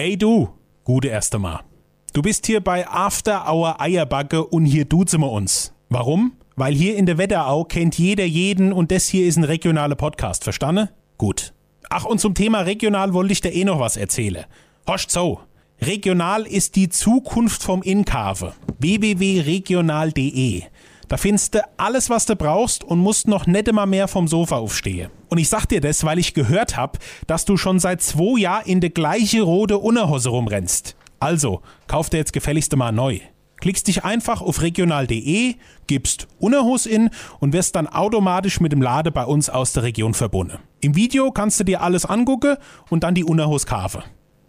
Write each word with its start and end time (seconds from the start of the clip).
Ey 0.00 0.16
du, 0.16 0.50
gute 0.84 1.08
erste 1.08 1.40
Mal. 1.40 1.64
Du 2.12 2.22
bist 2.22 2.46
hier 2.46 2.60
bei 2.60 2.86
After 2.86 3.52
Hour 3.52 3.80
Eierbacke 3.80 4.46
und 4.46 4.64
hier 4.64 4.84
duzen 4.84 5.20
wir 5.20 5.32
uns. 5.32 5.72
Warum? 5.88 6.34
Weil 6.54 6.72
hier 6.72 6.94
in 6.96 7.04
der 7.04 7.18
Wetterau 7.18 7.64
kennt 7.64 7.98
jeder 7.98 8.24
jeden 8.24 8.72
und 8.72 8.92
das 8.92 9.08
hier 9.08 9.26
ist 9.26 9.38
ein 9.38 9.42
regionaler 9.42 9.96
Podcast, 9.96 10.44
verstanden? 10.44 10.88
Gut. 11.16 11.52
Ach, 11.90 12.04
und 12.04 12.20
zum 12.20 12.34
Thema 12.34 12.60
regional 12.60 13.12
wollte 13.12 13.32
ich 13.32 13.40
dir 13.40 13.52
eh 13.52 13.64
noch 13.64 13.80
was 13.80 13.96
erzählen. 13.96 14.44
Hoscht 14.86 15.10
so. 15.10 15.40
Regional 15.80 16.46
ist 16.46 16.76
die 16.76 16.90
Zukunft 16.90 17.64
vom 17.64 17.82
Inkave. 17.82 18.54
www.regional.de. 18.78 20.62
Da 21.08 21.16
findest 21.16 21.54
du 21.54 21.66
alles, 21.78 22.10
was 22.10 22.26
du 22.26 22.36
brauchst 22.36 22.84
und 22.84 22.98
musst 22.98 23.28
noch 23.28 23.46
nicht 23.46 23.66
immer 23.66 23.86
mehr 23.86 24.08
vom 24.08 24.28
Sofa 24.28 24.56
aufstehen. 24.56 25.10
Und 25.30 25.38
ich 25.38 25.48
sag 25.48 25.64
dir 25.66 25.80
das, 25.80 26.04
weil 26.04 26.18
ich 26.18 26.34
gehört 26.34 26.76
hab, 26.76 26.98
dass 27.26 27.46
du 27.46 27.56
schon 27.56 27.78
seit 27.78 28.02
zwei 28.02 28.38
Jahren 28.38 28.66
in 28.66 28.80
der 28.80 28.90
gleiche 28.90 29.42
rote 29.42 29.78
Unterhose 29.78 30.28
rumrennst. 30.28 30.96
Also, 31.18 31.62
kauf 31.86 32.10
dir 32.10 32.18
jetzt 32.18 32.34
gefälligst 32.34 32.76
mal 32.76 32.92
neu. 32.92 33.20
Klickst 33.60 33.88
dich 33.88 34.04
einfach 34.04 34.40
auf 34.40 34.62
regional.de, 34.62 35.56
gibst 35.88 36.28
Unterhos 36.38 36.86
in 36.86 37.10
und 37.40 37.52
wirst 37.52 37.74
dann 37.74 37.88
automatisch 37.88 38.60
mit 38.60 38.70
dem 38.70 38.82
Lade 38.82 39.10
bei 39.10 39.24
uns 39.24 39.50
aus 39.50 39.72
der 39.72 39.82
Region 39.82 40.14
verbunden. 40.14 40.58
Im 40.80 40.94
Video 40.94 41.32
kannst 41.32 41.58
du 41.58 41.64
dir 41.64 41.82
alles 41.82 42.04
angucken 42.04 42.56
und 42.88 43.02
dann 43.02 43.16
die 43.16 43.24
Unterhos 43.24 43.66
kaufen. 43.66 44.04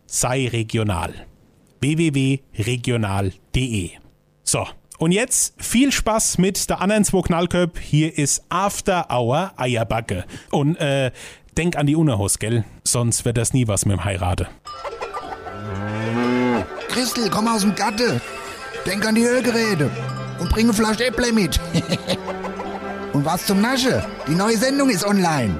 Sei 0.06 0.48
regional. 0.48 1.16
www.regional.de 1.82 3.90
So, 4.44 4.68
und 5.00 5.12
jetzt 5.12 5.54
viel 5.58 5.92
Spaß 5.92 6.38
mit 6.38 6.70
der 6.70 6.82
anderen 6.82 7.04
zwei 7.04 7.22
Knallköp. 7.22 7.80
Hier 7.80 8.18
ist 8.18 8.44
After 8.50 9.08
Hour 9.10 9.54
Eierbacke. 9.56 10.26
Und 10.52 10.76
äh, 10.76 11.12
denk 11.58 11.78
an 11.78 11.88
die 11.88 11.96
Unterhos, 11.96 12.38
gell? 12.38 12.66
Sonst 12.84 13.26
wird 13.26 13.38
das 13.38 13.54
nie 13.54 13.68
was 13.68 13.86
mit 13.86 13.98
dem 13.98 14.04
Heirate. 14.04 14.48
Christel, 16.90 17.30
komm 17.30 17.48
aus 17.48 17.62
dem 17.62 17.74
Gatte. 17.76 18.22
Denk 18.86 19.06
an 19.08 19.16
die 19.16 19.24
Ölgeräte. 19.24 19.90
Und 20.40 20.50
bring 20.50 20.66
eine 20.66 20.74
Flasche 20.74 21.06
Äpple 21.06 21.32
mit. 21.32 21.60
und 23.14 23.26
was 23.26 23.46
zum 23.46 23.62
Nasche? 23.62 24.06
Die 24.28 24.36
neue 24.36 24.58
Sendung 24.58 24.90
ist 24.90 25.06
online. 25.06 25.60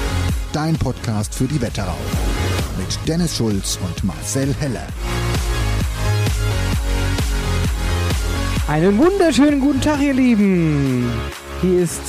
Dein 0.53 0.75
Podcast 0.75 1.33
für 1.33 1.45
die 1.45 1.61
Wetterau. 1.61 1.95
Mit 2.77 3.07
Dennis 3.07 3.37
Schulz 3.37 3.79
und 3.81 4.03
Marcel 4.03 4.53
Heller. 4.59 4.85
Einen 8.67 8.97
wunderschönen 8.97 9.61
guten 9.61 9.79
Tag, 9.79 10.01
ihr 10.01 10.13
Lieben. 10.13 11.09
Hier 11.61 11.79
ist 11.79 12.01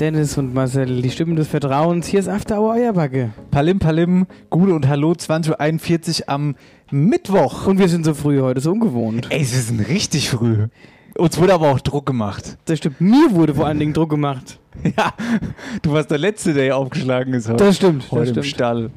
Dennis 0.00 0.38
und 0.38 0.54
Marcel, 0.54 1.02
die 1.02 1.10
Stimmen 1.10 1.36
des 1.36 1.48
Vertrauens. 1.48 2.06
Hier 2.06 2.20
ist 2.20 2.28
After 2.28 2.62
Hour 2.62 2.72
Eierbacke. 2.72 3.34
Palim 3.50 3.78
Palim, 3.78 4.26
Gute 4.48 4.72
und 4.72 4.88
Hallo, 4.88 5.12
20.41 5.12 6.22
Uhr 6.22 6.28
am 6.30 6.56
Mittwoch. 6.90 7.66
Und 7.66 7.78
wir 7.78 7.90
sind 7.90 8.06
so 8.06 8.14
früh 8.14 8.40
heute, 8.40 8.62
so 8.62 8.72
ungewohnt. 8.72 9.26
Ey, 9.28 9.40
wir 9.40 9.46
sind 9.46 9.86
richtig 9.86 10.30
früh. 10.30 10.68
Uns 11.18 11.36
wurde 11.38 11.52
aber 11.52 11.70
auch 11.72 11.80
Druck 11.80 12.06
gemacht. 12.06 12.56
Das 12.66 12.78
stimmt. 12.78 13.00
Mir 13.00 13.30
wurde 13.32 13.54
vor 13.54 13.66
allen 13.66 13.78
Dingen 13.78 13.92
Druck 13.92 14.10
gemacht. 14.10 14.58
Ja, 14.96 15.12
du 15.82 15.90
warst 15.90 16.08
der 16.12 16.18
Letzte, 16.18 16.54
der 16.54 16.62
hier 16.62 16.76
aufgeschlagen 16.76 17.34
ist 17.34 17.48
heute. 17.48 17.64
Das 17.64 17.74
stimmt. 17.76 18.04
heute 18.12 18.26
Das 18.32 18.36
im 18.36 18.42
stimmt. 18.44 18.46
Stall. 18.46 18.90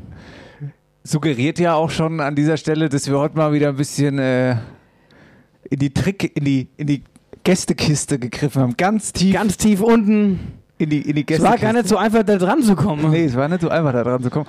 Suggeriert 1.03 1.57
ja 1.57 1.73
auch 1.73 1.89
schon 1.89 2.19
an 2.19 2.35
dieser 2.35 2.55
Stelle, 2.55 2.87
dass 2.87 3.07
wir 3.09 3.17
heute 3.17 3.35
mal 3.35 3.51
wieder 3.51 3.69
ein 3.69 3.77
bisschen 3.77 4.19
äh, 4.19 4.51
in 5.71 5.79
die 5.79 5.91
Trick, 5.91 6.37
in 6.37 6.45
die, 6.45 6.67
in 6.77 6.85
die 6.85 7.03
Gästekiste 7.43 8.19
gegriffen 8.19 8.61
haben. 8.61 8.77
Ganz 8.77 9.11
tief 9.11 9.33
Ganz 9.33 9.57
tief 9.57 9.81
unten. 9.81 10.39
in 10.77 10.91
die, 10.91 11.01
in 11.01 11.15
die 11.15 11.21
Es 11.21 11.25
Gästekiste. 11.25 11.43
war 11.49 11.57
gar 11.57 11.73
nicht 11.73 11.87
so 11.89 11.97
einfach, 11.97 12.21
da 12.21 12.37
dran 12.37 12.61
zu 12.61 12.75
kommen. 12.75 13.09
Nee, 13.09 13.25
es 13.25 13.35
war 13.35 13.47
nicht 13.47 13.61
so 13.61 13.69
einfach, 13.69 13.93
da 13.93 14.03
dran 14.03 14.21
zu 14.21 14.29
kommen. 14.29 14.45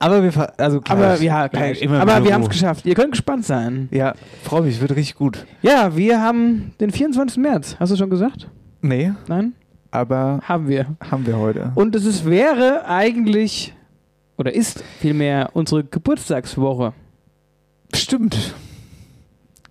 Aber 0.00 0.22
wir, 0.22 0.60
also 0.60 0.80
klar, 0.80 0.98
Aber 0.98 1.22
ja, 1.22 1.46
immer 1.46 2.00
Aber 2.00 2.24
wir 2.24 2.32
haben 2.32 2.42
es 2.42 2.48
geschafft. 2.48 2.86
Ihr 2.86 2.94
könnt 2.94 3.12
gespannt 3.12 3.44
sein. 3.44 3.88
Ja, 3.90 4.14
freue 4.44 4.62
mich, 4.62 4.80
wird 4.80 4.92
richtig 4.92 5.16
gut. 5.16 5.44
Ja, 5.62 5.96
wir 5.96 6.22
haben 6.22 6.72
den 6.80 6.90
24. 6.90 7.38
März. 7.38 7.76
Hast 7.80 7.90
du 7.90 7.96
schon 7.96 8.10
gesagt? 8.10 8.48
Nee, 8.80 9.12
Nein? 9.26 9.54
aber 9.90 10.40
Haben 10.44 10.68
wir. 10.68 10.86
haben 11.10 11.26
wir 11.26 11.36
heute. 11.38 11.72
Und 11.74 11.96
es 11.96 12.04
ist, 12.04 12.24
wäre 12.26 12.86
eigentlich, 12.86 13.74
oder 14.36 14.54
ist 14.54 14.84
vielmehr 15.00 15.50
unsere 15.54 15.82
Geburtstagswoche. 15.82 16.92
Stimmt. 17.92 18.54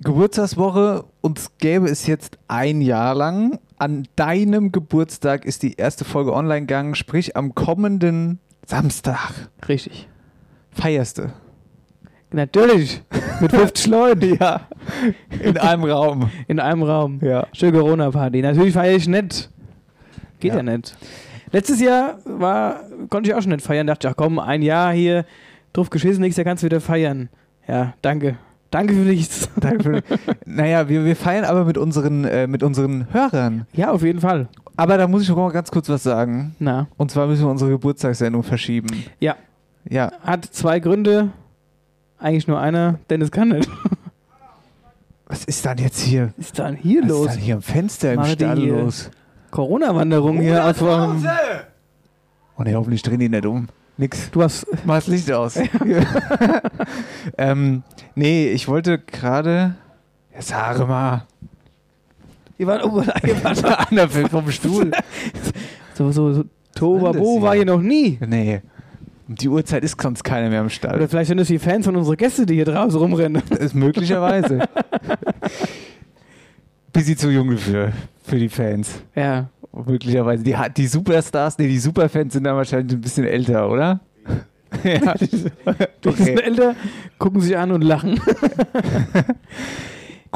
Geburtstagswoche, 0.01 1.05
uns 1.21 1.51
gäbe 1.57 1.87
es 1.87 2.05
jetzt 2.05 2.37
ein 2.49 2.81
Jahr 2.81 3.15
lang. 3.15 3.59
An 3.77 4.07
deinem 4.15 4.71
Geburtstag 4.71 5.45
ist 5.45 5.63
die 5.63 5.75
erste 5.75 6.03
Folge 6.03 6.33
online 6.33 6.61
gegangen, 6.61 6.95
sprich 6.95 7.37
am 7.37 7.55
kommenden 7.55 8.39
Samstag. 8.65 9.49
Richtig. 9.69 10.09
Feierst 10.77 11.17
du. 11.17 11.31
Natürlich. 12.31 13.01
Mit 13.41 13.51
50 13.51 13.87
Leuten 13.87 14.37
Ja. 14.39 14.61
In 15.41 15.57
einem 15.59 15.83
Raum. 15.83 16.29
in 16.47 16.59
einem 16.59 16.83
Raum. 16.83 17.19
Ja. 17.21 17.47
Schöne 17.53 17.77
Corona-Party. 17.77 18.41
Natürlich 18.41 18.73
feiere 18.73 18.95
ich 18.95 19.07
nicht. 19.07 19.49
Geht 20.39 20.51
ja. 20.51 20.57
Ja. 20.57 20.63
nicht. 20.63 20.95
Letztes 21.51 21.79
Jahr 21.81 22.17
war, 22.25 22.81
konnte 23.09 23.29
ich 23.29 23.35
auch 23.35 23.41
schon 23.41 23.51
nicht 23.51 23.65
feiern. 23.65 23.87
Dachte 23.87 24.07
ich, 24.07 24.11
ach 24.11 24.17
komm, 24.17 24.37
ein 24.39 24.61
Jahr 24.61 24.91
hier, 24.91 25.25
drauf 25.73 25.89
geschissen, 25.89 26.21
nächstes 26.21 26.37
Jahr 26.43 26.45
kannst 26.45 26.63
du 26.63 26.65
wieder 26.65 26.81
feiern. 26.81 27.29
Ja, 27.67 27.93
danke. 28.01 28.37
Danke 28.69 28.93
für 28.93 28.99
nichts. 28.99 29.49
Danke 29.61 29.83
für- 29.83 30.03
naja, 30.45 30.89
wir, 30.89 31.05
wir 31.05 31.15
feiern 31.15 31.45
aber 31.45 31.63
mit 31.63 31.77
unseren, 31.77 32.25
äh, 32.25 32.47
mit 32.47 32.63
unseren 32.63 33.07
Hörern. 33.13 33.65
Ja, 33.71 33.91
auf 33.91 34.03
jeden 34.03 34.19
Fall. 34.19 34.49
Aber 34.75 34.97
da 34.97 35.07
muss 35.07 35.21
ich 35.23 35.29
noch 35.29 35.37
mal 35.37 35.51
ganz 35.51 35.71
kurz 35.71 35.87
was 35.87 36.03
sagen. 36.03 36.53
Na, 36.59 36.87
Und 36.97 37.09
zwar 37.09 37.27
müssen 37.27 37.45
wir 37.45 37.49
unsere 37.49 37.71
Geburtstagssendung 37.71 38.43
verschieben. 38.43 38.87
Ja. 39.21 39.37
Ja. 39.89 40.11
hat 40.23 40.45
zwei 40.45 40.79
Gründe. 40.79 41.31
Eigentlich 42.19 42.47
nur 42.47 42.59
einer, 42.59 42.99
Dennis 43.09 43.31
kann 43.31 43.49
nicht. 43.49 43.69
Was 45.27 45.43
ist 45.43 45.65
dann 45.65 45.77
jetzt 45.77 45.99
hier? 45.99 46.33
Was 46.37 46.47
ist 46.47 46.59
dann 46.59 46.75
hier 46.75 47.01
Was 47.03 47.09
los? 47.09 47.27
ist 47.27 47.35
dann 47.35 47.41
hier 47.41 47.55
am 47.55 47.61
Fenster 47.61 48.13
im 48.13 48.23
die 48.23 48.29
Stall 48.31 48.59
los? 48.59 49.11
Corona-Wanderung 49.51 50.39
hier 50.39 50.63
aus 50.63 50.77
dem. 50.77 51.25
Oh 52.57 52.63
hoffentlich 52.65 53.01
drehen 53.01 53.19
die 53.19 53.29
nicht 53.29 53.45
um. 53.45 53.67
Nix. 53.97 54.31
Du 54.31 54.41
hast. 54.41 54.65
Mach 54.85 54.95
das 54.95 55.07
Licht 55.07 55.31
aus. 55.31 55.59
ähm, 57.37 57.83
nee, 58.15 58.49
ich 58.49 58.67
wollte 58.67 58.99
gerade. 58.99 59.75
Ja, 60.33 60.41
sag 60.41 60.87
mal. 60.87 61.25
Ihr 62.57 62.67
wart, 62.67 62.83
wart 63.43 63.91
Einer 63.91 64.07
fällt 64.09 64.29
vom 64.29 64.49
Stuhl. 64.51 64.91
so, 65.93 66.11
so, 66.11 66.33
so. 66.33 66.43
Was 66.79 67.15
ist 67.15 67.23
das 67.23 67.41
war 67.41 67.55
hier 67.55 67.65
noch 67.65 67.81
nie. 67.81 68.19
Nee. 68.25 68.61
Um 69.27 69.35
die 69.35 69.49
Uhrzeit 69.49 69.83
ist 69.83 70.01
sonst 70.01 70.23
keiner 70.23 70.49
mehr 70.49 70.59
im 70.59 70.65
Oder 70.67 70.73
Stall. 70.73 71.07
vielleicht 71.07 71.27
sind 71.27 71.37
das 71.37 71.47
die 71.47 71.59
Fans 71.59 71.85
von 71.85 71.95
unseren 71.95 72.17
Gästen, 72.17 72.45
die 72.45 72.55
hier 72.55 72.65
draußen 72.65 72.99
rumrennen. 72.99 73.41
Das 73.49 73.59
ist 73.59 73.75
möglicherweise. 73.75 74.59
Bisschen 76.93 77.17
zu 77.17 77.29
jung 77.29 77.57
für, 77.57 77.91
für 78.23 78.39
die 78.39 78.49
Fans. 78.49 79.01
Ja. 79.15 79.49
Möglicherweise. 79.85 80.43
Die, 80.43 80.55
die 80.75 80.87
Superstars, 80.87 81.57
nee, 81.57 81.67
die 81.67 81.77
Superfans 81.77 82.33
sind 82.33 82.45
dann 82.45 82.55
wahrscheinlich 82.55 82.97
ein 82.97 83.01
bisschen 83.01 83.25
älter, 83.25 83.69
oder? 83.69 83.99
ja. 84.83 85.13
Die 85.13 85.25
sind 85.27 85.51
Okay. 86.05 86.35
älter, 86.41 86.75
gucken 87.19 87.41
sich 87.41 87.55
an 87.57 87.71
und 87.71 87.83
lachen. 87.83 88.19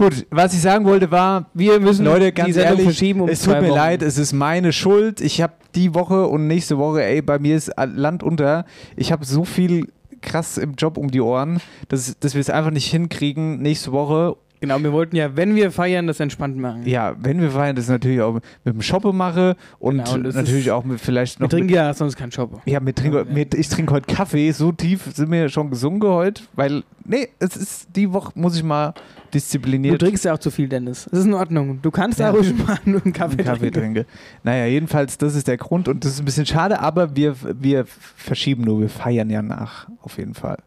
Gut, 0.02 0.26
was 0.32 0.52
ich 0.56 0.62
sagen 0.62 0.84
wollte 0.86 1.12
war, 1.12 1.46
Wir 1.54 1.80
müssen 1.80 2.06
Leute, 2.06 2.26
die 2.26 2.32
ganz 2.32 2.56
Sendung 2.56 2.70
ehrlich, 2.72 2.86
verschieben 2.86 3.22
um 3.22 3.30
es 3.30 3.42
tut 3.44 3.52
zwei 3.54 3.62
mir 3.62 3.68
Wochen. 3.70 3.78
leid, 3.78 4.02
es 4.02 4.18
ist 4.18 4.34
meine 4.34 4.74
Schuld. 4.74 5.22
Ich 5.22 5.42
habe 5.44 5.54
die 5.76 5.94
Woche 5.94 6.26
und 6.26 6.48
nächste 6.48 6.80
Woche, 6.80 7.04
ey, 7.04 7.22
bei 7.22 7.38
mir 7.38 7.56
ist 7.56 7.72
Land 7.78 8.24
unter. 8.24 8.66
Ich 8.96 9.12
habe 9.12 9.24
so 9.26 9.44
viel 9.46 9.90
krass 10.24 10.58
im 10.58 10.74
Job 10.74 10.98
um 10.98 11.12
die 11.12 11.22
Ohren, 11.22 11.60
dass, 11.90 12.18
dass 12.20 12.34
wir 12.34 12.42
es 12.42 12.50
einfach 12.50 12.72
nicht 12.72 12.90
hinkriegen, 12.90 13.62
nächste 13.62 13.92
Woche. 13.92 14.36
Genau, 14.60 14.82
wir 14.82 14.92
wollten 14.92 15.16
ja, 15.16 15.36
wenn 15.36 15.56
wir 15.56 15.70
feiern, 15.72 16.08
das 16.08 16.20
entspannt 16.20 16.58
machen. 16.58 16.82
Ja, 16.88 17.16
wenn 17.20 17.40
wir 17.40 17.52
feiern, 17.52 17.76
das 17.76 17.88
natürlich 17.88 18.22
auch 18.22 18.34
mit 18.64 18.76
dem 18.76 18.82
Shoppe 18.82 19.14
mache 19.14 19.56
und, 19.78 19.98
Genau, 19.98 20.14
und 20.16 20.36
natürlich 20.36 20.66
ist- 20.66 20.72
auch 20.72 20.84
mit 20.84 21.00
vielleicht 21.00 21.40
Wir 21.40 21.44
noch. 21.44 21.50
trinken 21.50 21.68
mit, 21.68 21.76
ja 21.76 21.94
sonst 21.94 22.16
keinen 22.16 22.32
Shop. 22.32 22.60
ja, 22.66 22.80
mit 22.80 22.96
trink, 22.96 23.32
mit, 23.32 23.54
ich 23.54 23.70
trinke 23.70 23.94
heute 23.94 24.12
Kaffee. 24.12 24.52
So 24.52 24.72
tief 24.72 25.10
sind 25.14 25.32
wir 25.32 25.48
schon 25.50 25.70
gesunken 25.70 26.08
heute, 26.10 26.42
weil, 26.56 26.82
nee, 27.06 27.28
es 27.38 27.56
ist 27.56 27.88
die 27.96 28.12
Woche, 28.14 28.32
muss 28.36 28.56
ich 28.56 28.64
mal 28.64 28.94
Du 29.32 29.38
diszipliniert 29.38 30.00
trinkst 30.02 30.26
ja 30.26 30.34
auch 30.34 30.40
zu 30.40 30.52
viel, 30.52 30.68
Dennis. 30.68 31.08
Das 31.10 31.20
ist 31.20 31.26
in 31.26 31.34
Ordnung. 31.34 31.80
Du 31.82 31.90
kannst 31.92 32.20
Ja. 32.20 32.32
ruhig 32.32 32.54
mal 32.58 32.78
nur 32.86 33.04
einen 33.04 33.14
Kaffee, 33.14 33.38
einen 33.40 33.46
Kaffee 33.48 33.72
trinken. 33.72 33.94
trinke. 33.96 34.06
Naja, 34.44 34.66
jedenfalls, 34.66 35.18
das 35.18 35.36
ist 35.36 35.48
der 35.48 35.58
Grund 35.58 35.88
und 35.88 36.04
das 36.04 36.14
ist 36.14 36.20
ein 36.20 36.26
bisschen 36.26 36.46
schade, 36.46 36.80
aber 36.80 37.16
wir, 37.16 37.36
wir 37.60 37.86
verschieben 37.88 38.64
nur, 38.64 38.82
wir 38.82 38.90
feiern 38.90 39.30
ja 39.30 39.42
nach, 39.42 39.88
auf 40.02 40.18
jeden 40.18 40.34
Fall. 40.34 40.58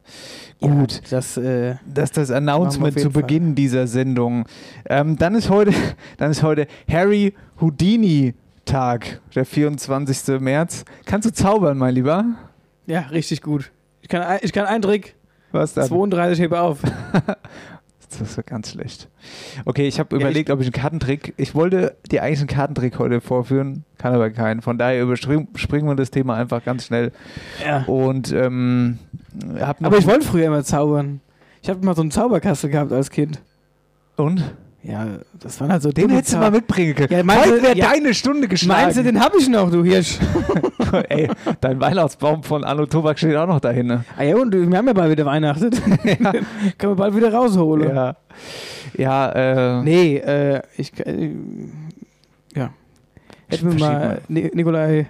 Gut. 0.60 0.94
Ja, 0.94 1.00
das, 1.10 1.36
äh, 1.36 1.76
Das 1.86 2.04
ist 2.10 2.16
das 2.16 2.30
Announcement 2.30 2.94
zu 2.94 2.98
jeden 3.00 3.12
Fall. 3.12 3.22
Beginn 3.22 3.54
dieser 3.54 3.86
Sendung. 3.86 4.46
Ähm, 4.86 5.16
dann, 5.18 5.34
ist 5.34 5.50
heute, 5.50 5.72
dann 6.16 6.30
ist 6.30 6.42
heute 6.42 6.66
Harry 6.90 7.34
Houdini 7.60 8.34
Tag, 8.64 9.20
der 9.34 9.44
24. 9.44 10.40
März. 10.40 10.84
Kannst 11.04 11.28
du 11.28 11.32
zaubern, 11.32 11.76
mein 11.76 11.94
Lieber? 11.94 12.24
ja, 12.86 13.00
richtig 13.00 13.42
gut. 13.42 13.70
Ich 14.00 14.08
kann, 14.08 14.38
ich 14.42 14.52
kann 14.52 14.64
einen 14.66 14.80
Trick. 14.82 15.14
Was 15.52 15.74
dann? 15.74 15.86
32 15.86 16.40
hebe 16.40 16.60
auf. 16.60 16.80
Das 18.18 18.36
ist 18.36 18.46
ganz 18.46 18.70
schlecht. 18.70 19.08
Okay, 19.64 19.86
ich 19.86 19.98
habe 19.98 20.16
Ja, 20.16 20.20
überlegt, 20.22 20.50
ob 20.50 20.60
ich 20.60 20.66
einen 20.66 20.72
Kartentrick. 20.72 21.34
Ich 21.36 21.54
wollte 21.54 21.96
dir 22.10 22.22
eigentlich 22.22 22.40
einen 22.40 22.48
Kartentrick 22.48 22.98
heute 22.98 23.20
vorführen, 23.20 23.84
kann 23.98 24.14
aber 24.14 24.30
keinen. 24.30 24.62
Von 24.62 24.78
daher 24.78 25.02
überspringen 25.02 25.48
springen 25.56 25.86
wir 25.86 25.94
das 25.94 26.10
Thema 26.10 26.36
einfach 26.36 26.64
ganz 26.64 26.86
schnell. 26.86 27.12
Ja. 27.64 27.84
Und 27.84 28.32
ähm, 28.32 28.98
hab 29.58 29.84
Aber 29.84 29.98
ich 29.98 30.06
wollte 30.06 30.26
früher 30.26 30.46
immer 30.46 30.64
zaubern. 30.64 31.20
Ich 31.62 31.70
habe 31.70 31.84
mal 31.84 31.94
so 31.96 32.02
einen 32.02 32.10
Zauberkasten 32.10 32.70
gehabt 32.70 32.92
als 32.92 33.10
Kind. 33.10 33.40
Und? 34.16 34.54
Ja, 34.86 35.06
das 35.40 35.58
waren 35.62 35.72
halt 35.72 35.80
so 35.82 35.90
Den 35.90 36.10
hättest 36.10 36.34
du 36.34 36.38
mal 36.38 36.50
mitbringen 36.50 36.94
können. 36.94 37.10
Ja, 37.10 37.22
meinst 37.24 37.46
Heute 37.46 37.56
du- 37.56 37.62
wäre 37.62 37.76
ja. 37.78 37.90
deine 37.90 38.12
Stunde 38.12 38.48
geschlagen. 38.48 38.82
Meinst 38.82 38.98
du, 38.98 39.02
den 39.02 39.18
habe 39.18 39.38
ich 39.38 39.48
noch, 39.48 39.70
du 39.70 39.82
Hirsch? 39.82 40.18
Ey, 41.08 41.30
dein 41.62 41.80
Weihnachtsbaum 41.80 42.42
von 42.42 42.64
Anno 42.64 42.84
Tobak 42.84 43.18
steht 43.18 43.34
auch 43.36 43.46
noch 43.46 43.60
dahin. 43.60 43.86
Ne? 43.86 44.04
ah 44.18 44.22
ja, 44.22 44.36
und 44.36 44.52
wir 44.52 44.76
haben 44.76 44.86
ja 44.86 44.92
bald 44.92 45.10
wieder 45.10 45.24
Weihnachten. 45.24 45.70
Können 46.10 46.42
wir 46.78 46.94
bald 46.96 47.16
wieder 47.16 47.32
rausholen. 47.32 47.94
Ja. 47.96 48.16
Ja, 48.96 49.78
äh, 49.78 49.82
Nee, 49.82 50.16
äh, 50.18 50.60
ich. 50.76 50.92
Äh, 51.04 51.30
ja. 52.54 52.70
Hätten 53.48 53.72
wir 53.72 53.78
mal 53.80 53.92
mal. 53.98 54.20
Ni 54.28 54.50
Nikolai 54.52 55.06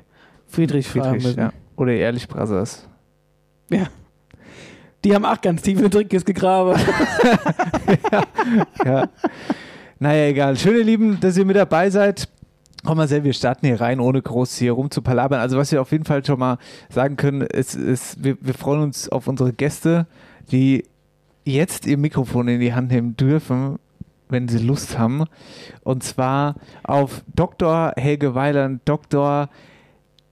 Friedrich, 0.47 0.87
fragen 0.87 1.05
Friedrich, 1.21 1.25
müssen. 1.26 1.41
ja. 1.41 1.53
Oder 1.76 1.93
Ehrlich 1.94 2.29
Brothers. 2.29 2.88
Die 5.05 5.15
haben 5.15 5.27
auch 5.27 5.41
ganz 5.41 5.61
tief 5.61 5.81
in 5.81 5.91
Trickkist 5.91 6.25
gegraben. 6.25 6.81
ja. 8.85 9.09
Naja, 9.99 10.29
egal. 10.29 10.56
Schön, 10.56 10.77
ihr 10.77 10.85
Lieben, 10.85 11.21
dass 11.21 11.37
ihr 11.37 11.45
mit 11.45 11.56
dabei 11.56 11.91
seid. 11.91 12.29
Komm 12.85 12.97
mal 12.97 13.09
sehr, 13.09 13.23
wir 13.23 13.33
starten 13.35 13.67
hier 13.67 13.81
rein, 13.81 14.01
ohne 14.01 14.21
groß 14.21 14.56
hier 14.56 14.73
rumzupalabern. 14.73 15.41
Also 15.41 15.59
was 15.59 15.73
wir 15.73 15.81
auf 15.81 15.93
jeden 15.93 16.05
Fall 16.05 16.25
schon 16.25 16.39
mal 16.39 16.59
sagen 16.89 17.17
können, 17.17 17.43
ist, 17.43 17.75
ist 17.75 18.23
wir, 18.25 18.37
wir 18.41 18.55
freuen 18.55 18.83
uns 18.83 19.09
auf 19.09 19.27
unsere 19.27 19.53
Gäste, 19.53 20.06
die 20.51 20.85
jetzt 21.45 21.87
ihr 21.87 21.99
Mikrofon 21.99 22.49
in 22.49 22.61
die 22.61 22.75
Hand 22.75 22.91
nehmen 22.91 23.17
dürfen, 23.17 23.79
wenn 24.29 24.49
sie 24.49 24.59
Lust 24.59 24.99
haben. 24.99 25.25
Und 25.83 26.03
zwar 26.03 26.57
auf 26.83 27.23
Dr. 27.35 27.93
Helge 27.97 28.35
Weiland, 28.35 28.83
Dr. 28.87 29.49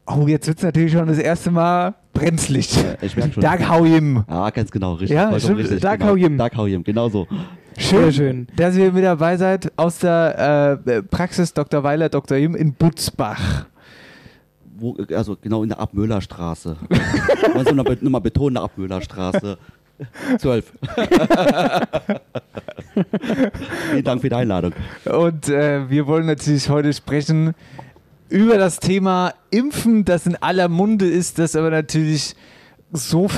Oh, 0.06 0.26
jetzt 0.26 0.48
wird 0.48 0.58
es 0.58 0.64
natürlich 0.64 0.92
schon 0.92 1.06
das 1.06 1.18
erste 1.18 1.50
Mal 1.50 1.94
brenzlig. 2.12 2.76
Ich 3.00 3.16
merke 3.16 3.34
schon. 3.34 3.42
Dag 3.42 3.68
Hauim. 3.68 4.24
Ah, 4.26 4.50
ganz 4.50 4.70
genau, 4.70 4.94
richtig. 4.94 5.16
Ja, 5.16 5.38
stimmt. 5.38 5.58
richtig. 5.58 5.80
Dag 5.80 6.00
genau. 6.00 6.12
Hauyim. 6.12 6.38
Dag 6.38 6.56
Hauyim, 6.56 6.82
genau 6.82 7.08
so. 7.08 7.26
Schön, 7.78 8.02
Sehr 8.02 8.12
schön. 8.12 8.46
dass 8.56 8.76
ihr 8.76 8.92
mit 8.92 9.04
dabei 9.04 9.36
seid 9.36 9.72
aus 9.76 9.98
der 10.00 10.76
äh, 10.84 11.02
Praxis 11.02 11.54
Dr. 11.54 11.82
Weiler, 11.82 12.08
Dr. 12.08 12.36
Jim 12.36 12.54
in 12.54 12.74
Butzbach. 12.74 13.66
Wo, 14.76 14.96
also 15.14 15.36
genau 15.40 15.62
in 15.62 15.70
der 15.70 15.78
Abmüllerstraße. 15.78 16.76
Wollen 17.54 17.66
Sie 17.66 17.74
nochmal 17.74 17.96
noch 18.00 18.10
mal 18.10 18.18
betonen, 18.18 18.54
der 18.54 18.64
Abmüllerstraße. 18.64 19.56
12. 20.38 20.72
Vielen 23.90 24.04
Dank 24.04 24.20
für 24.20 24.28
die 24.28 24.34
Einladung. 24.34 24.72
Und 25.04 25.48
äh, 25.48 25.88
wir 25.88 26.06
wollen 26.08 26.26
natürlich 26.26 26.68
heute 26.68 26.92
sprechen 26.92 27.54
über 28.32 28.56
das 28.56 28.80
Thema 28.80 29.34
Impfen, 29.50 30.04
das 30.04 30.26
in 30.26 30.36
aller 30.36 30.68
Munde 30.68 31.06
ist, 31.06 31.38
das 31.38 31.54
aber 31.54 31.70
natürlich 31.70 32.34
so, 32.90 33.28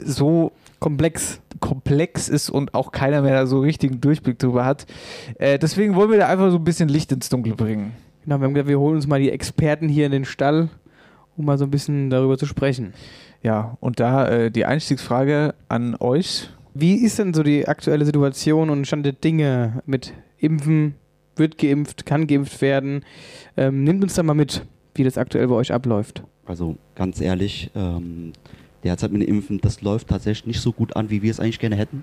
so 0.00 0.52
Komplex. 0.78 1.40
komplex 1.60 2.28
ist 2.28 2.48
und 2.48 2.74
auch 2.74 2.92
keiner 2.92 3.22
mehr 3.22 3.34
da 3.34 3.46
so 3.46 3.60
richtigen 3.60 4.00
Durchblick 4.00 4.38
drüber 4.38 4.64
hat. 4.64 4.86
Äh, 5.38 5.58
deswegen 5.58 5.96
wollen 5.96 6.10
wir 6.10 6.18
da 6.18 6.28
einfach 6.28 6.50
so 6.50 6.56
ein 6.56 6.64
bisschen 6.64 6.88
Licht 6.88 7.10
ins 7.12 7.28
Dunkel 7.28 7.54
bringen. 7.54 7.92
Genau, 8.24 8.38
wir 8.38 8.46
haben 8.46 8.54
gesagt, 8.54 8.68
wir 8.68 8.78
holen 8.78 8.96
uns 8.96 9.08
mal 9.08 9.20
die 9.20 9.30
Experten 9.30 9.88
hier 9.88 10.06
in 10.06 10.12
den 10.12 10.24
Stall, 10.24 10.68
um 11.36 11.44
mal 11.44 11.58
so 11.58 11.64
ein 11.64 11.70
bisschen 11.70 12.08
darüber 12.08 12.38
zu 12.38 12.46
sprechen. 12.46 12.94
Ja, 13.42 13.76
und 13.80 13.98
da 13.98 14.28
äh, 14.28 14.50
die 14.52 14.64
Einstiegsfrage 14.64 15.54
an 15.68 15.96
euch. 15.98 16.48
Wie 16.74 16.94
ist 16.94 17.18
denn 17.18 17.34
so 17.34 17.42
die 17.42 17.66
aktuelle 17.66 18.04
Situation 18.04 18.70
und 18.70 18.86
Stand 18.86 19.04
der 19.04 19.12
Dinge 19.14 19.82
mit 19.84 20.12
Impfen? 20.38 20.94
Wird 21.34 21.58
geimpft, 21.58 22.06
kann 22.06 22.26
geimpft 22.26 22.60
werden? 22.60 23.04
Ähm, 23.56 23.84
nimmt 23.84 24.02
uns 24.02 24.14
da 24.14 24.22
mal 24.22 24.34
mit, 24.34 24.64
wie 24.94 25.04
das 25.04 25.18
aktuell 25.18 25.48
bei 25.48 25.54
euch 25.54 25.72
abläuft. 25.72 26.22
Also 26.46 26.76
ganz 26.94 27.20
ehrlich, 27.20 27.70
ähm, 27.74 28.32
derzeit 28.84 29.12
mit 29.12 29.22
dem 29.22 29.28
Impfen, 29.28 29.60
das 29.60 29.82
läuft 29.82 30.08
tatsächlich 30.08 30.46
nicht 30.46 30.60
so 30.60 30.72
gut 30.72 30.96
an, 30.96 31.10
wie 31.10 31.22
wir 31.22 31.30
es 31.30 31.40
eigentlich 31.40 31.58
gerne 31.58 31.76
hätten. 31.76 32.02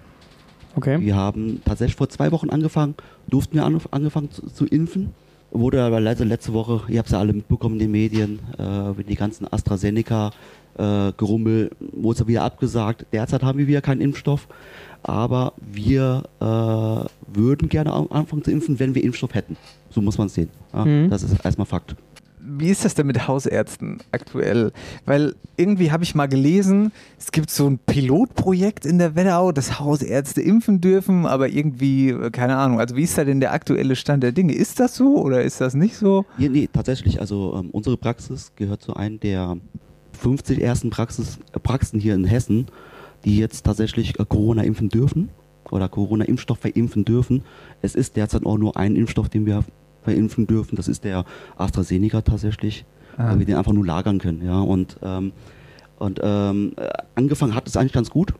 Okay. 0.75 0.99
Wir 1.01 1.15
haben 1.15 1.61
tatsächlich 1.65 1.95
vor 1.95 2.09
zwei 2.09 2.31
Wochen 2.31 2.49
angefangen, 2.49 2.95
durften 3.27 3.55
wir 3.55 3.65
an, 3.65 3.79
angefangen 3.91 4.31
zu, 4.31 4.47
zu 4.47 4.65
impfen. 4.65 5.13
Wurde 5.51 5.81
aber 5.81 5.99
leider 5.99 6.25
letzte 6.25 6.53
Woche, 6.53 6.83
ihr 6.91 6.99
habt 6.99 7.07
es 7.07 7.13
ja 7.13 7.19
alle 7.19 7.33
mitbekommen 7.33 7.73
in 7.75 7.79
den 7.79 7.91
Medien, 7.91 8.39
äh, 8.59 8.91
mit 8.91 9.09
die 9.09 9.15
ganzen 9.15 9.51
AstraZeneca-Gerummel, 9.51 11.71
wurde 11.91 12.13
es 12.13 12.19
ja 12.19 12.27
wieder 12.27 12.43
abgesagt. 12.43 13.07
Derzeit 13.11 13.41
haben 13.41 13.57
wir 13.57 13.65
wieder 13.65 13.81
keinen 13.81 13.99
Impfstoff, 13.99 14.47
aber 15.03 15.53
wir 15.59 16.23
äh, 16.39 17.33
würden 17.33 17.69
gerne 17.69 17.93
anfangen 17.93 18.43
zu 18.43 18.51
impfen, 18.51 18.79
wenn 18.79 18.95
wir 18.95 19.03
Impfstoff 19.03 19.33
hätten. 19.33 19.57
So 19.89 20.01
muss 20.01 20.17
man 20.17 20.27
es 20.27 20.33
sehen. 20.33 20.49
Ja, 20.73 20.85
Mhm. 20.85 21.09
Das 21.09 21.23
ist 21.23 21.43
erstmal 21.43 21.65
Fakt. 21.65 21.95
Wie 22.41 22.69
ist 22.69 22.83
das 22.83 22.95
denn 22.95 23.05
mit 23.05 23.27
Hausärzten 23.27 23.99
aktuell? 24.11 24.71
Weil 25.05 25.35
irgendwie 25.57 25.91
habe 25.91 26.03
ich 26.03 26.15
mal 26.15 26.27
gelesen, 26.27 26.91
es 27.19 27.31
gibt 27.31 27.51
so 27.51 27.67
ein 27.67 27.77
Pilotprojekt 27.77 28.85
in 28.85 28.97
der 28.97 29.15
Wetterau, 29.15 29.51
dass 29.51 29.79
Hausärzte 29.79 30.41
impfen 30.41 30.81
dürfen, 30.81 31.25
aber 31.25 31.49
irgendwie, 31.49 32.09
äh, 32.09 32.31
keine 32.31 32.55
Ahnung. 32.57 32.79
Also 32.79 32.95
wie 32.95 33.03
ist 33.03 33.17
da 33.17 33.23
denn 33.25 33.39
der 33.39 33.51
aktuelle 33.53 33.95
Stand 33.95 34.23
der 34.23 34.31
Dinge? 34.31 34.53
Ist 34.53 34.79
das 34.79 34.95
so 34.95 35.17
oder 35.17 35.43
ist 35.43 35.61
das 35.61 35.73
nicht 35.75 35.95
so? 35.95 36.25
Nee, 36.37 36.49
nee 36.49 36.69
tatsächlich. 36.71 37.19
Also 37.19 37.55
ähm, 37.55 37.69
unsere 37.71 37.97
Praxis 37.97 38.51
gehört 38.55 38.81
zu 38.81 38.95
einem 38.95 39.19
der 39.19 39.57
50 40.13 40.61
ersten 40.61 40.89
Praxis, 40.89 41.39
äh, 41.53 41.59
Praxen 41.59 41.99
hier 41.99 42.15
in 42.15 42.25
Hessen, 42.25 42.67
die 43.25 43.37
jetzt 43.37 43.65
tatsächlich 43.65 44.19
äh, 44.19 44.25
Corona 44.27 44.63
impfen 44.63 44.89
dürfen 44.89 45.29
oder 45.71 45.87
Corona-Impfstoff 45.89 46.57
verimpfen 46.59 47.05
dürfen. 47.05 47.43
Es 47.81 47.95
ist 47.95 48.15
derzeit 48.15 48.45
auch 48.45 48.57
nur 48.57 48.75
ein 48.77 48.95
Impfstoff, 48.95 49.29
den 49.29 49.45
wir 49.45 49.63
verimpfen 50.03 50.47
dürfen. 50.47 50.75
Das 50.75 50.87
ist 50.87 51.03
der 51.03 51.25
AstraZeneca 51.57 52.21
tatsächlich, 52.21 52.85
Ah. 53.17 53.31
weil 53.31 53.39
wir 53.39 53.45
den 53.45 53.55
einfach 53.55 53.73
nur 53.73 53.85
lagern 53.85 54.17
können. 54.19 54.43
Ja? 54.45 54.59
Und, 54.61 54.97
ähm, 55.03 55.33
und 55.99 56.19
ähm, 56.23 56.73
äh, 56.77 56.87
angefangen 57.15 57.53
hat 57.53 57.67
es 57.67 57.75
eigentlich 57.75 57.91
ganz 57.93 58.09
gut. 58.09 58.33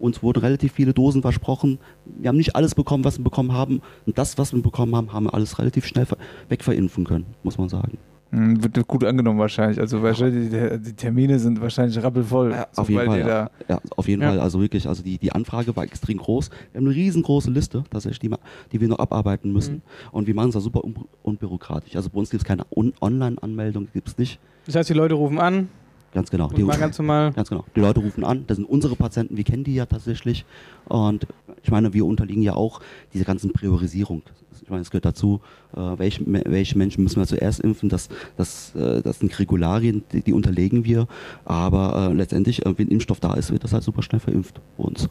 Uns 0.00 0.22
wurden 0.22 0.40
relativ 0.40 0.72
viele 0.72 0.92
Dosen 0.92 1.22
versprochen. 1.22 1.78
Wir 2.18 2.28
haben 2.28 2.36
nicht 2.36 2.56
alles 2.56 2.74
bekommen, 2.74 3.04
was 3.04 3.18
wir 3.18 3.24
bekommen 3.24 3.52
haben. 3.52 3.80
Und 4.06 4.18
das, 4.18 4.36
was 4.36 4.52
wir 4.52 4.60
bekommen 4.60 4.94
haben, 4.96 5.12
haben 5.12 5.24
wir 5.26 5.34
alles 5.34 5.58
relativ 5.60 5.86
schnell 5.86 6.04
ver- 6.04 6.18
wegverimpfen 6.48 7.04
können, 7.04 7.26
muss 7.44 7.56
man 7.56 7.68
sagen. 7.68 7.96
Hm, 8.30 8.62
wird 8.62 8.86
gut 8.88 9.04
angenommen 9.04 9.38
wahrscheinlich. 9.38 9.78
Also 9.78 10.02
wahrscheinlich 10.02 10.50
die, 10.50 10.78
die 10.80 10.92
Termine 10.94 11.38
sind 11.38 11.60
wahrscheinlich 11.60 12.02
rappelvoll. 12.02 12.50
Ja, 12.52 12.66
auf 12.76 12.88
jeden 12.88 13.06
Fall. 13.06 13.20
Ja. 13.20 13.50
ja, 13.68 13.80
auf 13.96 14.08
jeden 14.08 14.22
Ja. 14.22 14.30
Fall. 14.30 14.40
Also 14.40 14.60
wirklich, 14.60 14.88
also 14.88 15.02
die, 15.02 15.18
die 15.18 15.32
Anfrage 15.32 15.74
war 15.76 15.84
extrem 15.84 16.18
groß. 16.18 16.50
Wir 16.72 16.80
haben 16.80 16.86
eine 16.86 16.94
riesengroße 16.94 17.50
Liste, 17.50 17.84
tatsächlich, 17.90 18.18
die, 18.20 18.30
die 18.72 18.80
wir 18.80 18.88
noch 18.88 18.98
abarbeiten 18.98 19.52
müssen. 19.52 19.74
Mhm. 19.76 19.82
Und 20.12 20.26
wir 20.26 20.34
machen 20.34 20.48
es 20.48 20.54
da 20.54 20.60
super 20.60 20.84
un 20.84 20.96
unbürokratisch. 21.22 21.94
Also 21.96 22.10
bei 22.10 22.18
uns 22.18 22.30
gibt 22.30 22.42
es 22.42 22.44
keine 22.46 22.64
Un 22.74 22.92
Online-Anmeldung, 23.00 23.88
gibt 23.92 24.08
es 24.08 24.18
nicht. 24.18 24.40
Das 24.66 24.74
heißt, 24.74 24.88
die 24.88 24.94
Leute 24.94 25.14
rufen 25.14 25.38
an 25.38 25.68
Ganz 26.14 26.30
genau. 26.30 26.46
und 26.46 26.62
mal 26.62 26.78
ganz 26.78 26.96
normal. 26.98 27.32
Ganz 27.32 27.50
genau. 27.50 27.64
Die 27.74 27.80
Leute 27.80 28.00
rufen 28.00 28.24
an, 28.24 28.44
das 28.46 28.56
sind 28.56 28.66
unsere 28.66 28.94
Patienten, 28.94 29.36
wir 29.36 29.42
kennen 29.42 29.64
die 29.64 29.74
ja 29.74 29.84
tatsächlich. 29.84 30.44
Und 30.86 31.26
ich 31.62 31.70
meine, 31.70 31.92
wir 31.92 32.06
unterliegen 32.06 32.42
ja 32.42 32.54
auch 32.54 32.80
dieser 33.12 33.24
ganzen 33.24 33.52
Priorisierung. 33.52 34.22
Ich 34.62 34.70
meine, 34.70 34.82
es 34.82 34.90
gehört 34.90 35.04
dazu, 35.04 35.40
äh, 35.76 35.80
welche, 35.98 36.24
welche 36.26 36.78
Menschen 36.78 37.02
müssen 37.02 37.20
wir 37.20 37.26
zuerst 37.26 37.60
impfen. 37.60 37.88
Das, 37.88 38.08
das, 38.36 38.74
äh, 38.76 39.02
das 39.02 39.18
sind 39.18 39.36
Regularien, 39.38 40.04
die, 40.12 40.22
die 40.22 40.32
unterlegen 40.32 40.84
wir. 40.84 41.08
Aber 41.44 42.10
äh, 42.10 42.14
letztendlich, 42.14 42.64
äh, 42.64 42.78
wenn 42.78 42.88
Impfstoff 42.88 43.20
da 43.20 43.34
ist, 43.34 43.50
wird 43.50 43.64
das 43.64 43.72
halt 43.72 43.82
super 43.82 44.02
schnell 44.02 44.20
verimpft 44.20 44.60
bei 44.78 44.84
uns. 44.84 45.08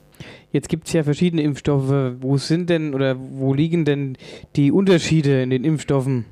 Jetzt 0.52 0.70
gibt 0.70 0.88
es 0.88 0.94
ja 0.94 1.04
verschiedene 1.04 1.44
Impfstoffe. 1.44 2.16
Wo 2.20 2.38
sind 2.38 2.70
denn 2.70 2.96
oder 2.96 3.16
wo 3.20 3.54
liegen 3.54 3.86
denn 3.86 4.18
die 4.56 4.72
Unterschiede 4.72 5.44
in 5.44 5.50
den 5.50 5.66
Impfstoffen? 5.66 6.26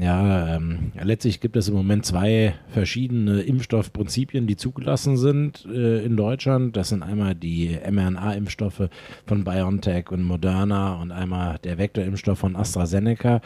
Ja, 0.00 0.56
ähm, 0.56 0.92
letztlich 1.00 1.40
gibt 1.40 1.56
es 1.56 1.68
im 1.68 1.74
Moment 1.74 2.04
zwei 2.04 2.54
verschiedene 2.68 3.42
Impfstoffprinzipien, 3.42 4.46
die 4.46 4.56
zugelassen 4.56 5.16
sind 5.16 5.66
äh, 5.66 6.04
in 6.04 6.16
Deutschland. 6.16 6.76
Das 6.76 6.88
sind 6.88 7.02
einmal 7.02 7.34
die 7.34 7.78
mRNA-Impfstoffe 7.88 8.88
von 9.26 9.44
BioNTech 9.44 10.10
und 10.10 10.24
Moderna 10.24 11.00
und 11.00 11.12
einmal 11.12 11.58
der 11.58 11.78
Vektorimpfstoff 11.78 12.38
von 12.38 12.56
AstraZeneca. 12.56 13.36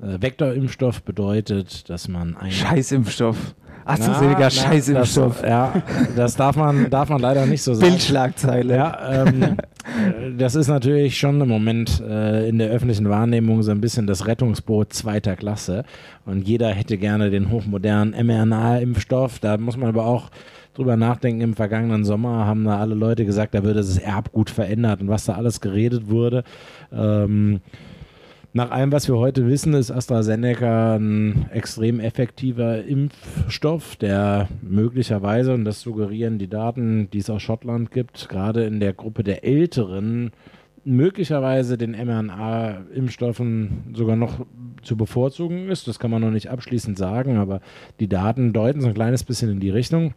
Äh, 0.00 0.20
Vektorimpfstoff 0.20 1.02
bedeutet, 1.02 1.88
dass 1.88 2.08
man 2.08 2.36
ein 2.36 2.50
Scheißimpfstoff. 2.50 3.54
AstraZeneca, 3.90 4.50
Scheißimpfstoff. 4.50 5.40
Das, 5.40 5.50
ja, 5.50 5.82
das 6.16 6.36
darf 6.36 6.56
man, 6.56 6.90
darf 6.90 7.08
man 7.08 7.20
leider 7.20 7.46
nicht 7.46 7.62
so 7.62 7.74
sagen. 7.74 7.90
Bildschlagzeile. 7.90 8.76
Ja, 8.76 9.26
ähm, 9.26 9.42
äh, 9.42 9.56
das 10.36 10.54
ist 10.54 10.68
natürlich 10.68 11.18
schon 11.18 11.40
im 11.40 11.48
Moment 11.48 12.00
äh, 12.00 12.48
in 12.48 12.58
der 12.58 12.70
öffentlichen 12.70 13.08
Wahrnehmung 13.08 13.62
so 13.62 13.70
ein 13.70 13.80
bisschen 13.80 14.06
das 14.06 14.26
Rettungsboot 14.26 14.92
zweiter 14.92 15.36
Klasse. 15.36 15.84
Und 16.26 16.46
jeder 16.46 16.68
hätte 16.68 16.98
gerne 16.98 17.30
den 17.30 17.50
hochmodernen 17.50 18.14
mRNA-Impfstoff. 18.26 19.38
Da 19.38 19.56
muss 19.58 19.76
man 19.76 19.88
aber 19.88 20.06
auch 20.06 20.30
drüber 20.74 20.96
nachdenken. 20.96 21.40
Im 21.40 21.54
vergangenen 21.54 22.04
Sommer 22.04 22.46
haben 22.46 22.64
da 22.64 22.78
alle 22.78 22.94
Leute 22.94 23.24
gesagt, 23.24 23.54
da 23.54 23.62
würde 23.62 23.80
das 23.80 23.98
Erbgut 23.98 24.50
verändert 24.50 25.00
und 25.00 25.08
was 25.08 25.24
da 25.24 25.34
alles 25.34 25.60
geredet 25.60 26.08
wurde. 26.08 26.44
Ähm, 26.92 27.60
nach 28.52 28.70
allem, 28.70 28.92
was 28.92 29.08
wir 29.08 29.16
heute 29.16 29.46
wissen, 29.46 29.74
ist 29.74 29.90
AstraZeneca 29.90 30.96
ein 30.96 31.48
extrem 31.52 32.00
effektiver 32.00 32.84
Impfstoff, 32.84 33.96
der 33.96 34.48
möglicherweise, 34.62 35.54
und 35.54 35.64
das 35.64 35.80
suggerieren 35.80 36.38
die 36.38 36.48
Daten, 36.48 37.08
die 37.10 37.18
es 37.18 37.30
aus 37.30 37.42
Schottland 37.42 37.90
gibt, 37.90 38.28
gerade 38.28 38.64
in 38.64 38.80
der 38.80 38.92
Gruppe 38.92 39.22
der 39.22 39.44
Älteren, 39.44 40.32
möglicherweise 40.84 41.78
den 41.78 41.92
mRNA-Impfstoffen 41.92 43.94
sogar 43.94 44.16
noch 44.16 44.44
zu 44.82 44.96
bevorzugen 44.96 45.68
ist. 45.68 45.86
Das 45.86 45.98
kann 45.98 46.10
man 46.10 46.22
noch 46.22 46.30
nicht 46.30 46.50
abschließend 46.50 46.98
sagen, 46.98 47.36
aber 47.36 47.60
die 48.00 48.08
Daten 48.08 48.52
deuten 48.52 48.80
so 48.80 48.88
ein 48.88 48.94
kleines 48.94 49.24
bisschen 49.24 49.50
in 49.50 49.60
die 49.60 49.70
Richtung. 49.70 50.14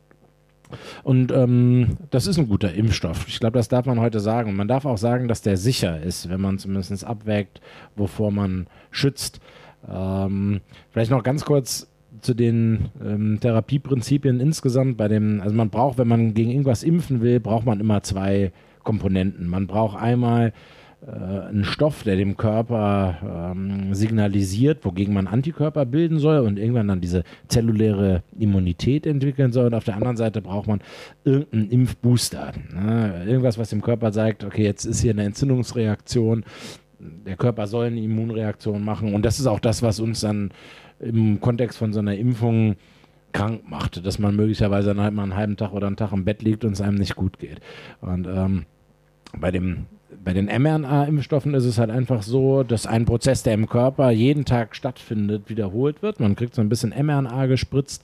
Und 1.04 1.32
ähm, 1.32 1.98
das 2.12 2.28
ist 2.28 2.38
ein 2.38 2.48
guter 2.48 2.74
Impfstoff. 2.74 3.26
Ich 3.28 3.40
glaube, 3.40 3.58
das 3.58 3.68
darf 3.68 3.86
man 3.86 4.00
heute 4.00 4.20
sagen. 4.20 4.50
Und 4.50 4.56
man 4.56 4.68
darf 4.68 4.86
auch 4.86 4.98
sagen, 4.98 5.28
dass 5.28 5.42
der 5.42 5.58
sicher 5.58 6.02
ist, 6.02 6.30
wenn 6.30 6.42
man 6.42 6.58
zumindest 6.58 7.04
abwägt, 7.04 7.62
wovor 7.96 8.32
man 8.32 8.68
schützt. 8.92 9.40
Ähm, 9.90 10.62
vielleicht 10.92 11.12
noch 11.12 11.24
ganz 11.24 11.46
kurz 11.46 11.88
zu 12.22 12.34
den 12.34 12.90
ähm, 13.04 13.40
Therapieprinzipien 13.40 14.40
insgesamt. 14.40 14.98
Bei 14.98 15.08
dem, 15.08 15.42
also 15.42 15.56
man 15.56 15.70
braucht, 15.70 15.98
wenn 15.98 16.08
man 16.08 16.34
gegen 16.34 16.52
irgendwas 16.52 16.84
impfen 16.84 17.22
will, 17.22 17.40
braucht 17.40 17.66
man 17.66 17.80
immer 17.80 18.04
zwei 18.04 18.52
Komponenten. 18.84 19.48
Man 19.48 19.68
braucht 19.68 20.02
einmal 20.02 20.54
ein 21.06 21.66
Stoff, 21.66 22.04
der 22.04 22.16
dem 22.16 22.38
Körper 22.38 23.52
ähm, 23.52 23.94
signalisiert, 23.94 24.86
wogegen 24.86 25.14
man 25.14 25.28
Antikörper 25.28 25.86
bilden 25.86 26.18
soll 26.18 26.40
und 26.40 26.58
irgendwann 26.58 26.88
dann 26.88 27.02
diese 27.02 27.24
zelluläre 27.50 28.24
Immunität 28.40 29.06
entwickeln 29.06 29.52
soll. 29.52 29.66
Und 29.68 29.74
auf 29.74 29.84
der 29.84 29.96
anderen 29.96 30.16
Seite 30.16 30.42
braucht 30.42 30.68
man 30.68 30.82
irgendeinen 31.26 31.70
Impfbooster. 31.70 32.54
Ne? 32.74 33.26
Irgendwas, 33.28 33.58
was 33.58 33.70
dem 33.70 33.82
Körper 33.82 34.14
sagt, 34.14 34.44
okay, 34.46 34.64
jetzt 34.64 34.86
ist 34.86 35.02
hier 35.02 35.12
eine 35.12 35.24
Entzündungsreaktion, 35.24 36.46
der 37.00 37.36
Körper 37.36 37.68
soll 37.68 37.88
eine 37.88 38.02
Immunreaktion 38.02 38.84
machen. 38.84 39.14
Und 39.14 39.26
das 39.26 39.40
ist 39.40 39.48
auch 39.48 39.60
das, 39.60 39.84
was 39.84 40.00
uns 40.00 40.22
dann 40.22 40.52
im 41.00 41.42
Kontext 41.42 41.78
von 41.78 41.92
so 41.92 42.00
einer 42.00 42.16
Impfung 42.16 42.76
krank 43.34 43.64
macht, 43.68 44.06
dass 44.06 44.20
man 44.20 44.36
möglicherweise 44.36 44.90
dann 44.90 45.02
halt 45.02 45.14
mal 45.14 45.24
einen 45.24 45.36
halben 45.36 45.58
Tag 45.58 45.74
oder 45.74 45.88
einen 45.88 45.98
Tag 45.98 46.14
im 46.14 46.24
Bett 46.24 46.44
liegt 46.44 46.64
und 46.64 46.74
es 46.74 46.82
einem 46.82 46.98
nicht 46.98 47.16
gut 47.16 47.40
geht. 47.40 47.60
Und 48.00 48.26
ähm, 48.28 48.66
bei 49.38 49.52
dem 49.52 49.88
bei 50.24 50.34
den 50.34 50.46
mRNA-Impfstoffen 50.46 51.54
ist 51.54 51.66
es 51.66 51.78
halt 51.78 51.90
einfach 51.90 52.24
so, 52.24 52.64
dass 52.64 52.88
ein 52.88 53.06
Prozess, 53.06 53.44
der 53.44 53.54
im 53.54 53.68
Körper 53.68 54.10
jeden 54.12 54.46
Tag 54.46 54.76
stattfindet, 54.76 55.50
wiederholt 55.50 56.02
wird. 56.02 56.20
Man 56.20 56.36
kriegt 56.36 56.56
so 56.56 56.62
ein 56.62 56.70
bisschen 56.70 56.94
mRNA 56.98 57.48
gespritzt. 57.48 58.04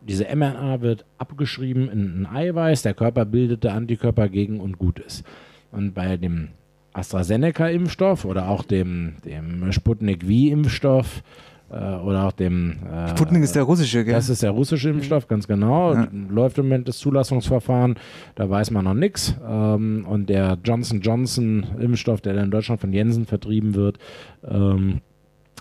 Diese 0.00 0.24
mRNA 0.24 0.80
wird 0.80 1.04
abgeschrieben 1.18 1.90
in 1.90 2.22
ein 2.22 2.26
Eiweiß. 2.26 2.82
Der 2.82 2.94
Körper 2.94 3.24
bildet 3.24 3.64
der 3.64 3.74
Antikörper 3.74 4.28
gegen 4.28 4.60
und 4.60 4.78
gut 4.78 4.98
ist. 4.98 5.24
Und 5.70 5.94
bei 5.94 6.16
dem 6.16 6.48
AstraZeneca-Impfstoff 6.94 8.24
oder 8.24 8.48
auch 8.48 8.64
dem, 8.64 9.14
dem 9.24 9.70
Sputnik 9.72 10.22
V-Impfstoff 10.24 11.18
äh, 11.18 11.49
oder 11.70 12.26
auch 12.26 12.32
dem. 12.32 12.78
Äh, 12.92 13.10
Sputnik 13.10 13.42
ist 13.42 13.54
der 13.54 13.62
russische, 13.62 14.04
gell? 14.04 14.14
Das 14.14 14.28
ist 14.28 14.42
der 14.42 14.50
russische 14.50 14.90
Impfstoff, 14.90 15.28
ganz 15.28 15.46
genau. 15.46 15.94
Ja. 15.94 16.08
Läuft 16.28 16.58
im 16.58 16.66
Moment 16.66 16.88
das 16.88 16.98
Zulassungsverfahren, 16.98 17.96
da 18.34 18.50
weiß 18.50 18.70
man 18.72 18.84
noch 18.84 18.94
nichts. 18.94 19.34
Ähm, 19.46 20.04
und 20.08 20.28
der 20.28 20.58
Johnson 20.64 21.00
Johnson 21.00 21.66
Impfstoff, 21.78 22.20
der 22.20 22.36
in 22.36 22.50
Deutschland 22.50 22.80
von 22.80 22.92
Jensen 22.92 23.26
vertrieben 23.26 23.74
wird, 23.74 23.98
ähm, 24.44 25.00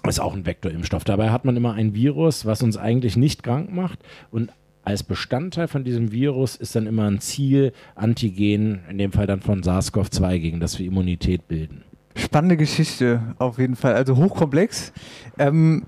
ist 0.08 0.20
auch 0.20 0.34
ein 0.34 0.46
Vektorimpfstoff. 0.46 1.04
Dabei 1.04 1.30
hat 1.30 1.46
man 1.46 1.56
immer 1.58 1.74
ein 1.74 1.94
Virus, 1.94 2.46
was 2.46 2.64
uns 2.64 2.78
eigentlich 2.78 3.16
nicht 3.16 3.44
krank 3.44 3.72
macht 3.72 4.00
und 4.32 4.52
als 4.84 5.04
Bestandteil 5.04 5.68
von 5.68 5.84
diesem 5.84 6.12
Virus 6.12 6.56
ist 6.56 6.76
dann 6.76 6.88
immer 6.88 7.06
ein 7.06 7.20
Ziel, 7.20 7.74
Antigen, 7.96 8.80
in 8.90 8.98
dem 8.98 9.12
Fall 9.12 9.28
dann 9.28 9.42
von 9.42 9.62
SARS-CoV-2, 9.62 10.40
gegen 10.40 10.60
das 10.60 10.80
wir 10.80 10.88
Immunität 10.88 11.48
bilden. 11.48 11.84
Spannende 12.16 12.58
Geschichte 12.58 13.22
auf 13.38 13.60
jeden 13.60 13.76
Fall, 13.76 13.94
also 13.94 14.16
hochkomplex. 14.18 14.92
Ähm, 15.38 15.84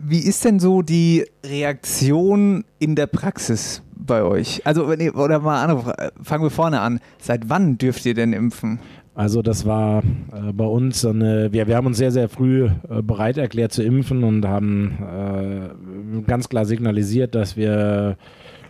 wie 0.00 0.20
ist 0.20 0.44
denn 0.44 0.58
so 0.58 0.82
die 0.82 1.24
Reaktion 1.44 2.64
in 2.78 2.94
der 2.94 3.06
Praxis 3.06 3.82
bei 3.94 4.22
euch? 4.22 4.62
Also, 4.64 4.86
oder 4.86 5.40
mal 5.40 5.62
andere, 5.62 6.12
fangen 6.22 6.44
wir 6.44 6.50
vorne 6.50 6.80
an. 6.80 7.00
Seit 7.20 7.48
wann 7.48 7.78
dürft 7.78 8.06
ihr 8.06 8.14
denn 8.14 8.32
impfen? 8.32 8.80
Also 9.18 9.42
das 9.42 9.66
war 9.66 10.04
äh, 10.32 10.52
bei 10.52 10.64
uns 10.64 11.04
eine, 11.04 11.52
wir, 11.52 11.66
wir 11.66 11.74
haben 11.74 11.88
uns 11.88 11.98
sehr, 11.98 12.12
sehr 12.12 12.28
früh 12.28 12.66
äh, 12.88 13.02
bereit 13.02 13.36
erklärt 13.36 13.72
zu 13.72 13.82
impfen 13.82 14.22
und 14.22 14.46
haben 14.46 14.96
äh, 15.02 16.22
ganz 16.22 16.48
klar 16.48 16.64
signalisiert, 16.64 17.34
dass 17.34 17.56
wir 17.56 18.16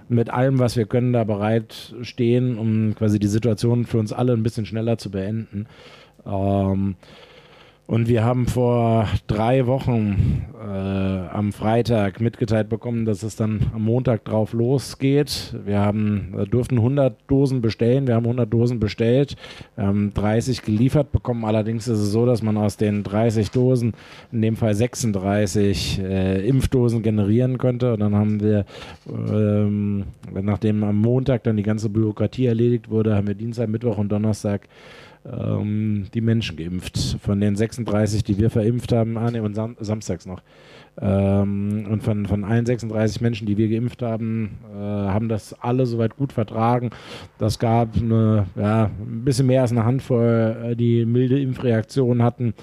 mit 0.08 0.30
allem, 0.30 0.58
was 0.58 0.76
wir 0.76 0.86
können, 0.86 1.12
da 1.12 1.24
bereit 1.24 1.94
stehen, 2.00 2.56
um 2.56 2.94
quasi 2.94 3.18
die 3.18 3.26
Situation 3.26 3.84
für 3.84 3.98
uns 3.98 4.14
alle 4.14 4.32
ein 4.32 4.42
bisschen 4.42 4.64
schneller 4.64 4.96
zu 4.96 5.10
beenden. 5.10 5.66
Ähm, 6.24 6.96
und 7.88 8.06
wir 8.06 8.22
haben 8.22 8.46
vor 8.46 9.08
drei 9.28 9.66
Wochen 9.66 10.44
äh, 10.60 10.66
am 10.68 11.52
Freitag 11.52 12.20
mitgeteilt 12.20 12.68
bekommen, 12.68 13.06
dass 13.06 13.22
es 13.22 13.34
dann 13.34 13.70
am 13.74 13.82
Montag 13.82 14.26
drauf 14.26 14.52
losgeht. 14.52 15.56
Wir 15.64 15.78
haben, 15.78 16.34
äh, 16.38 16.44
durften 16.44 16.76
100 16.76 17.16
Dosen 17.28 17.62
bestellen. 17.62 18.06
Wir 18.06 18.14
haben 18.14 18.26
100 18.26 18.52
Dosen 18.52 18.78
bestellt, 18.78 19.36
haben 19.78 20.12
30 20.12 20.60
geliefert 20.60 21.12
bekommen. 21.12 21.46
Allerdings 21.46 21.88
ist 21.88 22.00
es 22.00 22.12
so, 22.12 22.26
dass 22.26 22.42
man 22.42 22.58
aus 22.58 22.76
den 22.76 23.04
30 23.04 23.52
Dosen, 23.52 23.94
in 24.32 24.42
dem 24.42 24.56
Fall 24.56 24.74
36 24.74 26.00
äh, 26.00 26.46
Impfdosen 26.46 27.02
generieren 27.02 27.56
könnte. 27.56 27.94
Und 27.94 28.00
dann 28.00 28.14
haben 28.14 28.42
wir, 28.42 28.66
ähm, 29.08 30.04
nachdem 30.30 30.84
am 30.84 30.96
Montag 30.96 31.42
dann 31.44 31.56
die 31.56 31.62
ganze 31.62 31.88
Bürokratie 31.88 32.44
erledigt 32.44 32.90
wurde, 32.90 33.16
haben 33.16 33.28
wir 33.28 33.34
Dienstag, 33.34 33.70
Mittwoch 33.70 33.96
und 33.96 34.12
Donnerstag 34.12 34.68
ähm, 35.24 36.06
die 36.14 36.20
Menschen 36.20 36.56
geimpft. 36.56 37.18
Von 37.20 37.40
den 37.40 37.56
36, 37.56 38.24
die 38.24 38.38
wir 38.38 38.50
verimpft 38.50 38.92
haben, 38.92 39.16
ah 39.16 39.30
ne, 39.30 39.42
und 39.42 39.54
Sam 39.54 39.76
samstags 39.80 40.26
noch. 40.26 40.42
Ähm, 41.00 41.86
und 41.88 42.02
von, 42.02 42.26
von 42.26 42.44
allen 42.44 42.66
36 42.66 43.20
Menschen, 43.20 43.46
die 43.46 43.56
wir 43.56 43.68
geimpft 43.68 44.02
haben, 44.02 44.58
äh, 44.72 44.76
haben 44.76 45.28
das 45.28 45.54
alle 45.54 45.86
soweit 45.86 46.16
gut 46.16 46.32
vertragen. 46.32 46.90
Das 47.38 47.58
gab 47.58 47.96
eine, 47.96 48.46
ja, 48.56 48.84
ein 48.86 49.24
bisschen 49.24 49.46
mehr 49.46 49.62
als 49.62 49.70
eine 49.70 49.84
Handvoll, 49.84 50.56
äh, 50.64 50.76
die 50.76 51.04
milde 51.04 51.40
Impfreaktionen 51.40 52.22
hatten. 52.22 52.54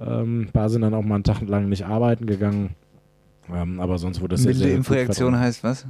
Ähm, 0.00 0.42
ein 0.42 0.52
paar 0.52 0.68
sind 0.68 0.82
dann 0.82 0.94
auch 0.94 1.02
mal 1.02 1.16
einen 1.16 1.24
Tag 1.24 1.40
lang 1.48 1.68
nicht 1.68 1.86
arbeiten 1.86 2.26
gegangen. 2.26 2.70
Ähm, 3.54 3.80
aber 3.80 3.98
sonst 3.98 4.20
wurde 4.20 4.34
das 4.34 4.44
Milde 4.44 4.58
sehr, 4.58 4.68
sehr 4.68 4.76
Impfreaktion 4.76 5.38
heißt 5.38 5.64
was? 5.64 5.86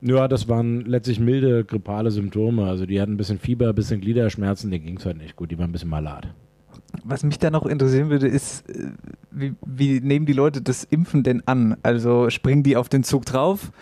Ja, 0.00 0.28
das 0.28 0.48
waren 0.48 0.82
letztlich 0.82 1.20
milde 1.20 1.64
grippale 1.64 2.10
Symptome. 2.10 2.66
Also 2.66 2.86
die 2.86 3.00
hatten 3.00 3.12
ein 3.12 3.16
bisschen 3.16 3.38
Fieber, 3.38 3.68
ein 3.68 3.74
bisschen 3.74 4.00
Gliederschmerzen, 4.00 4.70
denen 4.70 4.84
ging 4.84 4.96
es 4.98 5.06
halt 5.06 5.18
nicht 5.18 5.36
gut. 5.36 5.50
Die 5.50 5.58
waren 5.58 5.70
ein 5.70 5.72
bisschen 5.72 5.90
malat. 5.90 6.28
Was 7.04 7.22
mich 7.22 7.38
da 7.38 7.50
noch 7.50 7.66
interessieren 7.66 8.10
würde, 8.10 8.28
ist, 8.28 8.68
äh, 8.68 8.90
wie, 9.30 9.54
wie 9.64 10.00
nehmen 10.00 10.26
die 10.26 10.32
Leute 10.32 10.60
das 10.60 10.84
Impfen 10.84 11.22
denn 11.22 11.42
an? 11.46 11.76
Also 11.82 12.28
springen 12.30 12.62
die 12.62 12.76
auf 12.76 12.88
den 12.88 13.02
Zug 13.02 13.24
drauf? 13.24 13.72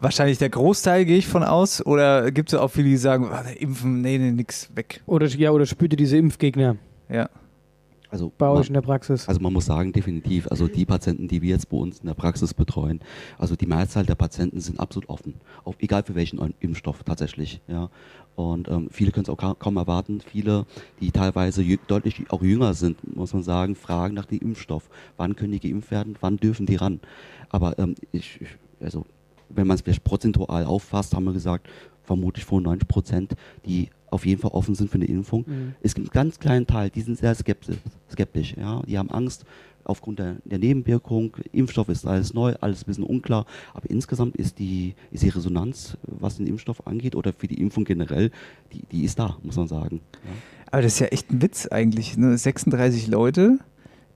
Wahrscheinlich 0.00 0.38
der 0.38 0.50
Großteil, 0.50 1.04
gehe 1.04 1.18
ich 1.18 1.26
von 1.26 1.42
aus. 1.42 1.84
Oder 1.84 2.30
gibt 2.30 2.52
es 2.52 2.58
auch 2.58 2.68
viele, 2.68 2.88
die 2.88 2.96
sagen, 2.96 3.30
oh, 3.32 3.58
Impfen, 3.58 4.00
nee, 4.00 4.18
nee, 4.18 4.32
nix, 4.32 4.70
weg. 4.74 5.02
Oder, 5.06 5.26
ja, 5.26 5.50
oder 5.50 5.66
spürte 5.66 5.96
diese 5.96 6.16
Impfgegner. 6.16 6.76
Ja. 7.08 7.28
Also 8.12 8.30
bei 8.36 8.46
man, 8.46 8.58
euch 8.58 8.68
in 8.68 8.74
der 8.74 8.82
Praxis? 8.82 9.26
Also 9.26 9.40
man 9.40 9.54
muss 9.54 9.64
sagen, 9.64 9.90
definitiv, 9.92 10.46
also 10.48 10.68
die 10.68 10.84
Patienten, 10.84 11.28
die 11.28 11.40
wir 11.40 11.48
jetzt 11.48 11.70
bei 11.70 11.78
uns 11.78 12.00
in 12.00 12.06
der 12.06 12.14
Praxis 12.14 12.52
betreuen, 12.52 13.00
also 13.38 13.56
die 13.56 13.64
Mehrzahl 13.64 14.04
der 14.04 14.16
Patienten 14.16 14.60
sind 14.60 14.78
absolut 14.78 15.08
offen, 15.08 15.36
auf, 15.64 15.76
egal 15.78 16.02
für 16.02 16.14
welchen 16.14 16.54
Impfstoff 16.60 17.04
tatsächlich. 17.04 17.62
Ja. 17.68 17.88
Und 18.36 18.68
ähm, 18.68 18.88
viele 18.90 19.12
können 19.12 19.24
es 19.24 19.30
auch 19.30 19.38
ka 19.38 19.54
kaum 19.54 19.78
erwarten. 19.78 20.20
Viele, 20.20 20.66
die 21.00 21.10
teilweise 21.10 21.64
deutlich 21.86 22.30
auch 22.30 22.42
jünger 22.42 22.74
sind, 22.74 23.16
muss 23.16 23.32
man 23.32 23.42
sagen, 23.42 23.74
fragen 23.76 24.14
nach 24.14 24.26
dem 24.26 24.40
Impfstoff. 24.40 24.90
Wann 25.16 25.34
können 25.34 25.52
die 25.52 25.60
geimpft 25.60 25.90
werden? 25.90 26.16
Wann 26.20 26.36
dürfen 26.36 26.66
die 26.66 26.76
ran? 26.76 27.00
Aber 27.48 27.78
ähm, 27.78 27.94
ich, 28.12 28.40
also 28.78 29.06
wenn 29.48 29.66
man 29.66 29.76
es 29.76 29.80
vielleicht 29.80 30.04
prozentual 30.04 30.66
auffasst, 30.66 31.14
haben 31.14 31.24
wir 31.24 31.32
gesagt, 31.32 31.66
vermutlich 32.02 32.44
95 32.44 32.88
Prozent, 32.88 33.34
die 33.64 33.88
auf 34.12 34.26
jeden 34.26 34.40
Fall 34.40 34.50
offen 34.52 34.74
sind 34.74 34.90
für 34.90 34.96
eine 34.96 35.06
Impfung. 35.06 35.44
Mhm. 35.46 35.74
Es 35.80 35.94
gibt 35.94 36.08
einen 36.08 36.24
ganz 36.24 36.38
kleinen 36.38 36.66
Teil, 36.66 36.90
die 36.90 37.00
sind 37.00 37.18
sehr 37.18 37.34
skeptisch. 37.34 37.76
skeptisch 38.10 38.54
ja? 38.56 38.82
Die 38.86 38.98
haben 38.98 39.10
Angst 39.10 39.44
aufgrund 39.84 40.18
der, 40.18 40.36
der, 40.44 40.58
Nebenwirkung. 40.58 41.36
Impfstoff 41.52 41.88
ist 41.88 42.06
alles 42.06 42.34
neu, 42.34 42.54
alles 42.60 42.82
ein 42.82 42.86
bisschen 42.86 43.04
unklar. 43.04 43.46
Aber 43.74 43.88
insgesamt 43.90 44.36
ist 44.36 44.58
die, 44.58 44.94
ist 45.10 45.22
die 45.22 45.30
Resonanz, 45.30 45.96
was 46.02 46.36
den 46.36 46.46
Impfstoff 46.46 46.86
angeht 46.86 47.16
oder 47.16 47.32
für 47.32 47.48
die 47.48 47.60
Impfung 47.60 47.84
generell, 47.84 48.30
die, 48.72 48.82
die 48.92 49.04
ist 49.04 49.18
da, 49.18 49.36
muss 49.42 49.56
man 49.56 49.66
sagen. 49.66 50.00
Ja? 50.24 50.30
Aber 50.70 50.82
das 50.82 50.94
ist 50.94 51.00
ja 51.00 51.06
echt 51.08 51.30
ein 51.30 51.42
Witz 51.42 51.66
eigentlich. 51.66 52.16
Ne? 52.16 52.36
36 52.36 53.08
Leute 53.08 53.58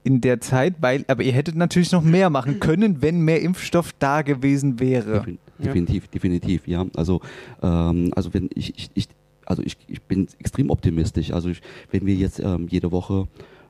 in 0.04 0.20
der 0.20 0.40
Zeit, 0.40 0.76
weil, 0.80 1.04
aber 1.08 1.24
ihr 1.24 1.32
hättet 1.32 1.56
natürlich 1.56 1.90
noch 1.90 2.02
mehr 2.02 2.30
machen 2.30 2.60
können, 2.60 3.02
wenn 3.02 3.20
mehr 3.20 3.42
Impfstoff 3.42 3.92
da 3.98 4.22
gewesen 4.22 4.78
wäre. 4.78 5.24
Definitiv, 5.58 6.04
ja. 6.04 6.10
definitiv, 6.12 6.68
ja. 6.68 6.86
Also, 6.94 7.20
ähm, 7.62 8.12
also 8.14 8.32
wenn 8.32 8.48
ich, 8.54 8.74
ich, 8.76 8.90
ich 8.94 9.08
also 9.46 9.62
ich, 9.62 9.76
ich 9.88 10.02
bin 10.02 10.28
extrem 10.38 10.70
optimistisch. 10.70 11.32
Also 11.32 11.48
ich, 11.48 11.62
wenn 11.90 12.04
wir 12.06 12.14
jetzt 12.14 12.38
ähm, 12.40 12.66
jede 12.68 12.92
Woche 12.92 13.28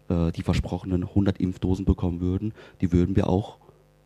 äh, 0.09 0.33
die 0.33 0.42
versprochenen 0.42 1.04
100 1.04 1.38
Impfdosen 1.38 1.85
bekommen 1.85 2.21
würden, 2.21 2.52
die 2.80 2.92
würden 2.92 3.14
wir 3.16 3.28
auch, 3.28 3.59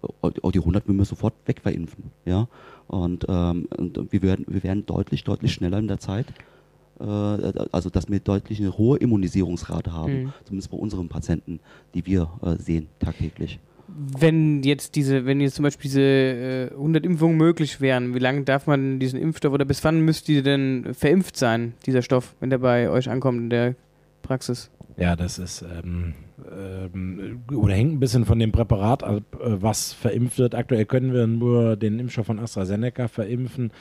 äh, 0.02 0.30
auch 0.42 0.52
die 0.52 0.58
100 0.58 0.86
würden 0.86 0.98
wir 0.98 1.04
sofort 1.04 1.34
wegverimpfen. 1.46 2.04
Ja? 2.24 2.48
Und, 2.88 3.24
ähm, 3.28 3.68
und 3.76 4.12
wir, 4.12 4.22
werden, 4.22 4.44
wir 4.48 4.62
werden 4.62 4.84
deutlich, 4.86 5.24
deutlich 5.24 5.52
schneller 5.52 5.78
in 5.78 5.88
der 5.88 5.98
Zeit. 5.98 6.26
Äh, 7.00 7.04
also 7.04 7.88
dass 7.88 8.08
wir 8.10 8.20
deutlich 8.20 8.60
eine 8.60 8.76
hohe 8.76 8.98
Immunisierungsrate 8.98 9.92
haben, 9.92 10.24
Mhm. 10.24 10.32
zumindest 10.44 10.70
bei 10.70 10.76
unseren 10.76 11.08
Patienten, 11.08 11.60
die 11.94 12.04
wir 12.04 12.30
äh, 12.42 12.56
sehen 12.56 12.88
tagtäglich. 12.98 13.58
Wenn 13.97 14.62
jetzt 14.62 14.97
diese, 14.97 15.26
wenn 15.26 15.40
jetzt 15.40 15.56
zum 15.56 15.62
Beispiel 15.62 15.88
diese 15.88 16.00
äh, 16.00 16.75
100 16.75 17.04
Impfungen 17.04 17.37
möglich 17.37 17.80
wären, 17.80 18.14
wie 18.14 18.18
lange 18.18 18.42
darf 18.42 18.66
man 18.66 18.99
diesen 18.99 19.20
Impfstoff 19.20 19.52
oder 19.52 19.64
bis 19.64 19.82
wann 19.85 20.00
müsste 20.00 20.32
die 20.32 20.42
denn 20.42 20.94
verimpft 20.94 21.37
sein, 21.37 21.75
dieser 21.87 22.02
Stoff, 22.02 22.35
wenn 22.40 22.50
der 22.50 22.59
bei 22.59 22.88
euch 22.90 23.09
ankommt 23.09 23.38
in 23.38 23.50
der 23.50 23.75
Praxis? 24.23 24.70
Ja, 24.97 25.16
das 25.16 25.38
ist 25.38 25.62
ähm, 25.62 26.14
ähm, 26.50 27.42
oder 27.52 27.75
hängt 27.75 27.92
ein 27.92 28.00
bisschen 28.00 28.25
von 28.25 28.38
dem 28.38 28.52
Präparat 28.52 29.02
ab, 29.02 29.23
äh, 29.35 29.62
was 29.62 29.92
verimpft 29.92 30.38
wird. 30.38 30.54
Aktuell 30.54 30.85
können 30.85 31.12
wir 31.12 31.26
nur 31.26 31.76
den 31.76 31.99
Impfstoff 31.99 32.26
von 32.26 32.38
AstraZeneca 32.38 33.09
verimpfen. 33.09 33.73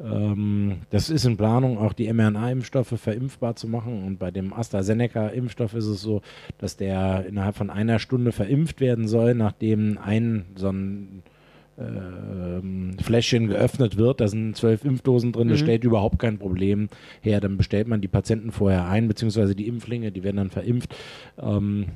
Ähm, 0.00 0.78
das 0.90 1.10
ist 1.10 1.24
in 1.24 1.36
Planung, 1.36 1.78
auch 1.78 1.92
die 1.92 2.12
mRNA-Impfstoffe 2.12 2.94
verimpfbar 2.98 3.56
zu 3.56 3.68
machen. 3.68 4.04
Und 4.04 4.18
bei 4.18 4.30
dem 4.30 4.52
AstraZeneca-Impfstoff 4.52 5.74
ist 5.74 5.86
es 5.86 6.00
so, 6.00 6.22
dass 6.58 6.76
der 6.76 7.26
innerhalb 7.26 7.56
von 7.56 7.70
einer 7.70 7.98
Stunde 7.98 8.32
verimpft 8.32 8.80
werden 8.80 9.08
soll, 9.08 9.34
nachdem 9.34 9.98
ein 9.98 10.46
so 10.54 10.68
ein 10.68 11.22
ähm, 11.78 12.96
Fläschchen 13.02 13.48
geöffnet 13.48 13.96
wird, 13.96 14.20
da 14.20 14.28
sind 14.28 14.56
zwölf 14.56 14.84
Impfdosen 14.84 15.32
drin, 15.32 15.48
das 15.48 15.60
Mhm. 15.60 15.64
stellt 15.64 15.84
überhaupt 15.84 16.18
kein 16.18 16.38
Problem 16.38 16.88
her. 17.20 17.40
Dann 17.40 17.56
bestellt 17.56 17.88
man 17.88 18.00
die 18.00 18.08
Patienten 18.08 18.50
vorher 18.52 18.86
ein, 18.88 19.08
beziehungsweise 19.08 19.54
die 19.54 19.66
Impflinge, 19.68 20.10
die 20.12 20.22
werden 20.24 20.36
dann 20.36 20.50
verimpft. 20.50 20.94
Ähm, 21.38 21.86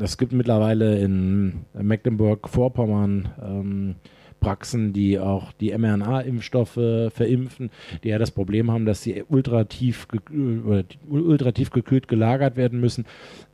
es 0.00 0.18
gibt 0.18 0.32
mittlerweile 0.32 0.98
in 1.00 1.64
Mecklenburg-Vorpommern 1.74 3.28
ähm, 3.42 3.94
Praxen, 4.40 4.92
die 4.92 5.18
auch 5.18 5.52
die 5.52 5.76
mRNA-Impfstoffe 5.76 7.12
verimpfen, 7.12 7.70
die 8.02 8.08
ja 8.08 8.18
das 8.18 8.30
Problem 8.30 8.70
haben, 8.70 8.86
dass 8.86 9.02
sie 9.02 9.22
ultratief, 9.28 10.06
gekü- 10.10 10.64
oder 10.64 10.84
ultratief 11.08 11.70
gekühlt 11.70 12.08
gelagert 12.08 12.56
werden 12.56 12.80
müssen. 12.80 13.04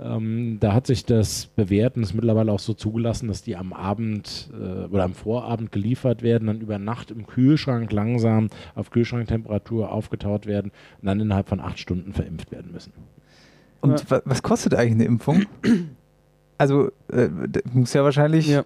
Ähm, 0.01 0.59
da 0.61 0.73
hat 0.73 0.87
sich 0.87 1.05
das 1.05 1.47
bewährt 1.47 1.97
und 1.97 2.03
ist 2.05 2.15
mittlerweile 2.15 2.53
auch 2.53 2.59
so 2.61 2.73
zugelassen, 2.75 3.29
dass 3.29 3.43
die 3.43 3.57
am 3.57 3.73
Abend 3.73 4.49
äh, 4.55 4.87
oder 4.87 5.05
am 5.05 5.15
Vorabend 5.15 5.73
geliefert 5.73 6.23
werden, 6.23 6.47
dann 6.47 6.61
über 6.61 6.79
Nacht 6.79 7.11
im 7.11 7.27
Kühlschrank 7.27 7.93
langsam 7.93 8.49
auf 8.75 8.91
Kühlschranktemperatur 8.91 9.91
aufgetaut 9.91 10.47
werden 10.47 10.71
und 11.01 11.07
dann 11.07 11.21
innerhalb 11.21 11.49
von 11.49 11.61
acht 11.61 11.79
Stunden 11.79 12.13
verimpft 12.13 12.53
werden 12.53 12.73
müssen. 12.73 12.93
Und 13.81 14.01
Ja. 14.01 14.11
wa 14.11 14.23
was 14.25 14.43
kostet 14.43 14.75
eigentlich 14.75 14.95
eine 14.95 15.05
Impfung? 15.05 15.45
Also, 16.59 16.91
äh, 17.13 17.29
muss 17.73 17.93
ja 17.93 18.03
wahrscheinlich 18.03 18.49
Ja. 18.49 18.65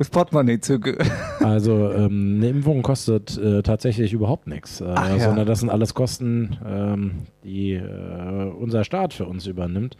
Das 0.00 0.08
Portemonnaie 0.08 0.60
züge. 0.60 0.96
Also 1.40 1.90
ähm, 1.90 2.36
eine 2.36 2.48
Impfung 2.48 2.82
kostet 2.82 3.38
äh, 3.38 3.62
tatsächlich 3.62 4.12
überhaupt 4.12 4.46
nichts, 4.46 4.82
äh, 4.82 4.84
ja. 4.84 5.18
sondern 5.18 5.46
das 5.46 5.60
sind 5.60 5.70
alles 5.70 5.94
Kosten, 5.94 6.58
ähm, 6.66 7.22
die 7.44 7.72
äh, 7.72 8.50
unser 8.58 8.84
Staat 8.84 9.14
für 9.14 9.24
uns 9.24 9.46
übernimmt. 9.46 9.96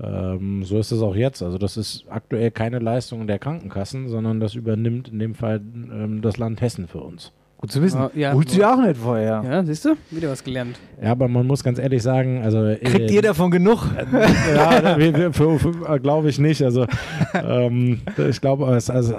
Ähm, 0.00 0.62
so 0.62 0.78
ist 0.78 0.92
es 0.92 1.02
auch 1.02 1.16
jetzt. 1.16 1.42
Also 1.42 1.58
das 1.58 1.76
ist 1.76 2.04
aktuell 2.08 2.52
keine 2.52 2.78
Leistung 2.78 3.26
der 3.26 3.40
Krankenkassen, 3.40 4.08
sondern 4.08 4.38
das 4.38 4.54
übernimmt 4.54 5.08
in 5.08 5.18
dem 5.18 5.34
Fall 5.34 5.56
ähm, 5.56 6.22
das 6.22 6.36
Land 6.38 6.60
Hessen 6.60 6.86
für 6.86 7.00
uns. 7.00 7.32
Gut 7.58 7.72
zu 7.72 7.80
wissen. 7.80 8.10
Ja. 8.14 8.34
Wusste 8.34 8.56
ich 8.56 8.64
auch 8.64 8.76
nicht 8.76 8.98
vorher. 8.98 9.42
Ja, 9.42 9.64
siehst 9.64 9.86
du? 9.86 9.96
Wieder 10.10 10.28
was 10.28 10.44
gelernt. 10.44 10.78
Ja, 11.02 11.12
aber 11.12 11.26
man 11.26 11.46
muss 11.46 11.64
ganz 11.64 11.78
ehrlich 11.78 12.02
sagen, 12.02 12.42
also 12.42 12.74
Kriegt 12.82 13.10
äh, 13.10 13.14
ihr 13.14 13.22
davon 13.22 13.50
genug? 13.50 13.86
ja, 14.54 15.96
glaube 15.96 16.28
ich 16.28 16.38
nicht. 16.38 16.62
Also 16.62 16.86
ähm, 17.32 18.00
ich 18.28 18.42
glaube, 18.42 18.66
als, 18.66 18.90
als 18.90 19.14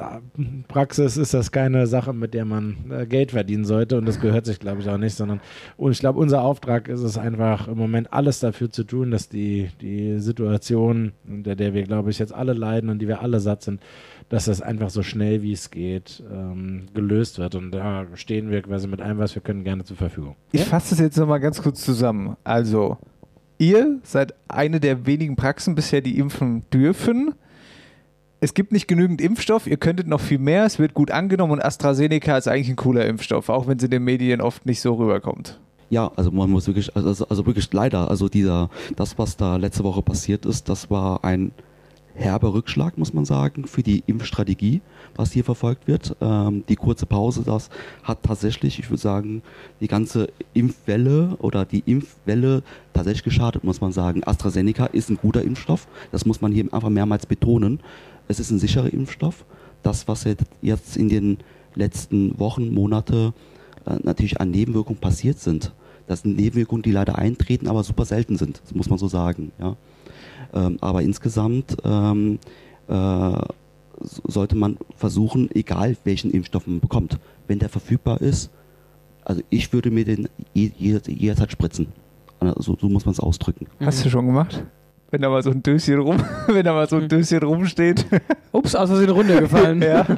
Praxis 0.67 1.17
ist 1.17 1.33
das 1.33 1.51
keine 1.51 1.87
Sache, 1.87 2.13
mit 2.13 2.35
der 2.35 2.45
man 2.45 2.77
äh, 2.91 3.05
Geld 3.07 3.31
verdienen 3.31 3.65
sollte 3.65 3.97
und 3.97 4.07
das 4.07 4.19
gehört 4.19 4.45
sich, 4.45 4.59
glaube 4.59 4.81
ich, 4.81 4.89
auch 4.89 4.97
nicht, 4.97 5.15
sondern 5.15 5.41
und 5.75 5.91
ich 5.91 5.99
glaube, 5.99 6.19
unser 6.19 6.43
Auftrag 6.43 6.89
ist 6.89 7.01
es 7.01 7.17
einfach 7.17 7.67
im 7.67 7.77
Moment 7.77 8.13
alles 8.13 8.39
dafür 8.39 8.69
zu 8.69 8.83
tun, 8.83 9.09
dass 9.09 9.29
die, 9.29 9.69
die 9.81 10.19
Situation, 10.19 11.13
unter 11.27 11.55
der 11.55 11.73
wir, 11.73 11.83
glaube 11.83 12.11
ich, 12.11 12.19
jetzt 12.19 12.33
alle 12.33 12.53
leiden 12.53 12.91
und 12.91 12.99
die 12.99 13.07
wir 13.07 13.21
alle 13.21 13.39
satt 13.39 13.63
sind, 13.63 13.81
dass 14.29 14.45
das 14.45 14.61
einfach 14.61 14.89
so 14.89 15.03
schnell 15.03 15.41
wie 15.41 15.53
es 15.53 15.71
geht 15.71 16.21
ähm, 16.31 16.87
gelöst 16.93 17.39
wird. 17.39 17.55
Und 17.55 17.71
da 17.71 18.05
stehen 18.15 18.49
wir 18.51 18.61
quasi 18.61 18.87
mit 18.87 19.01
allem, 19.01 19.17
was 19.19 19.35
wir 19.35 19.41
können, 19.41 19.63
gerne 19.63 19.83
zur 19.85 19.95
Verfügung. 19.97 20.35
Ich 20.51 20.65
fasse 20.65 20.89
das 20.91 20.99
jetzt 20.99 21.17
nochmal 21.17 21.39
ganz 21.39 21.61
kurz 21.61 21.81
zusammen. 21.83 22.35
Also, 22.43 22.97
ihr 23.57 23.99
seid 24.03 24.33
eine 24.49 24.79
der 24.79 25.05
wenigen 25.05 25.35
Praxen 25.35 25.75
bisher, 25.75 26.01
die 26.01 26.17
impfen 26.19 26.63
dürfen. 26.73 27.33
Es 28.39 28.53
gibt 28.53 28.71
nicht 28.71 28.87
genügend 28.87 29.19
Impfstoff, 29.19 29.65
ihr 29.65 29.77
könntet 29.77 30.05
noch 30.07 30.19
viel 30.21 30.37
mehr, 30.37 30.65
es 30.65 30.77
wird 30.77 30.93
gut 30.93 31.09
angenommen 31.09 31.53
und 31.53 31.65
AstraZeneca 31.65 32.37
ist 32.37 32.47
eigentlich 32.47 32.69
ein 32.69 32.75
cooler 32.75 33.05
Impfstoff, 33.07 33.49
auch 33.49 33.65
wenn 33.67 33.77
es 33.77 33.83
in 33.83 33.89
den 33.89 34.03
Medien 34.03 34.41
oft 34.41 34.65
nicht 34.67 34.79
so 34.79 34.93
rüberkommt. 34.93 35.59
Ja, 35.89 36.11
also 36.15 36.29
man 36.29 36.49
muss 36.51 36.67
wirklich, 36.67 36.95
also, 36.95 37.07
also- 37.07 37.27
also 37.29 37.45
wirklich 37.47 37.71
leider, 37.73 38.11
also 38.11 38.29
dieser, 38.29 38.69
das, 38.95 39.17
was 39.17 39.37
da 39.37 39.55
letzte 39.55 39.83
Woche 39.83 40.03
passiert 40.03 40.45
ist, 40.45 40.69
das 40.69 40.91
war 40.91 41.23
ein 41.23 41.51
herber 42.17 42.53
Rückschlag, 42.53 42.97
muss 42.97 43.13
man 43.13 43.25
sagen, 43.25 43.67
für 43.67 43.83
die 43.83 44.03
Impfstrategie, 44.07 44.81
was 45.15 45.31
hier 45.31 45.43
verfolgt 45.43 45.87
wird. 45.87 46.15
Ähm, 46.19 46.63
die 46.67 46.75
kurze 46.75 47.05
Pause, 47.05 47.43
das 47.45 47.69
hat 48.03 48.23
tatsächlich, 48.23 48.79
ich 48.79 48.89
würde 48.89 49.01
sagen, 49.01 49.43
die 49.79 49.87
ganze 49.87 50.29
Impfwelle 50.53 51.37
oder 51.39 51.63
die 51.63 51.83
Impfwelle 51.85 52.63
tatsächlich 52.93 53.23
geschadet, 53.23 53.63
muss 53.63 53.81
man 53.81 53.91
sagen. 53.91 54.23
AstraZeneca 54.25 54.87
ist 54.87 55.09
ein 55.09 55.17
guter 55.17 55.43
Impfstoff, 55.43 55.87
das 56.11 56.25
muss 56.25 56.41
man 56.41 56.51
hier 56.51 56.65
einfach 56.73 56.89
mehrmals 56.89 57.25
betonen. 57.25 57.79
Es 58.27 58.39
ist 58.39 58.51
ein 58.51 58.59
sicherer 58.59 58.91
Impfstoff. 58.91 59.45
Das, 59.83 60.07
was 60.07 60.25
jetzt 60.61 60.97
in 60.97 61.07
den 61.07 61.37
letzten 61.75 62.37
Wochen, 62.39 62.73
Monate 62.73 63.33
äh, 63.85 63.95
natürlich 64.03 64.41
an 64.41 64.51
Nebenwirkungen 64.51 64.99
passiert 64.99 65.39
sind. 65.39 65.71
Das 66.07 66.21
sind 66.21 66.35
Nebenwirkungen, 66.35 66.81
die 66.81 66.91
leider 66.91 67.17
eintreten, 67.17 67.67
aber 67.67 67.83
super 67.83 68.05
selten 68.05 68.37
sind, 68.37 68.61
das 68.63 68.73
muss 68.73 68.89
man 68.89 68.97
so 68.97 69.07
sagen. 69.07 69.51
Ja. 69.59 69.75
Ähm, 70.53 70.77
aber 70.81 71.01
insgesamt 71.01 71.77
ähm, 71.83 72.39
äh, 72.87 72.91
so- 72.91 74.21
sollte 74.27 74.55
man 74.55 74.77
versuchen, 74.95 75.49
egal 75.53 75.97
welchen 76.03 76.31
Impfstoff 76.31 76.67
man 76.67 76.79
bekommt, 76.79 77.19
wenn 77.47 77.59
der 77.59 77.69
verfügbar 77.69 78.21
ist, 78.21 78.49
also 79.25 79.41
ich 79.49 79.73
würde 79.73 79.91
mir 79.91 80.05
den 80.05 80.29
je, 80.53 80.71
je, 80.77 80.99
jederzeit 81.05 81.51
spritzen. 81.51 81.87
Also, 82.39 82.77
so 82.79 82.87
muss 82.87 83.05
man 83.05 83.13
es 83.13 83.19
ausdrücken. 83.19 83.65
Hast 83.79 84.05
du 84.05 84.09
schon 84.09 84.27
gemacht? 84.27 84.63
Wenn 85.09 85.21
da 85.21 85.29
mal 85.29 85.41
so 85.41 85.51
ein 85.51 85.63
Döschen 85.63 85.99
rum, 85.99 86.17
wenn 86.47 86.65
da 86.65 86.73
mal 86.73 86.87
so 86.89 86.97
ein 86.97 87.07
Döschen 87.07 87.41
rumsteht. 87.43 88.05
Ups, 88.51 88.75
aus 88.75 88.89
Versehen 88.89 89.09
runtergefallen. 89.09 89.81
ja. 89.81 90.05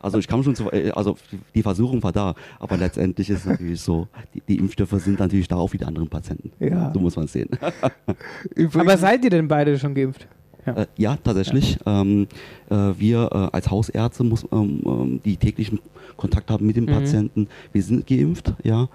Also 0.00 0.18
ich 0.18 0.28
kam 0.28 0.42
schon 0.42 0.54
zu, 0.54 0.70
äh, 0.70 0.90
also 0.90 1.16
die 1.54 1.62
Versuchung 1.62 2.02
war 2.02 2.12
da, 2.12 2.34
aber 2.60 2.76
letztendlich 2.76 3.30
ist 3.30 3.38
es 3.38 3.46
natürlich 3.46 3.80
so, 3.80 4.06
die, 4.34 4.42
die 4.46 4.58
Impfstoffe 4.58 4.90
sind 5.02 5.18
natürlich 5.18 5.48
da 5.48 5.56
auch 5.56 5.72
wie 5.72 5.78
die 5.78 5.86
anderen 5.86 6.08
Patienten. 6.10 6.52
Ja. 6.62 6.90
So 6.92 7.00
muss 7.00 7.16
man 7.16 7.24
es 7.24 7.32
sehen. 7.32 7.48
Übrigens, 8.54 8.76
Aber 8.76 8.98
seid 8.98 9.24
ihr 9.24 9.30
denn 9.30 9.48
beide 9.48 9.78
schon 9.78 9.94
geimpft? 9.94 10.26
Äh, 10.66 10.84
ja, 10.98 11.16
tatsächlich. 11.16 11.78
Ähm, 11.86 12.26
äh, 12.68 12.74
wir 12.98 13.30
äh, 13.32 13.56
als 13.56 13.70
Hausärzte, 13.70 14.24
muss, 14.24 14.46
ähm, 14.52 14.82
ähm, 14.84 15.20
die 15.24 15.38
täglichen 15.38 15.80
Kontakt 16.18 16.50
haben 16.50 16.66
mit 16.66 16.76
den 16.76 16.84
Mhm. 16.84 16.90
Patienten, 16.90 17.48
wir 17.72 17.82
sind 17.82 18.06
geimpft, 18.06 18.52
ja. 18.62 18.88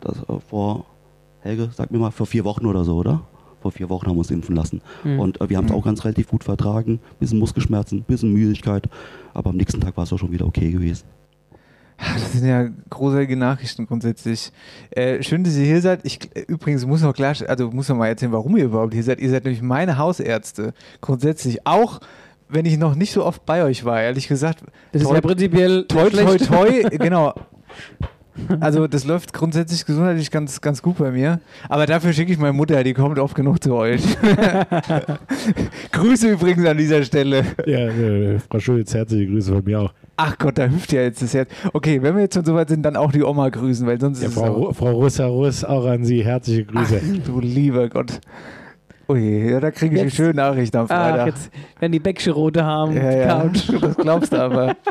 Das, 0.00 0.16
äh, 0.22 0.40
vor, 0.48 0.86
Helge, 1.40 1.68
sag 1.74 1.90
mir 1.90 1.98
mal, 1.98 2.10
vor 2.10 2.24
vier 2.26 2.44
Wochen 2.46 2.64
oder 2.64 2.84
so, 2.84 2.96
oder? 2.96 3.20
Vor 3.64 3.72
vier 3.72 3.88
Wochen 3.88 4.06
haben 4.08 4.16
wir 4.16 4.18
uns 4.18 4.30
impfen 4.30 4.54
lassen. 4.54 4.82
Mhm. 5.04 5.20
Und 5.20 5.40
äh, 5.40 5.48
wir 5.48 5.56
haben 5.56 5.64
es 5.64 5.72
Mhm. 5.72 5.78
auch 5.78 5.84
ganz 5.86 6.04
relativ 6.04 6.28
gut 6.28 6.44
vertragen. 6.44 7.00
Bisschen 7.18 7.38
Muskelschmerzen, 7.38 8.02
bisschen 8.02 8.30
Müdigkeit. 8.30 8.90
Aber 9.32 9.48
am 9.50 9.56
nächsten 9.56 9.80
Tag 9.80 9.96
war 9.96 10.04
es 10.04 10.12
auch 10.12 10.18
schon 10.18 10.30
wieder 10.32 10.44
okay 10.44 10.70
gewesen. 10.70 11.04
Das 11.96 12.32
sind 12.32 12.46
ja 12.46 12.68
großartige 12.90 13.36
Nachrichten 13.36 13.86
grundsätzlich. 13.86 14.52
Äh, 14.90 15.22
schön, 15.22 15.44
dass 15.44 15.56
ihr 15.56 15.64
hier 15.64 15.80
seid. 15.80 16.00
Ich, 16.02 16.18
übrigens 16.46 16.84
muss 16.84 17.00
noch 17.00 17.14
klar, 17.14 17.34
also 17.48 17.70
muss 17.70 17.88
noch 17.88 17.96
mal 17.96 18.08
erzählen, 18.08 18.32
warum 18.32 18.54
ihr 18.58 18.64
überhaupt 18.66 18.92
hier 18.92 19.02
seid. 19.02 19.18
Ihr 19.18 19.30
seid 19.30 19.44
nämlich 19.44 19.62
meine 19.62 19.96
Hausärzte. 19.96 20.74
Grundsätzlich 21.00 21.66
auch, 21.66 22.00
wenn 22.50 22.66
ich 22.66 22.76
noch 22.76 22.96
nicht 22.96 23.12
so 23.12 23.24
oft 23.24 23.46
bei 23.46 23.64
euch 23.64 23.86
war, 23.86 24.02
ehrlich 24.02 24.28
gesagt. 24.28 24.62
Das 24.92 25.00
ist 25.00 25.08
toi- 25.08 25.14
ja 25.14 25.20
prinzipiell 25.22 25.86
toi, 25.86 26.10
toi, 26.10 26.36
schlecht. 26.36 26.46
toi, 26.52 26.82
genau. 26.98 27.32
Also 28.60 28.86
das 28.88 29.04
läuft 29.04 29.32
grundsätzlich 29.32 29.86
gesundheitlich 29.86 30.30
ganz, 30.30 30.60
ganz 30.60 30.82
gut 30.82 30.98
bei 30.98 31.10
mir. 31.12 31.40
Aber 31.68 31.86
dafür 31.86 32.12
schicke 32.12 32.32
ich 32.32 32.38
meine 32.38 32.52
Mutter, 32.52 32.82
die 32.82 32.92
kommt 32.94 33.18
oft 33.18 33.34
genug 33.34 33.62
zu 33.62 33.74
euch. 33.74 34.02
Grüße 35.92 36.30
übrigens 36.30 36.66
an 36.66 36.76
dieser 36.76 37.02
Stelle. 37.04 37.44
Ja, 37.66 37.86
äh, 37.88 38.38
Frau 38.50 38.58
Schulz, 38.58 38.92
herzliche 38.94 39.26
Grüße 39.26 39.52
von 39.52 39.64
mir 39.64 39.80
auch. 39.80 39.92
Ach 40.16 40.36
Gott, 40.38 40.58
da 40.58 40.66
hüpft 40.66 40.92
ja 40.92 41.02
jetzt 41.02 41.22
das 41.22 41.34
Herz. 41.34 41.48
Okay, 41.72 42.00
wenn 42.02 42.14
wir 42.14 42.22
jetzt 42.22 42.34
schon 42.34 42.44
soweit 42.44 42.68
sind, 42.68 42.82
dann 42.82 42.96
auch 42.96 43.10
die 43.12 43.22
Oma 43.22 43.48
grüßen, 43.48 43.86
weil 43.86 44.00
sonst 44.00 44.20
Ja, 44.22 44.28
ist 44.28 44.36
es 44.36 44.40
Frau, 44.42 44.48
auch, 44.48 44.70
Ru- 44.70 44.74
Frau 44.74 44.90
Russa 44.92 45.26
Russ, 45.26 45.64
auch 45.64 45.86
an 45.86 46.04
Sie 46.04 46.24
herzliche 46.24 46.64
Grüße. 46.64 47.00
Ach, 47.02 47.26
du 47.26 47.40
lieber 47.40 47.88
Gott. 47.88 48.20
Ui, 49.08 49.50
ja, 49.50 49.60
da 49.60 49.70
kriege 49.70 49.94
ich 49.96 50.00
eine 50.00 50.08
Jetzt- 50.08 50.16
schöne 50.16 50.34
Nachricht 50.34 50.74
am 50.76 50.86
Ach, 50.88 51.10
Freitag. 51.10 51.26
jetzt 51.26 51.50
werden 51.78 51.92
die 51.92 51.98
Bäckche 52.00 52.30
rote 52.30 52.64
haben. 52.64 52.96
ja, 52.96 53.10
ja. 53.12 53.50
Das 53.80 53.96
glaubst 53.96 54.32
du 54.32 54.40
aber. 54.40 54.76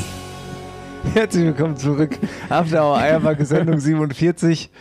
Herzlich 1.13 1.43
willkommen 1.43 1.75
zurück. 1.75 2.17
After 2.49 2.81
Hour 2.83 2.97
Eierbacke 2.97 3.45
Sendung 3.45 3.77
47. 3.79 4.71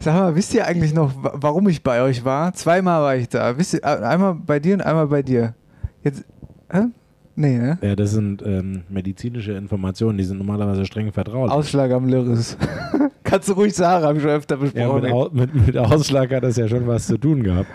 Sag 0.00 0.14
mal, 0.16 0.34
wisst 0.34 0.52
ihr 0.52 0.66
eigentlich 0.66 0.92
noch, 0.94 1.12
wa- 1.22 1.34
warum 1.36 1.68
ich 1.68 1.84
bei 1.84 2.02
euch 2.02 2.24
war? 2.24 2.52
Zweimal 2.54 3.02
war 3.02 3.14
ich 3.14 3.28
da. 3.28 3.56
Wisst 3.56 3.74
ihr, 3.74 3.84
einmal 3.84 4.34
bei 4.34 4.58
dir 4.58 4.74
und 4.74 4.80
einmal 4.80 5.06
bei 5.06 5.22
dir. 5.22 5.54
Jetzt, 6.02 6.24
hä? 6.72 6.86
Nee, 7.34 7.56
ne? 7.58 7.78
Ja, 7.80 7.96
das 7.96 8.10
sind 8.12 8.42
ähm, 8.44 8.82
medizinische 8.90 9.52
Informationen, 9.52 10.18
die 10.18 10.24
sind 10.24 10.38
normalerweise 10.38 10.84
streng 10.84 11.12
vertraulich. 11.12 11.50
Ausschlag 11.52 11.90
am 11.92 12.06
Lyris. 12.08 12.56
Kannst 13.24 13.48
du 13.48 13.54
ruhig 13.54 13.74
sagen, 13.74 14.04
habe 14.04 14.16
ich 14.18 14.22
schon 14.22 14.32
öfter 14.32 14.56
ja, 14.56 14.60
besprochen. 14.60 15.02
mit, 15.02 15.12
Au 15.12 15.30
mit, 15.32 15.66
mit 15.66 15.78
Ausschlag 15.78 16.30
hat 16.32 16.44
das 16.44 16.56
ja 16.56 16.68
schon 16.68 16.86
was 16.86 17.06
zu 17.06 17.16
tun 17.16 17.42
gehabt. 17.42 17.68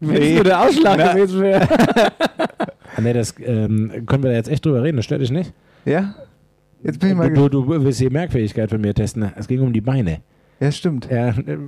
Wenn 0.00 0.22
es 0.22 0.34
nur 0.34 0.44
der 0.44 0.60
Ausschlag 0.62 0.96
Na. 0.98 1.12
gewesen 1.12 1.40
wäre. 1.40 1.68
Ah, 2.96 3.00
nee, 3.00 3.12
das 3.12 3.34
ähm, 3.40 3.92
können 4.06 4.22
wir 4.24 4.30
da 4.30 4.36
jetzt 4.36 4.48
echt 4.48 4.64
drüber 4.64 4.82
reden, 4.82 4.96
das 4.96 5.04
stört 5.04 5.20
dich 5.20 5.30
nicht? 5.30 5.52
ja? 5.84 6.14
Jetzt 6.82 7.00
bin 7.00 7.10
ich 7.10 7.14
mal 7.16 7.28
Du, 7.32 7.48
gespannt. 7.48 7.54
du 7.78 7.84
willst 7.84 8.00
die 8.00 8.10
Merkfähigkeit 8.10 8.70
von 8.70 8.80
mir 8.80 8.94
testen. 8.94 9.32
Es 9.36 9.48
ging 9.48 9.60
um 9.60 9.72
die 9.72 9.80
Beine. 9.80 10.18
Ja, 10.60 10.70
stimmt. 10.70 11.08
Ja, 11.10 11.28
äh, 11.28 11.58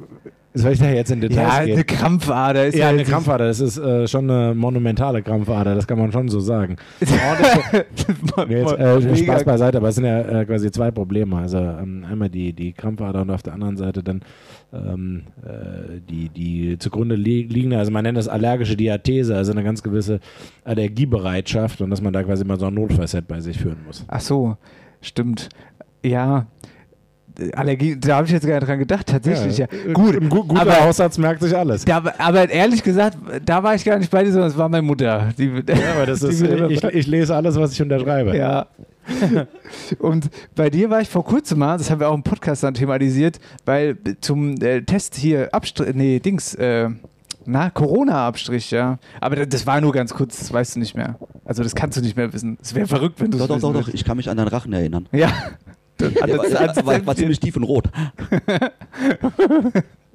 soll 0.55 0.73
ich 0.73 0.79
da 0.79 0.91
jetzt 0.91 1.11
in 1.11 1.23
Ja, 1.23 1.29
Details 1.29 1.55
eine 1.55 1.75
gehen? 1.75 1.87
Krampfader 1.87 2.67
ist 2.67 2.75
Ja, 2.75 2.87
ja 2.87 2.89
eine 2.89 3.05
Krampfader, 3.05 3.47
das 3.47 3.61
ist 3.61 3.79
äh, 3.79 4.09
schon 4.09 4.31
eine 4.31 4.55
monumentale 4.55 5.23
Krampfader, 5.23 5.75
das 5.75 5.87
kann 5.87 5.99
man 5.99 6.11
schon 6.11 6.29
so 6.29 6.41
sagen. 6.41 6.77
Nee, 7.01 8.55
jetzt, 8.61 8.73
äh, 8.73 9.17
Spaß 9.17 9.45
beiseite, 9.45 9.79
aber 9.79 9.89
es 9.89 9.95
sind 9.97 10.05
ja 10.05 10.21
äh, 10.21 10.45
quasi 10.45 10.71
zwei 10.71 10.91
Probleme. 10.91 11.37
Also 11.37 11.59
ähm, 11.59 12.05
einmal 12.11 12.29
die, 12.31 12.53
die 12.53 12.73
Krampfader 12.73 13.23
und 13.23 13.31
auf 13.31 13.43
der 13.43 13.53
anderen 13.55 13.77
Seite 13.77 14.03
dann 14.03 14.23
ähm, 14.73 15.23
äh, 15.45 16.01
die, 16.09 16.29
die 16.29 16.79
zugrunde 16.79 17.15
li 17.15 17.43
liegende, 17.43 17.79
also 17.79 17.91
man 17.91 18.05
nennt 18.05 18.19
das 18.19 18.29
allergische 18.29 18.77
Diathese, 18.77 19.37
also 19.37 19.53
eine 19.53 19.63
ganz 19.63 19.83
gewisse 19.83 20.21
Allergiebereitschaft 20.65 21.81
und 21.81 21.91
dass 21.91 22.01
man 22.01 22.13
da 22.13 22.23
quasi 22.23 22.45
mal 22.45 22.59
so 22.59 22.67
ein 22.67 22.75
Notfallset 22.75 23.29
bei 23.29 23.41
sich 23.41 23.59
führen 23.59 23.79
muss. 23.87 24.05
Ach 24.09 24.21
so, 24.21 24.57
stimmt. 25.01 25.49
Ja. 26.05 26.47
Allergie, 27.55 27.97
da 27.97 28.17
habe 28.17 28.27
ich 28.27 28.33
jetzt 28.33 28.47
gar 28.47 28.57
nicht 28.59 28.67
dran 28.69 28.79
gedacht, 28.81 29.07
tatsächlich. 29.07 29.59
Ja, 29.59 29.67
Gut, 29.95 30.17
Ein 30.21 30.29
gu 30.29 30.45
guter 30.45 30.63
aber- 30.63 30.81
Hausarzt 30.81 31.19
merkt 31.19 31.41
sich 31.43 31.57
alles. 31.57 31.85
Da, 31.85 32.03
aber 32.19 32.51
ehrlich 32.51 32.83
gesagt, 32.83 33.17
da 33.45 33.63
war 33.63 33.75
ich 33.75 33.85
gar 33.85 33.99
nicht 33.99 34.11
bei 34.11 34.25
dir, 34.25 34.33
sondern 34.33 34.51
es 34.51 34.57
war 34.59 34.69
meine 34.69 34.83
Mutter. 34.83 35.29
Die, 35.39 35.45
Ja, 35.47 35.75
aber 35.97 36.07
das 36.07 36.21
die 36.21 36.27
ist, 36.27 36.43
ich, 36.43 36.83
ich 36.85 37.07
lese 37.07 37.35
alles, 37.37 37.55
was 37.57 37.73
ich 37.73 37.81
unterschreibe. 37.83 38.37
ja. 38.37 38.67
Und 39.99 40.29
bei 40.55 40.69
dir 40.69 40.91
war 40.91 41.01
ich 41.01 41.09
vor 41.09 41.25
kurzem 41.25 41.61
mal, 41.61 41.79
das 41.79 41.91
haben 41.91 42.01
wir 42.01 42.09
auch 42.11 42.15
im 42.15 42.23
Podcast 42.23 42.63
dann 42.63 42.75
thematisiert, 42.75 43.39
weil 43.65 43.97
zum 44.21 44.61
äh, 44.61 44.83
Test 44.83 45.15
hier 45.15 45.49
Abstrich, 45.55 45.95
nee, 45.95 46.19
Dings, 46.19 46.55
äh, 46.57 46.91
na, 47.47 47.71
Corona-Abstrich, 47.71 48.71
ja. 48.71 48.99
Aber 49.21 49.37
das, 49.37 49.49
das 49.49 49.67
war 49.67 49.81
nur 49.81 49.93
ganz 49.93 50.13
kurz, 50.13 50.39
das 50.39 50.53
weißt 50.53 50.77
du 50.77 50.81
nicht 50.81 50.95
mehr. 50.95 51.17
Also 51.47 51.63
das 51.63 51.75
kannst 51.75 51.97
du 51.97 52.03
nicht 52.03 52.17
mehr 52.17 52.31
wissen. 52.35 52.59
Es 52.61 52.75
wäre 52.75 52.87
verrückt, 52.87 53.19
wenn 53.21 53.31
du 53.31 53.39
Doch, 53.39 53.45
es 53.45 53.49
doch, 53.49 53.55
doch, 53.61 53.69
doch. 53.73 53.75
würdest. 53.87 53.95
Ich 53.95 54.05
kann 54.05 54.19
mich 54.19 54.29
an 54.29 54.37
deinen 54.37 54.49
Rachen 54.49 54.73
erinnern. 54.75 55.07
Ja. 55.13 55.33
Der 56.01 56.15
war, 56.15 56.29
war, 56.39 56.87
war, 56.87 57.07
war 57.07 57.17
ziemlich 57.17 57.41
tief 57.41 57.57
und 57.57 57.65
rot. 57.65 57.87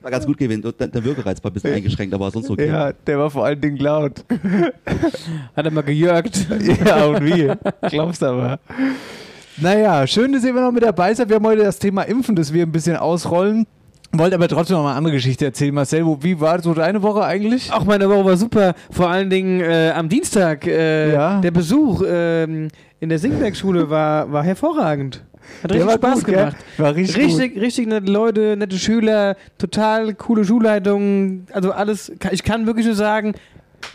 War 0.02 0.12
ganz 0.12 0.26
gut 0.26 0.38
gewesen. 0.38 0.64
Und 0.66 0.78
Der, 0.80 0.88
der 0.88 1.04
Würgereiz 1.04 1.42
war 1.42 1.50
ein 1.50 1.54
bisschen 1.54 1.74
eingeschränkt, 1.76 2.14
aber 2.14 2.30
sonst 2.30 2.50
okay. 2.50 2.68
Ja, 2.68 2.92
der 2.92 3.18
war 3.20 3.30
vor 3.30 3.46
allen 3.46 3.62
Dingen 3.62 3.78
laut. 3.78 4.26
Hat 5.56 5.66
er 5.66 5.72
mal 5.72 5.82
gejörgt. 5.82 6.46
Ja, 6.86 7.06
und 7.06 7.26
wie? 7.26 7.50
Glaubst 7.88 8.22
aber. 8.22 8.60
Naja, 9.62 10.06
schön, 10.06 10.34
dass 10.34 10.44
ihr 10.44 10.50
immer 10.50 10.60
noch 10.62 10.74
mit 10.74 10.84
dabei 10.84 11.14
seid. 11.14 11.30
Wir 11.30 11.38
haben 11.38 11.46
heute 11.46 11.64
das 11.64 11.80
Thema 11.80 12.02
Impfen, 12.02 12.36
das 12.36 12.52
wir 12.52 12.64
ein 12.66 12.72
bisschen 12.74 12.98
ausrollen. 12.98 13.66
Wollt 14.12 14.34
aber 14.34 14.50
trotzdem 14.50 14.76
noch 14.76 14.84
mal 14.84 14.90
eine 14.90 14.98
andere 14.98 15.14
Geschichte 15.14 15.46
erzählen. 15.46 15.74
Marcel, 15.74 16.06
wo, 16.06 16.18
wie 16.22 16.38
war 16.40 16.62
so 16.62 16.74
deine 16.74 17.02
Woche 17.02 17.24
eigentlich? 17.24 17.72
Auch 17.72 17.86
meine 17.86 18.10
Woche 18.10 18.26
war 18.26 18.36
super. 18.38 18.74
Vor 18.92 19.10
allen 19.10 19.30
Dingen 19.30 19.62
äh, 19.62 19.92
am 19.96 20.10
Dienstag. 20.10 20.68
Äh, 20.68 21.14
Ja. 21.14 21.40
Der 21.40 21.52
Besuch 21.52 22.04
ähm, 22.06 22.68
in 23.00 23.08
der 23.08 23.20
Singberg-Schule 23.20 23.90
war, 23.90 24.30
war 24.32 24.44
hervorragend. 24.44 25.24
Hat 25.64 25.72
richtig 25.72 25.92
Spaß 25.92 26.16
gut, 26.16 26.26
gell? 26.26 26.36
gemacht. 26.36 26.58
War 26.78 26.96
richtig, 26.96 27.16
gut. 27.16 27.26
Richtig, 27.26 27.62
richtig 27.62 27.88
nette 27.88 28.12
Leute, 28.12 28.56
nette 28.58 28.78
Schüler, 28.78 29.36
total 29.58 30.14
coole 30.16 30.46
Schulleitung. 30.46 31.48
Also 31.52 31.72
alles, 31.72 32.12
ich 32.32 32.44
kann 32.44 32.66
wirklich 32.66 32.86
nur 32.86 32.96
sagen, 32.96 33.34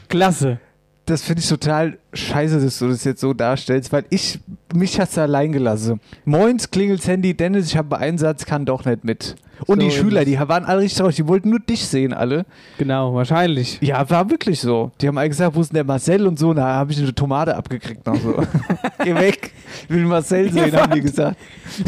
klasse. 0.08 0.58
Das 1.06 1.22
finde 1.22 1.40
ich 1.40 1.48
total 1.48 1.96
scheiße, 2.12 2.60
dass 2.60 2.78
du 2.78 2.88
das 2.88 3.02
jetzt 3.04 3.22
so 3.22 3.32
darstellst, 3.32 3.92
weil 3.92 4.04
ich, 4.10 4.40
mich 4.74 5.00
hast 5.00 5.16
allein 5.16 5.52
gelassen. 5.52 6.00
Moins, 6.26 6.70
klingelt's 6.70 7.08
Handy, 7.08 7.34
Dennis, 7.34 7.68
ich 7.68 7.76
habe 7.78 7.96
einen 7.96 8.18
Satz, 8.18 8.44
kann 8.44 8.66
doch 8.66 8.84
nicht 8.84 9.04
mit. 9.04 9.36
Und 9.66 9.80
So 9.80 9.88
die 9.88 9.90
Schüler, 9.90 10.24
die 10.24 10.38
waren 10.38 10.64
alle 10.64 10.82
richtig 10.82 10.98
traurig, 10.98 11.16
die 11.16 11.26
wollten 11.26 11.50
nur 11.50 11.60
dich 11.60 11.86
sehen, 11.86 12.12
alle. 12.12 12.44
Genau, 12.78 13.14
wahrscheinlich. 13.14 13.78
Ja, 13.80 14.08
war 14.08 14.30
wirklich 14.30 14.60
so. 14.60 14.92
Die 15.00 15.08
haben 15.08 15.18
alle 15.18 15.28
gesagt, 15.28 15.54
wo 15.54 15.60
ist 15.60 15.70
denn 15.70 15.74
der 15.76 15.84
Marcel 15.84 16.26
und 16.26 16.38
so, 16.38 16.54
da 16.54 16.66
habe 16.66 16.92
ich 16.92 16.98
eine 16.98 17.14
Tomate 17.14 17.56
abgekriegt 17.56 18.06
noch 18.06 18.16
so. 18.16 18.42
Geh 19.04 19.14
weg, 19.14 19.52
ich 19.84 19.90
will 19.90 20.04
Marcel 20.04 20.52
sehen, 20.52 20.74
haben 20.76 20.92
die 20.92 21.00
gesagt. 21.00 21.36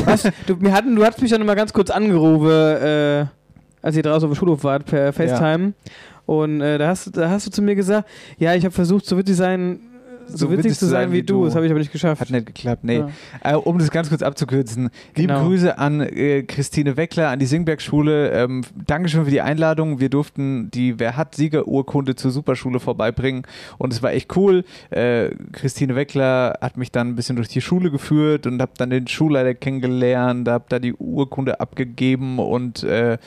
Was? 0.04 0.22
Du, 0.46 0.61
wir 0.61 0.72
hatten, 0.72 0.94
du 0.96 1.04
hast 1.04 1.20
mich 1.22 1.30
dann 1.30 1.44
mal 1.46 1.54
ganz 1.54 1.72
kurz 1.72 1.90
angerufen, 1.90 2.50
äh, 2.50 3.26
als 3.83 3.96
ihr 3.96 4.02
draußen 4.02 4.28
auf 4.28 4.35
dem 4.35 4.38
Schulhof 4.38 4.64
wart, 4.64 4.87
per 4.87 5.12
FaceTime. 5.12 5.72
Und 6.26 6.61
äh, 6.61 6.78
da, 6.78 6.88
hast, 6.88 7.16
da 7.16 7.28
hast 7.30 7.46
du 7.46 7.50
zu 7.50 7.62
mir 7.62 7.74
gesagt, 7.74 8.09
ja, 8.38 8.54
ich 8.54 8.64
habe 8.64 8.72
versucht, 8.74 9.04
so 9.04 9.16
witzig 9.18 9.37
sein, 9.37 9.80
so, 10.38 10.51
witzig 10.51 10.79
zu 10.79 10.87
sein 10.87 11.12
wie 11.12 11.23
du. 11.23 11.45
Das 11.45 11.55
habe 11.55 11.66
ich 11.66 11.71
aber 11.71 11.81
nicht 11.81 11.93
geschafft. 11.93 12.21
Hat 12.21 12.31
nicht 12.31 12.47
geklappt, 12.47 12.85
nee. 12.85 12.99
Ja. 12.99 13.11
Äh, 13.43 13.57
um 13.57 13.79
das 13.79 13.90
ganz 13.90 14.09
kurz 14.09 14.23
abzukürzen. 14.23 14.90
Liebe 15.14 15.31
Genau. 15.31 15.47
Grüße 15.47 15.79
an 15.79 16.01
äh, 16.01 16.43
Christine 16.43 16.97
Weckler, 16.97 17.29
an 17.29 17.38
die 17.38 17.47
Singberg-Schule. 17.47 18.31
Ähm, 18.33 18.62
Dankeschön 18.87 19.25
für 19.25 19.31
die 19.31 19.40
Einladung. 19.40 20.01
Wir 20.01 20.09
durften 20.09 20.71
die 20.71 20.99
Wer 20.99 21.16
hat 21.16 21.37
Siegerurkunde 21.37 22.16
zur 22.16 22.33
Superschule 22.33 22.81
vorbeibringen 22.81 23.43
und 23.79 23.93
es 23.93 24.03
war 24.03 24.12
echt 24.12 24.37
cool. 24.37 24.64
Äh, 24.90 25.31
Christine 25.53 25.95
Weckler 25.95 26.59
hat 26.61 26.77
mich 26.77 26.90
dann 26.90 27.09
ein 27.09 27.14
bisschen 27.14 27.37
durch 27.37 27.49
die 27.49 27.61
Schule 27.61 27.90
geführt 27.90 28.47
und 28.47 28.61
habe 28.61 28.73
dann 28.77 28.90
den 28.90 29.07
Schulleiter 29.07 29.55
kennengelernt, 29.55 30.49
habe 30.49 30.64
da 30.69 30.79
die 30.79 30.95
Urkunde 30.95 31.61
abgegeben 31.61 32.38
und 32.38 32.83
äh, 32.83 33.19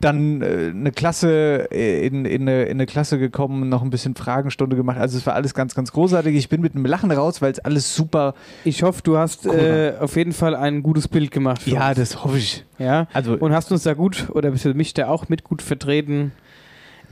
dann 0.00 0.42
äh, 0.42 0.70
eine 0.70 0.92
Klasse 0.92 1.68
äh, 1.72 2.06
in, 2.06 2.24
in, 2.24 2.42
eine, 2.42 2.64
in 2.64 2.72
eine 2.72 2.86
Klasse 2.86 3.18
gekommen, 3.18 3.68
noch 3.68 3.82
ein 3.82 3.90
bisschen 3.90 4.14
Fragenstunde 4.14 4.76
gemacht. 4.76 4.98
Also 4.98 5.18
es 5.18 5.26
war 5.26 5.34
alles 5.34 5.54
ganz, 5.54 5.74
ganz 5.74 5.92
großartig. 5.92 6.36
Ich 6.36 6.47
bin 6.48 6.60
mit 6.60 6.74
einem 6.74 6.86
Lachen 6.86 7.10
raus, 7.10 7.40
weil 7.42 7.52
es 7.52 7.58
alles 7.60 7.94
super 7.94 8.34
Ich 8.64 8.82
hoffe, 8.82 9.02
du 9.02 9.16
hast 9.18 9.46
äh, 9.46 9.94
auf 10.00 10.16
jeden 10.16 10.32
Fall 10.32 10.54
ein 10.54 10.82
gutes 10.82 11.08
Bild 11.08 11.30
gemacht. 11.30 11.66
Ja, 11.66 11.88
uns. 11.88 11.96
das 11.98 12.24
hoffe 12.24 12.38
ich. 12.38 12.64
ja. 12.78 13.06
Also, 13.12 13.34
Und 13.34 13.52
hast 13.52 13.70
uns 13.72 13.82
da 13.82 13.94
gut, 13.94 14.28
oder 14.32 14.50
bist 14.50 14.64
du 14.64 14.74
mich 14.74 14.94
da 14.94 15.08
auch 15.08 15.28
mit 15.28 15.44
gut 15.44 15.62
vertreten. 15.62 16.32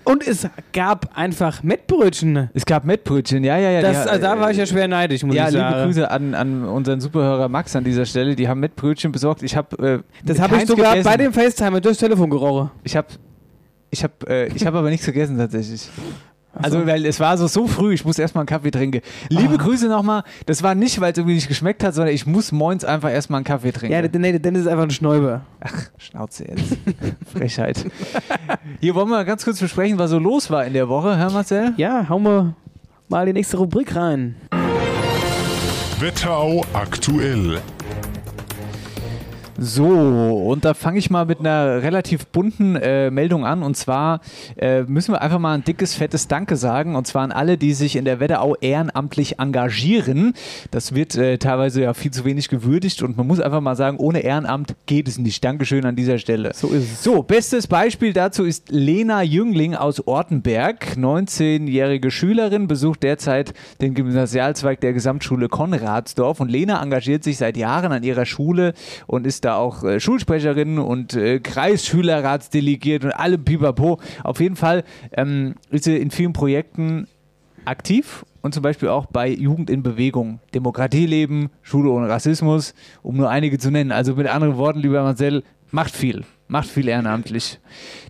Und 0.05 0.25
es 0.25 0.49
gab 0.73 1.17
einfach 1.19 1.65
Mettbrötchen. 1.65 2.49
Es 2.55 2.65
gab 2.65 2.85
Mettbrötchen, 2.85 3.43
ja, 3.43 3.59
ja, 3.59 3.71
ja. 3.71 3.83
Das, 3.83 4.05
die- 4.05 4.09
also 4.11 4.23
da 4.23 4.39
war 4.39 4.53
ich 4.53 4.57
ja 4.57 4.65
schwer 4.65 4.87
neidisch, 4.87 5.25
muss 5.25 5.35
ja, 5.35 5.47
ich 5.49 5.55
liebe 5.55 5.65
sagen. 5.65 5.85
Grüße 5.85 6.09
an, 6.11 6.35
an 6.35 6.65
unseren 6.65 7.01
Superhörer 7.01 7.49
Max 7.49 7.75
an 7.75 7.83
dieser 7.83 8.07
Stelle. 8.07 8.37
Die 8.37 8.47
haben 8.47 8.61
Mettbrötchen 8.61 9.11
besorgt. 9.11 9.43
Ich 9.43 9.57
habe 9.57 9.77
äh, 9.85 9.99
Das 10.25 10.39
habe 10.39 10.59
ich 10.59 10.67
sogar 10.67 10.91
gegessen. 10.95 11.11
bei 11.11 11.17
dem 11.17 11.33
FaceTime 11.33 11.81
durchs 11.81 11.99
Telefon 11.99 12.31
gerochen. 12.31 12.71
Ich 12.85 12.95
habe 12.97 13.09
ich 13.91 14.05
hab, 14.05 14.29
äh, 14.29 14.47
ich 14.47 14.65
hab 14.65 14.75
aber 14.75 14.91
nichts 14.91 15.07
gegessen 15.07 15.39
tatsächlich. 15.39 15.89
Also, 16.63 16.87
weil 16.87 17.05
es 17.05 17.21
war 17.21 17.37
so, 17.37 17.47
so 17.47 17.67
früh, 17.67 17.95
ich 17.95 18.05
muss 18.05 18.19
erstmal 18.19 18.43
einen 18.43 18.49
Kaffee 18.49 18.71
trinken. 18.71 19.01
Liebe 19.29 19.59
Grüße 19.59 19.89
nochmal. 19.89 20.23
Das 20.47 20.63
war 20.63 20.75
nicht, 20.75 21.01
weil 21.01 21.13
es 21.13 21.19
irgendwie 21.19 21.35
nicht 21.35 21.49
geschmeckt 21.49 21.85
hat, 21.85 21.95
sondern 21.95 22.15
ich 22.15 22.27
muss 22.27 22.53
moins 22.53 22.85
einfach 22.85 23.11
erstmal 23.11 23.39
einen 23.39 23.45
Kaffee 23.45 23.73
trinken. 23.73 23.93
Ja, 23.93 24.03
nee, 24.03 24.33
der 24.33 24.41
Dennis 24.41 24.63
ist 24.63 24.69
einfach 24.69 24.85
ein 24.85 24.91
Schnäuber. 24.91 25.43
Schnauze 25.99 26.49
jetzt. 26.49 26.77
Frechheit. 27.33 27.85
Hier 28.81 28.95
wollen 28.95 29.09
wir 29.09 29.25
ganz 29.25 29.45
kurz 29.45 29.61
besprechen, 29.61 29.99
was 29.99 30.11
so 30.11 30.19
los 30.19 30.51
war 30.51 30.65
in 30.65 30.73
der 30.73 30.89
Woche, 30.89 31.17
Herr 31.17 31.31
Marcel. 31.31 31.75
Ja, 31.77 32.09
hauen 32.09 32.23
wir 32.23 32.55
mal 33.09 33.27
die 33.27 33.33
nächste 33.33 33.59
Rubrik 33.59 33.95
rein. 33.95 34.37
Wetterau 36.01 36.65
aktuell. 36.73 37.61
So, 39.59 39.87
und 39.87 40.65
da 40.65 40.75
fange 40.75 40.99
ich 40.99 41.09
mal 41.09 41.25
mit 41.25 41.41
einer 41.41 41.83
relativ 41.83 42.27
bunten 42.27 42.77
äh, 42.77 43.11
Meldung 43.11 43.47
an. 43.47 43.63
Und 43.63 43.77
zwar 43.77 44.21
äh, 44.57 44.83
müssen 44.83 45.13
wir 45.15 45.23
einfach 45.23 45.39
mal 45.39 45.55
ein 45.55 45.65
dickes, 45.65 45.95
fettes 45.95 46.29
Danke 46.29 46.57
sagen. 46.57 46.95
Und 46.95 47.07
zwar 47.07 47.23
an 47.23 47.33
alle, 47.33 47.57
die 47.57 47.73
sich 47.73 47.97
in 47.97 48.05
der 48.05 48.21
Wetterau 48.21 48.55
ehrenamtlich 48.57 49.39
engagieren. 49.39 50.35
Das 50.71 50.95
wird 50.95 51.17
äh, 51.17 51.39
teilweise 51.39 51.83
ja 51.83 51.95
viel 51.95 52.11
zu 52.11 52.25
wenig 52.25 52.49
gewürdigt. 52.49 53.03
Und 53.03 53.17
man 53.17 53.27
muss 53.27 53.41
einfach 53.41 53.63
mal 53.63 53.77
sagen, 53.77 53.97
ohne 53.97 54.21
Ehrenamt 54.21 54.75
geht 54.85 55.09
es 55.09 55.19
nicht. 55.19 55.43
Dankeschön 55.43 55.87
an 55.87 55.97
dieser 55.97 56.19
Stelle. 56.19 56.53
So 56.55 56.69
ist 56.69 56.93
es. 56.93 57.03
So, 57.03 57.23
bestes 57.23 57.67
Beispiel 57.67 58.13
dazu 58.13 58.45
ist 58.45 58.71
Lena 58.71 59.23
Jüngling 59.23 59.75
aus 59.75 60.07
Ortenberg. 60.07 60.97
19-jährige 60.97 62.11
Schülerin, 62.11 62.67
besucht 62.67 63.03
derzeit 63.03 63.55
den 63.81 63.95
Gymnasialzweig 63.95 64.81
der 64.81 64.93
Gesamtschule 64.93 65.49
Konradsdorf. 65.49 66.41
Und 66.41 66.51
Lena 66.51 66.83
engagiert 66.83 67.25
sich 67.25 67.39
seit 67.39 67.57
Jahren 67.57 67.93
an 67.93 68.03
ihrer 68.03 68.27
Schule 68.27 68.75
und 69.07 69.27
ist 69.27 69.46
da 69.47 69.57
auch 69.57 69.83
äh, 69.85 70.01
Schulsprecherin 70.01 70.79
und 70.79 71.15
äh, 71.15 71.41
Kreisschülerratsdelegiert 71.41 73.05
und 73.05 73.13
alle 73.13 73.39
pipapo. 73.39 74.01
Auf 74.23 74.41
jeden 74.41 74.57
Fall 74.57 74.85
ähm, 75.13 75.55
ist 75.71 75.85
sie 75.85 75.97
in 75.97 76.11
vielen 76.11 76.33
Projekten 76.33 77.07
aktiv 77.65 78.25
und 78.43 78.53
zum 78.55 78.63
Beispiel 78.63 78.89
auch 78.89 79.07
bei 79.07 79.29
Jugend 79.29 79.71
in 79.71 79.83
Bewegung, 79.83 80.41
Demokratieleben, 80.55 81.51
Schule 81.63 81.91
ohne 81.91 82.09
Rassismus, 82.09 82.75
um 83.03 83.17
nur 83.17 83.31
einige 83.31 83.59
zu 83.59 83.71
nennen. 83.71 83.93
Also 83.93 84.15
mit 84.15 84.27
anderen 84.29 84.57
Worten, 84.57 84.81
lieber 84.81 85.03
Marcel, 85.03 85.43
macht 85.71 85.95
viel. 85.95 86.25
Macht 86.49 86.69
viel 86.69 86.87
ehrenamtlich. 86.87 87.59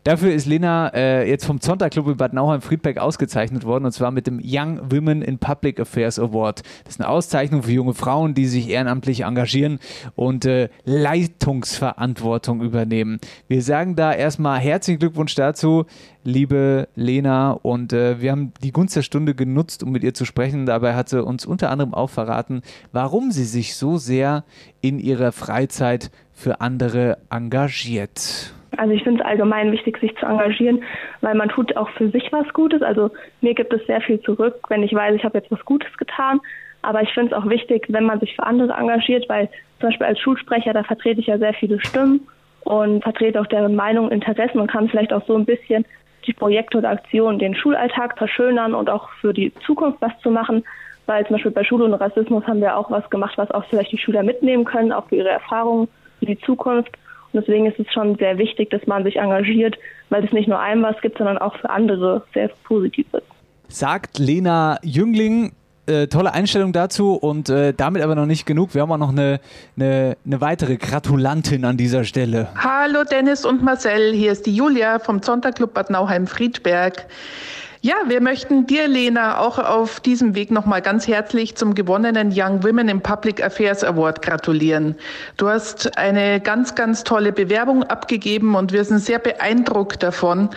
Dafür 0.04 0.32
ist 0.32 0.46
Lena 0.46 0.88
äh, 0.94 1.28
jetzt 1.28 1.46
vom 1.46 1.60
Zonta 1.60 1.88
Club 1.88 2.08
in 2.08 2.16
Bad 2.18 2.34
Nauheim-Friedberg 2.34 2.98
ausgezeichnet 2.98 3.64
worden 3.64 3.86
und 3.86 3.92
zwar 3.92 4.10
mit 4.10 4.26
dem 4.26 4.40
Young 4.44 4.78
Women 4.90 5.22
in 5.22 5.38
Public 5.38 5.80
Affairs 5.80 6.18
Award. 6.18 6.62
Das 6.84 6.96
ist 6.96 7.00
eine 7.00 7.08
Auszeichnung 7.08 7.62
für 7.62 7.72
junge 7.72 7.94
Frauen, 7.94 8.34
die 8.34 8.46
sich 8.46 8.68
ehrenamtlich 8.68 9.22
engagieren 9.22 9.78
und 10.16 10.44
äh, 10.44 10.68
Leitungsverantwortung 10.84 12.60
übernehmen. 12.60 13.20
Wir 13.48 13.62
sagen 13.62 13.96
da 13.96 14.12
erstmal 14.12 14.60
herzlichen 14.60 14.98
Glückwunsch 14.98 15.34
dazu, 15.34 15.86
liebe 16.26 16.88
Lena. 16.94 17.52
Und 17.52 17.92
äh, 17.92 18.20
wir 18.20 18.32
haben 18.32 18.52
die 18.62 18.72
Gunst 18.72 18.96
der 18.96 19.02
Stunde 19.02 19.34
genutzt, 19.34 19.82
um 19.82 19.92
mit 19.92 20.04
ihr 20.04 20.12
zu 20.12 20.26
sprechen. 20.26 20.66
Dabei 20.66 20.94
hat 20.94 21.08
sie 21.08 21.22
uns 21.22 21.46
unter 21.46 21.70
anderem 21.70 21.94
auch 21.94 22.10
verraten, 22.10 22.60
warum 22.92 23.30
sie 23.30 23.44
sich 23.44 23.76
so 23.76 23.96
sehr 23.96 24.44
in 24.82 24.98
ihrer 24.98 25.32
Freizeit 25.32 26.10
für 26.36 26.60
andere 26.60 27.16
engagiert. 27.30 28.52
Also 28.76 28.92
ich 28.92 29.02
finde 29.02 29.22
es 29.22 29.26
allgemein 29.26 29.72
wichtig, 29.72 29.98
sich 29.98 30.14
zu 30.18 30.26
engagieren, 30.26 30.82
weil 31.22 31.34
man 31.34 31.48
tut 31.48 31.76
auch 31.76 31.88
für 31.90 32.10
sich 32.10 32.30
was 32.30 32.46
Gutes. 32.52 32.82
Also 32.82 33.10
mir 33.40 33.54
gibt 33.54 33.72
es 33.72 33.84
sehr 33.86 34.02
viel 34.02 34.20
zurück, 34.20 34.56
wenn 34.68 34.82
ich 34.82 34.92
weiß, 34.92 35.14
ich 35.16 35.24
habe 35.24 35.38
jetzt 35.38 35.50
was 35.50 35.64
Gutes 35.64 35.96
getan. 35.96 36.40
Aber 36.82 37.02
ich 37.02 37.12
finde 37.14 37.34
es 37.34 37.42
auch 37.42 37.48
wichtig, 37.48 37.86
wenn 37.88 38.04
man 38.04 38.20
sich 38.20 38.36
für 38.36 38.44
andere 38.44 38.74
engagiert, 38.74 39.28
weil 39.28 39.48
zum 39.80 39.88
Beispiel 39.88 40.06
als 40.06 40.20
Schulsprecher, 40.20 40.72
da 40.72 40.84
vertrete 40.84 41.20
ich 41.20 41.26
ja 41.26 41.38
sehr 41.38 41.54
viele 41.54 41.80
Stimmen 41.80 42.28
und 42.60 43.02
vertrete 43.02 43.40
auch 43.40 43.46
deren 43.46 43.74
Meinung, 43.74 44.10
Interessen 44.10 44.60
und 44.60 44.70
kann 44.70 44.88
vielleicht 44.88 45.12
auch 45.12 45.26
so 45.26 45.36
ein 45.36 45.46
bisschen 45.46 45.84
die 46.26 46.32
Projekte 46.32 46.78
oder 46.78 46.90
Aktionen 46.90 47.38
den 47.38 47.54
Schulalltag 47.54 48.18
verschönern 48.18 48.74
und 48.74 48.90
auch 48.90 49.08
für 49.20 49.32
die 49.32 49.52
Zukunft 49.64 50.00
was 50.00 50.12
zu 50.20 50.30
machen. 50.30 50.64
Weil 51.06 51.24
zum 51.26 51.34
Beispiel 51.34 51.52
bei 51.52 51.64
Schule 51.64 51.84
und 51.84 51.94
Rassismus 51.94 52.46
haben 52.46 52.60
wir 52.60 52.76
auch 52.76 52.90
was 52.90 53.08
gemacht, 53.10 53.38
was 53.38 53.50
auch 53.52 53.64
vielleicht 53.66 53.92
die 53.92 53.98
Schüler 53.98 54.22
mitnehmen 54.22 54.64
können, 54.64 54.92
auch 54.92 55.08
für 55.08 55.16
ihre 55.16 55.28
Erfahrungen, 55.28 55.88
für 56.18 56.26
die 56.26 56.38
Zukunft. 56.40 56.90
Und 57.32 57.40
deswegen 57.40 57.66
ist 57.66 57.78
es 57.78 57.92
schon 57.92 58.16
sehr 58.16 58.38
wichtig, 58.38 58.70
dass 58.70 58.86
man 58.86 59.04
sich 59.04 59.16
engagiert, 59.16 59.76
weil 60.10 60.24
es 60.24 60.32
nicht 60.32 60.48
nur 60.48 60.58
einem 60.58 60.82
was 60.82 61.00
gibt, 61.00 61.18
sondern 61.18 61.38
auch 61.38 61.56
für 61.56 61.70
andere 61.70 62.22
sehr 62.32 62.48
positiv 62.64 63.06
ist. 63.12 63.26
Sagt 63.68 64.18
Lena 64.18 64.78
Jüngling. 64.82 65.52
Äh, 65.88 66.08
tolle 66.08 66.34
Einstellung 66.34 66.72
dazu 66.72 67.14
und 67.14 67.48
äh, 67.48 67.72
damit 67.72 68.02
aber 68.02 68.16
noch 68.16 68.26
nicht 68.26 68.44
genug. 68.44 68.74
Wir 68.74 68.82
haben 68.82 68.90
auch 68.90 68.98
noch 68.98 69.12
eine, 69.12 69.38
eine, 69.76 70.16
eine 70.26 70.40
weitere 70.40 70.78
Gratulantin 70.78 71.64
an 71.64 71.76
dieser 71.76 72.02
Stelle. 72.02 72.48
Hallo 72.56 73.04
Dennis 73.08 73.44
und 73.44 73.62
Marcel, 73.62 74.12
hier 74.12 74.32
ist 74.32 74.46
die 74.46 74.56
Julia 74.56 74.98
vom 74.98 75.22
Zonterclub 75.22 75.74
Bad 75.74 75.90
Nauheim-Friedberg. 75.90 77.06
Ja, 77.86 77.94
wir 78.08 78.20
möchten 78.20 78.66
dir, 78.66 78.88
Lena, 78.88 79.38
auch 79.38 79.60
auf 79.60 80.00
diesem 80.00 80.34
Weg 80.34 80.50
nochmal 80.50 80.82
ganz 80.82 81.06
herzlich 81.06 81.54
zum 81.54 81.76
gewonnenen 81.76 82.32
Young 82.34 82.64
Women 82.64 82.88
in 82.88 83.00
Public 83.00 83.40
Affairs 83.40 83.84
Award 83.84 84.22
gratulieren. 84.22 84.96
Du 85.36 85.48
hast 85.48 85.96
eine 85.96 86.40
ganz, 86.40 86.74
ganz 86.74 87.04
tolle 87.04 87.30
Bewerbung 87.30 87.84
abgegeben 87.84 88.56
und 88.56 88.72
wir 88.72 88.84
sind 88.84 88.98
sehr 88.98 89.20
beeindruckt 89.20 90.02
davon, 90.02 90.50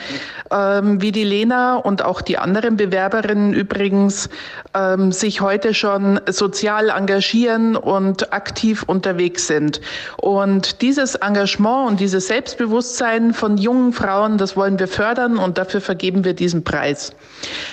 ähm, 0.50 1.04
wie 1.04 1.12
die 1.12 1.24
Lena 1.24 1.76
und 1.76 2.02
auch 2.02 2.24
die 2.24 2.40
anderen 2.40 2.78
Bewerberinnen 2.78 3.54
übrigens 3.54 4.28
ähm, 4.74 5.12
sich 5.12 5.40
heute 5.40 5.76
schon 5.76 6.20
sozial 6.30 6.90
engagieren 6.90 7.76
und 7.76 8.34
aktiv 8.34 8.82
unterwegs 8.88 9.46
sind. 9.46 9.82
Und 10.18 10.82
dieses 10.82 11.14
Engagement 11.14 11.90
und 11.90 12.00
dieses 12.00 12.26
Selbstbewusstsein 12.26 13.36
von 13.36 13.60
jungen 13.60 13.94
Frauen, 13.94 14.40
das 14.40 14.58
wollen 14.58 14.80
wir 14.80 14.88
fördern 14.88 15.38
und 15.38 15.60
dafür 15.60 15.80
vergeben 15.80 16.26
wir 16.26 16.34
diesen 16.34 16.64
Preis. 16.64 17.14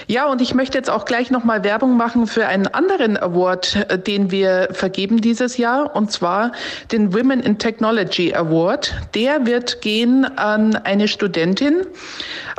Ja, 0.09 0.27
und 0.27 0.41
ich 0.41 0.55
möchte 0.55 0.79
jetzt 0.79 0.89
auch 0.89 1.05
gleich 1.05 1.33
nochmal 1.33 1.65
Werbung 1.65 1.97
machen 1.97 2.29
für 2.29 2.47
einen 2.47 2.69
anderen 2.69 3.17
Award, 3.17 3.87
äh, 3.89 3.99
den 3.99 4.31
wir 4.31 4.69
vergeben 4.71 5.21
dieses 5.21 5.57
Jahr, 5.57 5.97
und 5.97 6.13
zwar 6.13 6.53
den 6.93 7.13
Women 7.13 7.41
in 7.41 7.59
Technology 7.59 8.33
Award. 8.33 8.95
Der 9.15 9.47
wird 9.47 9.81
gehen 9.81 10.25
an 10.25 10.77
eine 10.77 11.09
Studentin, 11.09 11.87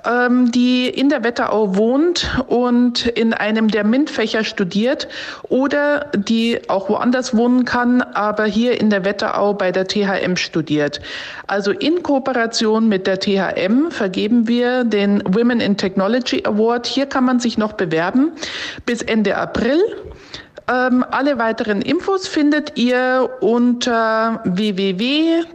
ähm, 0.05 0.51
die 0.51 0.89
in 0.89 1.07
der 1.09 1.23
Wetterau 1.23 1.77
wohnt 1.77 2.27
und 2.47 3.07
in 3.07 3.33
einem 3.33 3.69
der 3.69 3.85
MINT-Fächer 3.85 4.43
studiert 4.43 5.07
oder 5.43 6.11
die 6.15 6.59
auch 6.69 6.89
woanders 6.89 7.35
wohnen 7.35 7.63
kann, 7.63 8.01
aber 8.01 8.45
hier 8.45 8.79
in 8.79 8.89
der 8.89 9.05
Wetterau 9.05 9.53
bei 9.53 9.71
der 9.71 9.87
THM 9.87 10.35
studiert. 10.35 10.99
Also 11.47 11.71
in 11.71 12.03
Kooperation 12.03 12.89
mit 12.89 13.07
der 13.07 13.19
THM 13.19 13.89
vergeben 13.89 14.47
wir 14.47 14.83
den 14.83 15.23
Women 15.25 15.61
in 15.61 15.77
Technology 15.77 16.43
Award. 16.45 16.76
Hier 16.85 17.07
kann 17.07 17.23
man 17.23 17.39
sich 17.39 17.57
noch 17.57 17.73
bewerben 17.73 18.33
bis 18.85 19.01
Ende 19.01 19.37
April. 19.37 19.79
Ähm, 20.69 21.03
alle 21.09 21.39
weiteren 21.39 21.81
Infos 21.81 22.27
findet 22.27 22.77
ihr 22.77 23.29
unter 23.39 24.41
www 24.43 25.45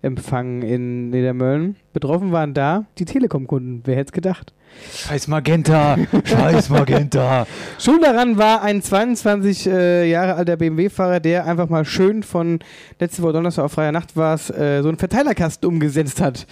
Telefonempfang 0.01 0.62
in 0.62 1.09
Niedermölln. 1.09 1.75
Betroffen 1.93 2.31
waren 2.31 2.53
da 2.53 2.85
die 2.97 3.05
Telekom-Kunden. 3.05 3.81
Wer 3.85 3.95
hätte 3.95 4.09
es 4.09 4.12
gedacht? 4.13 4.53
Scheiß 4.93 5.27
Magenta, 5.27 5.97
scheiß 6.23 6.69
Magenta. 6.69 7.47
Schuld 7.79 8.03
daran 8.03 8.38
war 8.38 8.62
ein 8.62 8.81
22 8.81 9.67
äh, 9.67 10.09
Jahre 10.09 10.35
alter 10.35 10.57
BMW-Fahrer, 10.57 11.19
der 11.19 11.45
einfach 11.45 11.69
mal 11.69 11.85
schön 11.85 12.23
von 12.23 12.59
letzte 12.99 13.23
Woche 13.23 13.33
Donnerstag 13.33 13.65
auf 13.65 13.71
freier 13.73 13.91
Nacht 13.91 14.15
war 14.15 14.35
es, 14.35 14.49
äh, 14.51 14.81
so 14.81 14.89
einen 14.89 14.99
Verteilerkasten 14.99 15.67
umgesetzt 15.67 16.21
hat. 16.21 16.45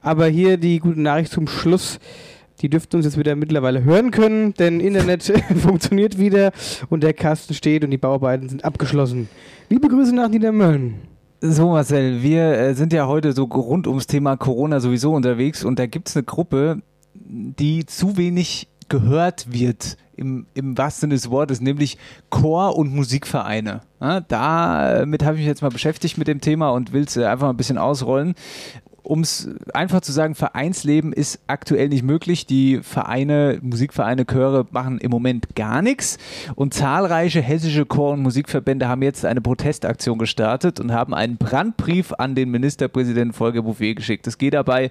Aber 0.00 0.26
hier 0.26 0.56
die 0.56 0.78
gute 0.78 1.00
Nachricht 1.00 1.32
zum 1.32 1.46
Schluss. 1.46 1.98
Die 2.60 2.68
dürften 2.68 2.96
uns 2.96 3.04
jetzt 3.04 3.16
wieder 3.16 3.36
mittlerweile 3.36 3.84
hören 3.84 4.10
können, 4.10 4.52
denn 4.54 4.80
Internet 4.80 5.22
funktioniert 5.62 6.18
wieder 6.18 6.50
und 6.88 7.04
der 7.04 7.14
Kasten 7.14 7.54
steht 7.54 7.84
und 7.84 7.92
die 7.92 7.98
Bauarbeiten 7.98 8.48
sind 8.48 8.64
abgeschlossen. 8.64 9.28
Liebe 9.68 9.86
Grüße 9.86 10.12
nach 10.12 10.28
Niedermölln. 10.28 11.07
So 11.40 11.68
Marcel, 11.68 12.20
wir 12.20 12.58
äh, 12.58 12.74
sind 12.74 12.92
ja 12.92 13.06
heute 13.06 13.32
so 13.32 13.44
rund 13.44 13.86
ums 13.86 14.08
Thema 14.08 14.36
Corona 14.36 14.80
sowieso 14.80 15.14
unterwegs 15.14 15.64
und 15.64 15.78
da 15.78 15.86
gibt 15.86 16.08
es 16.08 16.16
eine 16.16 16.24
Gruppe, 16.24 16.82
die 17.14 17.86
zu 17.86 18.16
wenig 18.16 18.66
gehört 18.88 19.52
wird 19.52 19.96
im, 20.16 20.46
im 20.54 20.76
wahrsten 20.76 21.02
Sinne 21.02 21.14
des 21.14 21.30
Wortes, 21.30 21.60
nämlich 21.60 21.96
Chor- 22.28 22.76
und 22.76 22.92
Musikvereine. 22.92 23.82
Ja, 24.00 24.20
damit 24.20 25.22
habe 25.22 25.34
ich 25.34 25.40
mich 25.40 25.46
jetzt 25.46 25.62
mal 25.62 25.70
beschäftigt 25.70 26.18
mit 26.18 26.26
dem 26.26 26.40
Thema 26.40 26.70
und 26.70 26.92
will 26.92 27.04
es 27.04 27.16
einfach 27.16 27.46
mal 27.46 27.50
ein 27.50 27.56
bisschen 27.56 27.78
ausrollen 27.78 28.34
um 29.08 29.20
es 29.20 29.48
einfach 29.72 30.02
zu 30.02 30.12
sagen, 30.12 30.34
Vereinsleben 30.34 31.14
ist 31.14 31.40
aktuell 31.46 31.88
nicht 31.88 32.02
möglich. 32.02 32.44
Die 32.44 32.80
Vereine, 32.82 33.58
Musikvereine, 33.62 34.26
Chöre 34.26 34.66
machen 34.70 34.98
im 34.98 35.10
Moment 35.10 35.56
gar 35.56 35.80
nichts. 35.80 36.18
Und 36.54 36.74
zahlreiche 36.74 37.40
hessische 37.40 37.86
Chor- 37.86 38.12
und 38.12 38.20
Musikverbände 38.20 38.86
haben 38.86 39.02
jetzt 39.02 39.24
eine 39.24 39.40
Protestaktion 39.40 40.18
gestartet 40.18 40.78
und 40.78 40.92
haben 40.92 41.14
einen 41.14 41.38
Brandbrief 41.38 42.12
an 42.12 42.34
den 42.34 42.50
Ministerpräsidenten 42.50 43.32
Volker 43.32 43.62
Bouffier 43.62 43.94
geschickt. 43.94 44.26
Es 44.26 44.36
geht 44.36 44.52
dabei 44.52 44.90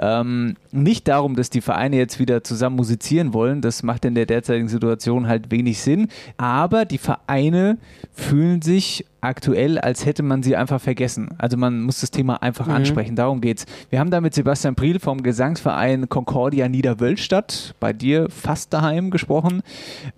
ähm, 0.00 0.56
nicht 0.72 1.06
darum, 1.06 1.36
dass 1.36 1.48
die 1.48 1.60
Vereine 1.60 1.96
jetzt 1.96 2.18
wieder 2.18 2.42
zusammen 2.42 2.74
musizieren 2.74 3.32
wollen. 3.32 3.60
Das 3.60 3.84
macht 3.84 4.04
in 4.04 4.16
der 4.16 4.26
derzeitigen 4.26 4.68
Situation 4.68 5.28
halt 5.28 5.52
wenig 5.52 5.80
Sinn. 5.80 6.08
Aber 6.36 6.84
die 6.84 6.98
Vereine 6.98 7.78
fühlen 8.12 8.60
sich 8.60 9.06
aktuell, 9.22 9.78
als 9.78 10.04
hätte 10.04 10.22
man 10.22 10.42
sie 10.42 10.56
einfach 10.56 10.80
vergessen. 10.80 11.30
Also 11.38 11.56
man 11.56 11.82
muss 11.82 12.00
das 12.00 12.10
Thema 12.10 12.42
einfach 12.42 12.66
mhm. 12.66 12.74
ansprechen. 12.74 13.16
Darum 13.16 13.40
geht's. 13.40 13.66
Wir 13.88 14.00
haben 14.00 14.10
da 14.10 14.20
mit 14.20 14.34
Sebastian 14.34 14.74
Priel 14.74 14.98
vom 14.98 15.22
Gesangsverein 15.22 16.08
Concordia 16.08 16.68
Niederwölstadt 16.68 17.74
bei 17.80 17.92
dir 17.92 18.28
fast 18.28 18.72
daheim 18.72 19.10
gesprochen. 19.10 19.62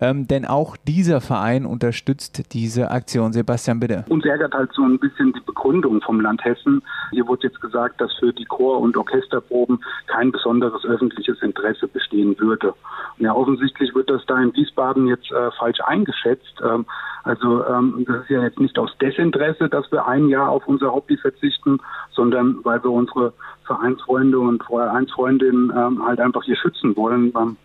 Ähm, 0.00 0.26
denn 0.26 0.46
auch 0.46 0.76
dieser 0.76 1.20
Verein 1.20 1.66
unterstützt 1.66 2.52
diese 2.52 2.90
Aktion. 2.90 3.32
Sebastian, 3.32 3.78
bitte. 3.78 4.04
Uns 4.08 4.24
ärgert 4.24 4.54
halt 4.54 4.72
so 4.72 4.82
ein 4.82 4.98
bisschen 4.98 5.32
die 5.32 5.40
Begründung 5.40 6.00
vom 6.00 6.20
Land 6.20 6.44
Hessen. 6.44 6.82
Hier 7.10 7.26
wurde 7.26 7.48
jetzt 7.48 7.60
gesagt, 7.60 8.00
dass 8.00 8.12
für 8.14 8.32
die 8.32 8.46
Chor- 8.46 8.80
und 8.80 8.96
Orchesterproben 8.96 9.80
kein 10.06 10.32
besonderes 10.32 10.84
öffentliches 10.84 11.42
Interesse 11.42 11.88
bestehen 11.88 12.38
würde. 12.38 12.74
Ja, 13.18 13.34
offensichtlich 13.34 13.94
wird 13.94 14.08
das 14.08 14.24
da 14.26 14.40
in 14.40 14.54
Wiesbaden 14.54 15.06
jetzt 15.06 15.30
äh, 15.30 15.50
falsch 15.58 15.80
eingeschätzt. 15.86 16.60
Ähm, 16.64 16.86
also 17.22 17.64
ähm, 17.66 18.04
das 18.06 18.22
ist 18.22 18.30
ja 18.30 18.42
jetzt 18.42 18.60
nicht 18.60 18.78
aus 18.78 18.93
Desinteresse, 19.00 19.68
dass 19.68 19.90
wir 19.92 20.06
ein 20.06 20.28
Jahr 20.28 20.48
auf 20.50 20.66
unser 20.66 20.92
Hobby 20.92 21.16
verzichten, 21.16 21.78
sondern 22.12 22.58
weil 22.64 22.82
wir 22.82 22.90
unsere 22.90 23.32
Vereinsfreunde 23.64 24.38
und 24.38 24.62
Vereinsfreundinnen 24.64 25.72
ähm, 25.76 26.04
halt 26.04 26.20
einfach 26.20 26.44
hier 26.44 26.56
schützen 26.56 26.96
wollen. 26.96 27.32
Beim 27.32 27.56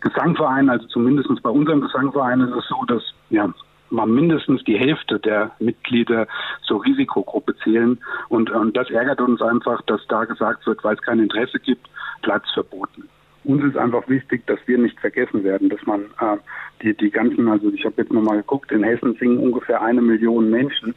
Gesangverein, 0.00 0.70
also 0.70 0.86
zumindest 0.88 1.28
bei 1.42 1.50
unserem 1.50 1.80
Gesangverein 1.82 2.40
ist 2.40 2.54
es 2.56 2.66
so, 2.68 2.84
dass 2.86 3.02
ja 3.28 3.52
mal 3.90 4.06
mindestens 4.06 4.62
die 4.64 4.78
Hälfte 4.78 5.18
der 5.18 5.50
Mitglieder 5.58 6.26
zur 6.62 6.84
Risikogruppe 6.84 7.56
zählen. 7.56 7.98
Und, 8.28 8.50
und 8.50 8.76
das 8.76 8.88
ärgert 8.90 9.20
uns 9.20 9.42
einfach, 9.42 9.82
dass 9.82 10.00
da 10.08 10.24
gesagt 10.24 10.66
wird, 10.66 10.82
weil 10.84 10.94
es 10.94 11.02
kein 11.02 11.18
Interesse 11.18 11.58
gibt, 11.58 11.88
Platz 12.22 12.44
verboten 12.54 13.08
uns 13.44 13.64
ist 13.64 13.76
einfach 13.76 14.08
wichtig, 14.08 14.46
dass 14.46 14.58
wir 14.66 14.78
nicht 14.78 14.98
vergessen 15.00 15.44
werden, 15.44 15.68
dass 15.68 15.84
man 15.86 16.02
äh, 16.20 16.36
die, 16.82 16.94
die 16.94 17.10
ganzen, 17.10 17.48
also 17.48 17.70
ich 17.72 17.84
habe 17.84 18.02
jetzt 18.02 18.12
nochmal 18.12 18.38
geguckt, 18.38 18.70
in 18.72 18.82
Hessen 18.82 19.16
singen 19.18 19.38
ungefähr 19.38 19.80
eine 19.82 20.02
Million 20.02 20.50
Menschen, 20.50 20.94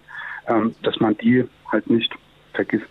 ähm, 0.47 0.75
dass 0.83 0.99
man 0.99 1.17
die 1.17 1.45
halt 1.71 1.89
nicht 1.89 2.13
vergisst. 2.53 2.89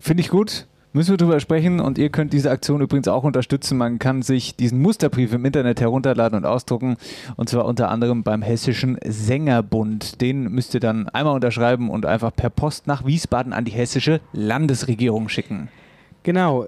Finde 0.00 0.20
ich 0.20 0.30
gut. 0.30 0.66
Müssen 0.94 1.12
wir 1.12 1.16
drüber 1.16 1.40
sprechen 1.40 1.80
und 1.80 1.96
ihr 1.96 2.10
könnt 2.10 2.34
diese 2.34 2.50
Aktion 2.50 2.82
übrigens 2.82 3.08
auch 3.08 3.24
unterstützen. 3.24 3.78
Man 3.78 3.98
kann 3.98 4.20
sich 4.20 4.56
diesen 4.56 4.82
Musterbrief 4.82 5.32
im 5.32 5.42
Internet 5.46 5.80
herunterladen 5.80 6.36
und 6.36 6.44
ausdrucken 6.44 6.98
und 7.36 7.48
zwar 7.48 7.64
unter 7.64 7.88
anderem 7.88 8.22
beim 8.24 8.42
Hessischen 8.42 8.98
Sängerbund. 9.02 10.20
Den 10.20 10.52
müsst 10.52 10.74
ihr 10.74 10.80
dann 10.80 11.08
einmal 11.08 11.34
unterschreiben 11.34 11.88
und 11.88 12.04
einfach 12.04 12.36
per 12.36 12.50
Post 12.50 12.88
nach 12.88 13.06
Wiesbaden 13.06 13.54
an 13.54 13.64
die 13.64 13.70
hessische 13.70 14.20
Landesregierung 14.34 15.30
schicken. 15.30 15.68
Genau 16.24 16.66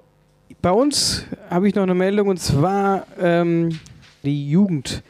bei 0.61 0.71
uns 0.71 1.25
habe 1.49 1.67
ich 1.67 1.75
noch 1.75 1.83
eine 1.83 1.95
Meldung 1.95 2.27
und 2.27 2.39
zwar 2.39 3.05
ähm, 3.19 3.79
die 4.23 4.49
Jugend 4.49 5.03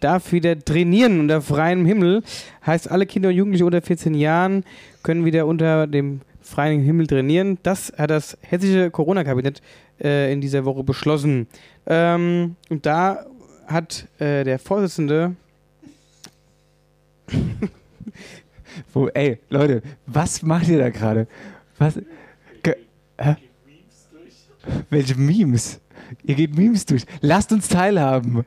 darf 0.00 0.32
wieder 0.32 0.58
trainieren 0.58 1.20
unter 1.20 1.40
freiem 1.40 1.86
Himmel. 1.86 2.22
Heißt, 2.66 2.90
alle 2.90 3.06
Kinder 3.06 3.28
und 3.28 3.36
Jugendliche 3.36 3.64
unter 3.64 3.82
14 3.82 4.14
Jahren 4.14 4.64
können 5.02 5.24
wieder 5.24 5.46
unter 5.46 5.86
dem 5.86 6.20
freien 6.40 6.82
Himmel 6.82 7.06
trainieren. 7.06 7.58
Das 7.62 7.92
hat 7.96 8.10
das 8.10 8.36
hessische 8.42 8.90
Corona-Kabinett 8.90 9.62
äh, 10.02 10.32
in 10.32 10.40
dieser 10.40 10.64
Woche 10.64 10.82
beschlossen. 10.82 11.46
Ähm, 11.86 12.56
und 12.68 12.84
da 12.84 13.26
hat 13.66 14.08
äh, 14.18 14.44
der 14.44 14.58
Vorsitzende. 14.58 15.36
Wo, 18.92 19.08
ey, 19.08 19.38
Leute, 19.50 19.82
was 20.06 20.42
macht 20.42 20.68
ihr 20.68 20.78
da 20.78 20.90
gerade? 20.90 21.26
Was? 21.78 21.98
Ge 22.62 22.76
hä? 23.18 23.36
Welche 24.90 25.16
Memes? 25.16 25.80
Ihr 26.24 26.34
geht 26.34 26.56
Memes 26.56 26.86
durch. 26.86 27.04
Lasst 27.20 27.52
uns 27.52 27.68
teilhaben. 27.68 28.44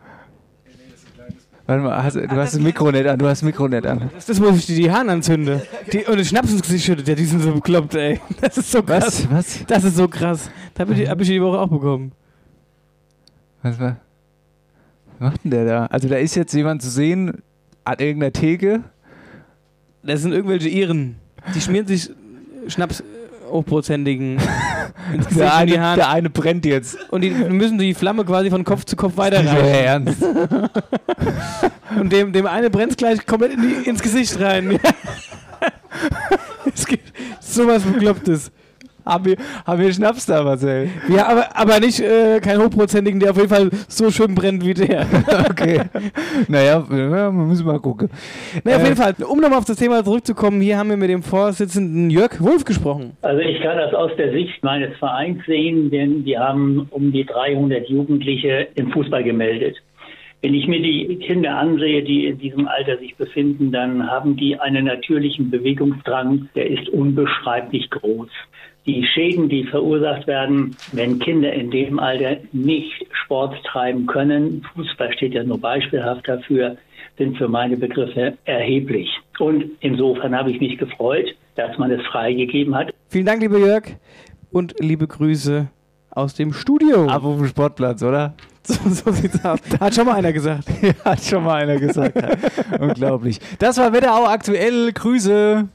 Warte 1.67 1.81
mal, 1.81 2.03
hast, 2.03 2.15
du 2.15 2.29
hast 2.29 2.53
das 2.53 2.61
Mikro 2.61 2.91
nicht 2.91 3.07
an, 3.07 3.17
du 3.17 3.25
hast 3.25 3.41
das 3.41 3.45
Mikro 3.45 3.67
nicht 3.67 3.87
an. 3.87 4.11
Das 4.13 4.29
ist 4.29 4.39
wo 4.39 4.49
ich 4.49 4.67
die 4.67 4.91
Haaren 4.91 5.09
anzünde. 5.09 5.65
Die, 5.91 6.05
und 6.05 6.17
den 6.17 6.25
Schnaps 6.25 6.51
ins 6.51 6.61
Gesicht 6.61 6.85
schüttet. 6.85 7.07
Ja, 7.07 7.15
die 7.15 7.25
sind 7.25 7.41
so 7.41 7.53
bekloppt, 7.53 7.95
ey. 7.95 8.19
Das 8.39 8.57
ist 8.57 8.71
so 8.71 8.83
krass. 8.83 9.27
Was? 9.29 9.31
Was? 9.31 9.65
Das 9.65 9.83
ist 9.83 9.95
so 9.95 10.07
krass. 10.07 10.51
Das 10.75 10.87
habe 10.87 10.93
ich, 10.93 11.09
hab 11.09 11.19
ich 11.21 11.27
die 11.27 11.41
Woche 11.41 11.59
auch 11.59 11.69
bekommen. 11.69 12.11
Was 13.63 13.79
war? 13.79 13.97
Was 15.17 15.19
macht 15.31 15.43
denn 15.43 15.51
der 15.51 15.65
da? 15.65 15.85
Also 15.87 16.07
da 16.07 16.17
ist 16.17 16.35
jetzt 16.35 16.53
jemand 16.53 16.83
zu 16.83 16.89
sehen 16.89 17.41
an 17.83 17.95
irgendeiner 17.97 18.33
Theke. 18.33 18.83
Das 20.03 20.21
sind 20.21 20.33
irgendwelche 20.33 20.69
Iren. 20.69 21.15
Die 21.55 21.61
schmieren 21.61 21.87
sich 21.87 22.11
Schnaps 22.67 23.03
hochprozentigen. 23.55 24.37
der, 25.35 25.55
eine, 25.55 25.71
der 25.71 26.09
eine 26.09 26.29
brennt 26.29 26.65
jetzt. 26.65 26.97
Und 27.11 27.21
die 27.21 27.29
müssen 27.31 27.77
die 27.77 27.93
Flamme 27.93 28.25
quasi 28.25 28.49
von 28.49 28.63
Kopf 28.63 28.85
zu 28.85 28.95
Kopf 28.95 29.17
weiterreichen. 29.17 29.65
Ernst. 29.65 30.21
Und 31.99 32.11
dem, 32.11 32.33
dem 32.33 32.45
eine 32.45 32.69
brennt 32.69 32.91
es 32.91 32.97
gleich 32.97 33.25
komplett 33.25 33.53
in 33.53 33.61
die, 33.61 33.89
ins 33.89 34.01
Gesicht 34.01 34.39
rein. 34.39 34.79
es 36.73 36.85
gibt 36.85 37.13
sowas 37.39 37.83
Beklopptes. 37.83 38.51
Haben 39.05 39.25
wir, 39.25 39.35
haben 39.67 39.81
wir 39.81 39.93
Schnaps 39.93 40.25
da, 40.25 40.43
Marcel? 40.43 40.89
Ja, 41.09 41.27
aber, 41.27 41.55
aber 41.55 41.79
nicht 41.79 41.99
äh, 41.99 42.39
kein 42.39 42.57
hochprozentigen, 42.57 43.19
der 43.19 43.31
auf 43.31 43.37
jeden 43.37 43.49
Fall 43.49 43.69
so 43.87 44.09
schön 44.09 44.33
brennt 44.33 44.65
wie 44.65 44.73
der. 44.73 45.05
okay. 45.49 45.81
Naja, 46.47 46.83
wir 46.89 47.31
müssen 47.31 47.67
mal 47.67 47.79
gucken. 47.79 48.09
Naja, 48.63 48.77
auf 48.77 48.83
jeden 48.83 48.95
Fall, 48.95 49.13
um 49.29 49.39
nochmal 49.39 49.59
auf 49.59 49.65
das 49.65 49.77
Thema 49.77 50.03
zurückzukommen, 50.03 50.59
hier 50.59 50.79
haben 50.79 50.89
wir 50.89 50.97
mit 50.97 51.11
dem 51.11 51.21
Vorsitzenden 51.21 52.09
Jörg 52.09 52.41
Wolf 52.41 52.65
gesprochen. 52.65 53.15
Also 53.21 53.41
ich 53.41 53.61
kann 53.61 53.77
das 53.77 53.93
aus 53.93 54.09
der 54.17 54.31
Sicht 54.31 54.63
meines 54.63 54.97
Vereins 54.97 55.45
sehen, 55.45 55.91
denn 55.91 56.25
wir 56.25 56.39
haben 56.39 56.87
um 56.89 57.11
die 57.11 57.25
300 57.25 57.87
Jugendliche 57.87 58.69
im 58.73 58.91
Fußball 58.91 59.23
gemeldet. 59.23 59.77
Wenn 60.41 60.55
ich 60.55 60.67
mir 60.67 60.81
die 60.81 61.17
Kinder 61.17 61.57
ansehe, 61.57 62.01
die 62.01 62.25
in 62.25 62.39
diesem 62.39 62.67
Alter 62.67 62.97
sich 62.97 63.15
befinden, 63.15 63.71
dann 63.71 64.09
haben 64.09 64.35
die 64.35 64.59
einen 64.59 64.85
natürlichen 64.85 65.51
Bewegungsdrang, 65.51 66.49
der 66.55 66.71
ist 66.71 66.89
unbeschreiblich 66.89 67.91
groß 67.91 68.29
die 68.85 69.05
Schäden, 69.05 69.49
die 69.49 69.63
verursacht 69.65 70.27
werden, 70.27 70.75
wenn 70.91 71.19
Kinder 71.19 71.51
in 71.51 71.71
dem 71.71 71.99
Alter 71.99 72.37
nicht 72.51 73.05
Sport 73.23 73.55
treiben 73.65 74.05
können, 74.05 74.63
Fußball 74.73 75.13
steht 75.13 75.33
ja 75.33 75.43
nur 75.43 75.59
beispielhaft 75.59 76.27
dafür, 76.27 76.77
sind 77.17 77.37
für 77.37 77.47
meine 77.47 77.77
Begriffe 77.77 78.37
erheblich. 78.45 79.09
Und 79.39 79.65
insofern 79.79 80.35
habe 80.35 80.51
ich 80.51 80.59
mich 80.59 80.77
gefreut, 80.77 81.27
dass 81.55 81.77
man 81.77 81.91
es 81.91 82.05
freigegeben 82.07 82.75
hat. 82.75 82.93
Vielen 83.09 83.25
Dank, 83.25 83.41
lieber 83.41 83.57
Jörg, 83.57 83.83
und 84.51 84.75
liebe 84.79 85.07
Grüße 85.07 85.67
aus 86.11 86.35
dem 86.35 86.53
Studio. 86.53 87.07
Ab 87.07 87.23
auf 87.23 87.37
dem 87.37 87.47
Sportplatz, 87.47 88.03
oder? 88.03 88.33
So, 88.67 88.89
so 88.89 89.11
sieht's 89.11 89.45
aus. 89.45 89.59
Hat 89.79 89.93
schon 89.93 90.07
mal 90.07 90.15
einer 90.15 90.33
gesagt. 90.33 90.63
ja, 90.81 90.93
hat 91.05 91.23
schon 91.23 91.43
mal 91.43 91.61
einer 91.61 91.77
gesagt. 91.77 92.17
Unglaublich. 92.79 93.39
Das 93.59 93.77
war 93.77 93.93
Wetterau 93.93 94.25
aktuell. 94.25 94.91
Grüße. 94.91 95.69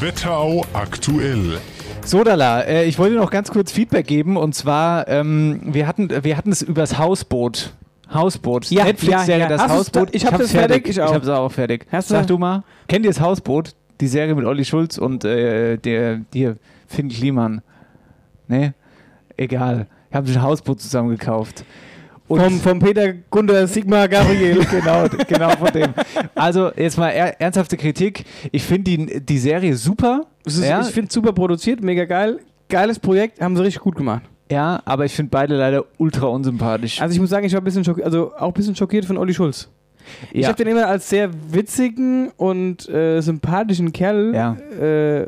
Wetterau 0.00 0.64
aktuell. 0.72 1.58
Sodala, 2.04 2.62
äh, 2.62 2.84
ich 2.84 2.98
wollte 2.98 3.14
noch 3.16 3.30
ganz 3.30 3.50
kurz 3.50 3.70
Feedback 3.70 4.06
geben 4.06 4.36
und 4.36 4.54
zwar, 4.54 5.08
ähm, 5.08 5.60
wir, 5.64 5.86
hatten, 5.86 6.08
wir 6.24 6.36
hatten 6.36 6.50
es 6.50 6.62
übers 6.62 6.98
Hausboot. 6.98 7.72
Hausboot. 8.12 8.70
Ja, 8.70 8.84
Netflix-Serie, 8.84 9.44
ja, 9.44 9.44
ja. 9.44 9.48
das 9.48 9.62
Hast 9.62 9.70
Hausboot. 9.70 10.08
Ich 10.12 10.26
habe 10.26 10.42
es 10.42 10.52
fertig. 10.52 10.88
Ich, 10.88 10.98
ich 10.98 11.02
habe 11.02 11.18
es 11.18 11.28
auch 11.28 11.50
fertig. 11.50 11.86
Hast 11.90 12.08
Sag 12.08 12.26
du 12.26 12.38
mal, 12.38 12.64
kennt 12.88 13.04
ihr 13.04 13.10
das 13.10 13.20
Hausboot? 13.20 13.74
Die 14.00 14.08
Serie 14.08 14.34
mit 14.34 14.44
Olli 14.44 14.64
Schulz 14.64 14.98
und 14.98 15.24
äh, 15.24 15.76
der, 15.78 16.16
der 16.34 16.56
Finn 16.86 17.08
Kliman. 17.08 17.62
Ne? 18.48 18.74
Egal. 19.36 19.86
Ich 20.10 20.16
habe 20.16 20.28
ein 20.28 20.42
Hausboot 20.42 20.80
zusammen 20.80 21.10
gekauft. 21.10 21.64
Und 22.26 22.40
vom, 22.40 22.60
vom 22.60 22.78
Peter 22.78 23.12
Gunder 23.30 23.66
Sigmar 23.66 24.08
Gabriel. 24.08 24.64
genau, 24.70 25.06
genau 25.28 25.50
von 25.50 25.72
dem. 25.72 25.92
Also 26.34 26.70
jetzt 26.74 26.96
mal 26.96 27.10
er, 27.10 27.40
ernsthafte 27.40 27.76
Kritik. 27.76 28.24
Ich 28.50 28.62
finde 28.62 28.96
die, 28.96 29.20
die 29.20 29.38
Serie 29.38 29.76
super. 29.76 30.22
Ist, 30.44 30.62
ja. 30.62 30.80
Ich 30.80 30.88
finde 30.88 31.08
es 31.08 31.14
super 31.14 31.32
produziert, 31.32 31.82
mega 31.82 32.04
geil. 32.04 32.40
Geiles 32.68 32.98
Projekt, 32.98 33.40
haben 33.40 33.56
sie 33.56 33.62
richtig 33.62 33.82
gut 33.82 33.96
gemacht. 33.96 34.22
Ja, 34.50 34.80
aber 34.84 35.04
ich 35.04 35.12
finde 35.14 35.30
beide 35.30 35.56
leider 35.56 35.84
ultra 35.98 36.26
unsympathisch. 36.26 37.00
Also 37.00 37.14
ich 37.14 37.20
muss 37.20 37.30
sagen, 37.30 37.46
ich 37.46 37.52
war 37.52 37.60
ein 37.60 37.64
bisschen 37.64 37.84
schockiert, 37.84 38.06
also 38.06 38.34
auch 38.34 38.48
ein 38.48 38.52
bisschen 38.52 38.76
schockiert 38.76 39.04
von 39.04 39.16
Olli 39.16 39.34
Schulz. 39.34 39.68
Ja. 40.32 40.40
Ich 40.40 40.46
habe 40.46 40.56
den 40.56 40.68
immer 40.68 40.86
als 40.86 41.08
sehr 41.08 41.30
witzigen 41.50 42.30
und 42.36 42.88
äh, 42.88 43.20
sympathischen 43.20 43.92
Kerl 43.92 44.34
ja. 44.34 44.56
äh, 44.80 45.26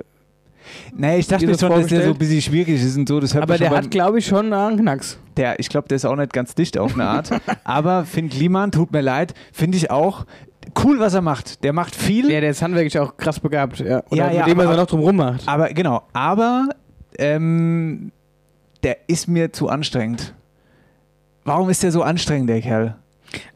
Nee, 0.95 1.19
ich 1.19 1.27
dachte 1.27 1.47
mir 1.47 1.53
das 1.53 1.61
schon, 1.61 1.71
dass 1.71 1.87
der 1.87 2.05
so 2.05 2.11
ein 2.11 2.19
bisschen 2.19 2.43
schwierig 2.43 2.83
ist 2.83 2.97
und 2.97 3.09
so. 3.09 3.21
Das 3.21 3.35
hört 3.35 3.43
Aber 3.43 3.59
der 3.59 3.71
hat, 3.71 3.91
glaube 3.91 4.19
ich, 4.19 4.27
schon 4.27 4.53
einen 4.53 4.79
Knacks. 4.79 5.19
der, 5.37 5.59
ich 5.59 5.69
glaube, 5.69 5.89
der 5.89 5.97
ist 5.97 6.05
auch 6.05 6.17
nicht 6.17 6.33
ganz 6.33 6.55
dicht 6.55 6.79
auf 6.79 6.95
eine 6.95 7.05
Art. 7.05 7.31
Aber 7.65 8.05
Finn 8.05 8.29
Kliman, 8.29 8.73
tut 8.73 8.93
mir 8.93 9.01
leid, 9.01 9.35
finde 9.53 9.77
ich 9.77 9.91
auch 9.91 10.27
cool, 10.85 10.99
was 10.99 11.15
er 11.15 11.23
macht. 11.23 11.63
Der 11.65 11.73
macht 11.73 11.95
viel. 11.95 12.31
Ja, 12.31 12.41
der 12.41 12.51
ist 12.51 12.63
handwerklich 12.63 12.99
auch 12.99 13.17
krass 13.17 13.41
begabt. 13.41 13.79
Ja, 13.81 14.03
Oder 14.11 14.17
Ja, 14.17 14.27
mit 14.27 14.37
ja, 14.37 14.45
dem, 14.47 14.59
was 14.59 14.67
er 14.67 14.77
noch 14.77 14.87
drum 14.87 15.01
rum 15.01 15.17
macht. 15.17 15.47
Aber 15.47 15.69
genau, 15.69 16.03
aber 16.13 16.69
ähm, 17.19 18.13
der 18.83 18.99
ist 19.09 19.29
mir 19.29 19.53
zu 19.53 19.69
anstrengend. 19.69 20.35
Warum 21.45 21.71
ist 21.71 21.83
der 21.83 21.93
so 21.93 22.03
anstrengend, 22.03 22.51
der 22.51 22.61
Kerl? 22.61 22.97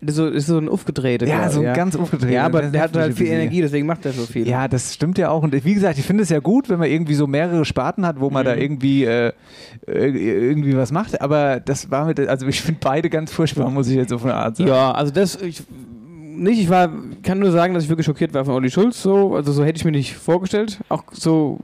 Das 0.01 0.11
ist 0.11 0.17
so, 0.17 0.27
ist 0.29 0.47
so 0.47 0.59
ein 0.59 0.69
aufgedrehter. 0.69 1.27
Ja, 1.27 1.51
so 1.51 1.61
ein 1.61 1.75
ganz 1.75 1.97
aufgedrehter. 1.97 2.33
Ja, 2.33 2.45
aber 2.47 2.63
der 2.63 2.83
hat 2.83 2.97
halt 2.97 3.15
viel. 3.15 3.27
Energie, 3.29 3.61
deswegen 3.61 3.87
macht 3.87 4.05
er 4.07 4.13
so 4.13 4.25
viel. 4.27 4.47
Ja, 4.49 4.69
das 4.69 4.95
stimmt 4.95 5.19
ja 5.19 5.31
auch. 5.31 5.43
Und 5.43 5.53
wie 5.65 5.75
gesagt, 5.75 5.99
ich 5.99 6.05
finde 6.05 6.23
es 6.23 6.29
ja 6.29 6.39
gut, 6.41 6.69
wenn 6.69 6.79
man 6.79 6.89
irgendwie 6.89 7.15
so 7.15 7.27
mehrere 7.27 7.65
Sparten 7.65 8.07
hat, 8.07 8.21
wo 8.21 8.31
man 8.31 8.45
da 8.45 8.55
irgendwie, 8.55 9.05
äh, 9.05 9.33
äh, 9.87 9.93
irgendwie 10.09 10.77
was 10.77 10.93
macht. 10.93 11.21
Aber 11.21 11.61
das 11.61 11.91
war 11.91 12.07
mit, 12.07 12.21
also 12.21 12.47
ich 12.47 12.61
finde 12.61 12.81
beide 12.83 13.11
ganz 13.11 13.33
furchtbar, 13.33 13.71
muss 13.71 13.89
ich 13.89 13.97
jetzt 13.97 14.13
auf 14.13 14.25
eine 14.25 14.35
Art 14.35 14.57
sagen. 14.57 14.69
Ja, 14.69 14.93
also 14.93 15.13
das, 15.13 15.41
ich, 15.41 15.63
nicht, 16.37 16.61
ich 16.61 16.71
war, 16.71 16.91
kann 17.23 17.39
nur 17.39 17.53
sagen, 17.53 17.75
dass 17.75 17.85
ich 17.85 17.89
wirklich 17.89 18.07
schockiert 18.07 18.33
war 18.35 18.45
von 18.45 18.55
Olli 18.55 18.71
Schulz, 18.71 19.03
so, 19.03 19.35
also 19.35 19.53
so 19.53 19.65
hätte 19.65 19.77
ich 19.79 19.85
mir 19.85 19.91
nicht 19.91 20.15
vorgestellt, 20.17 20.81
auch 20.89 21.05
so, 21.13 21.59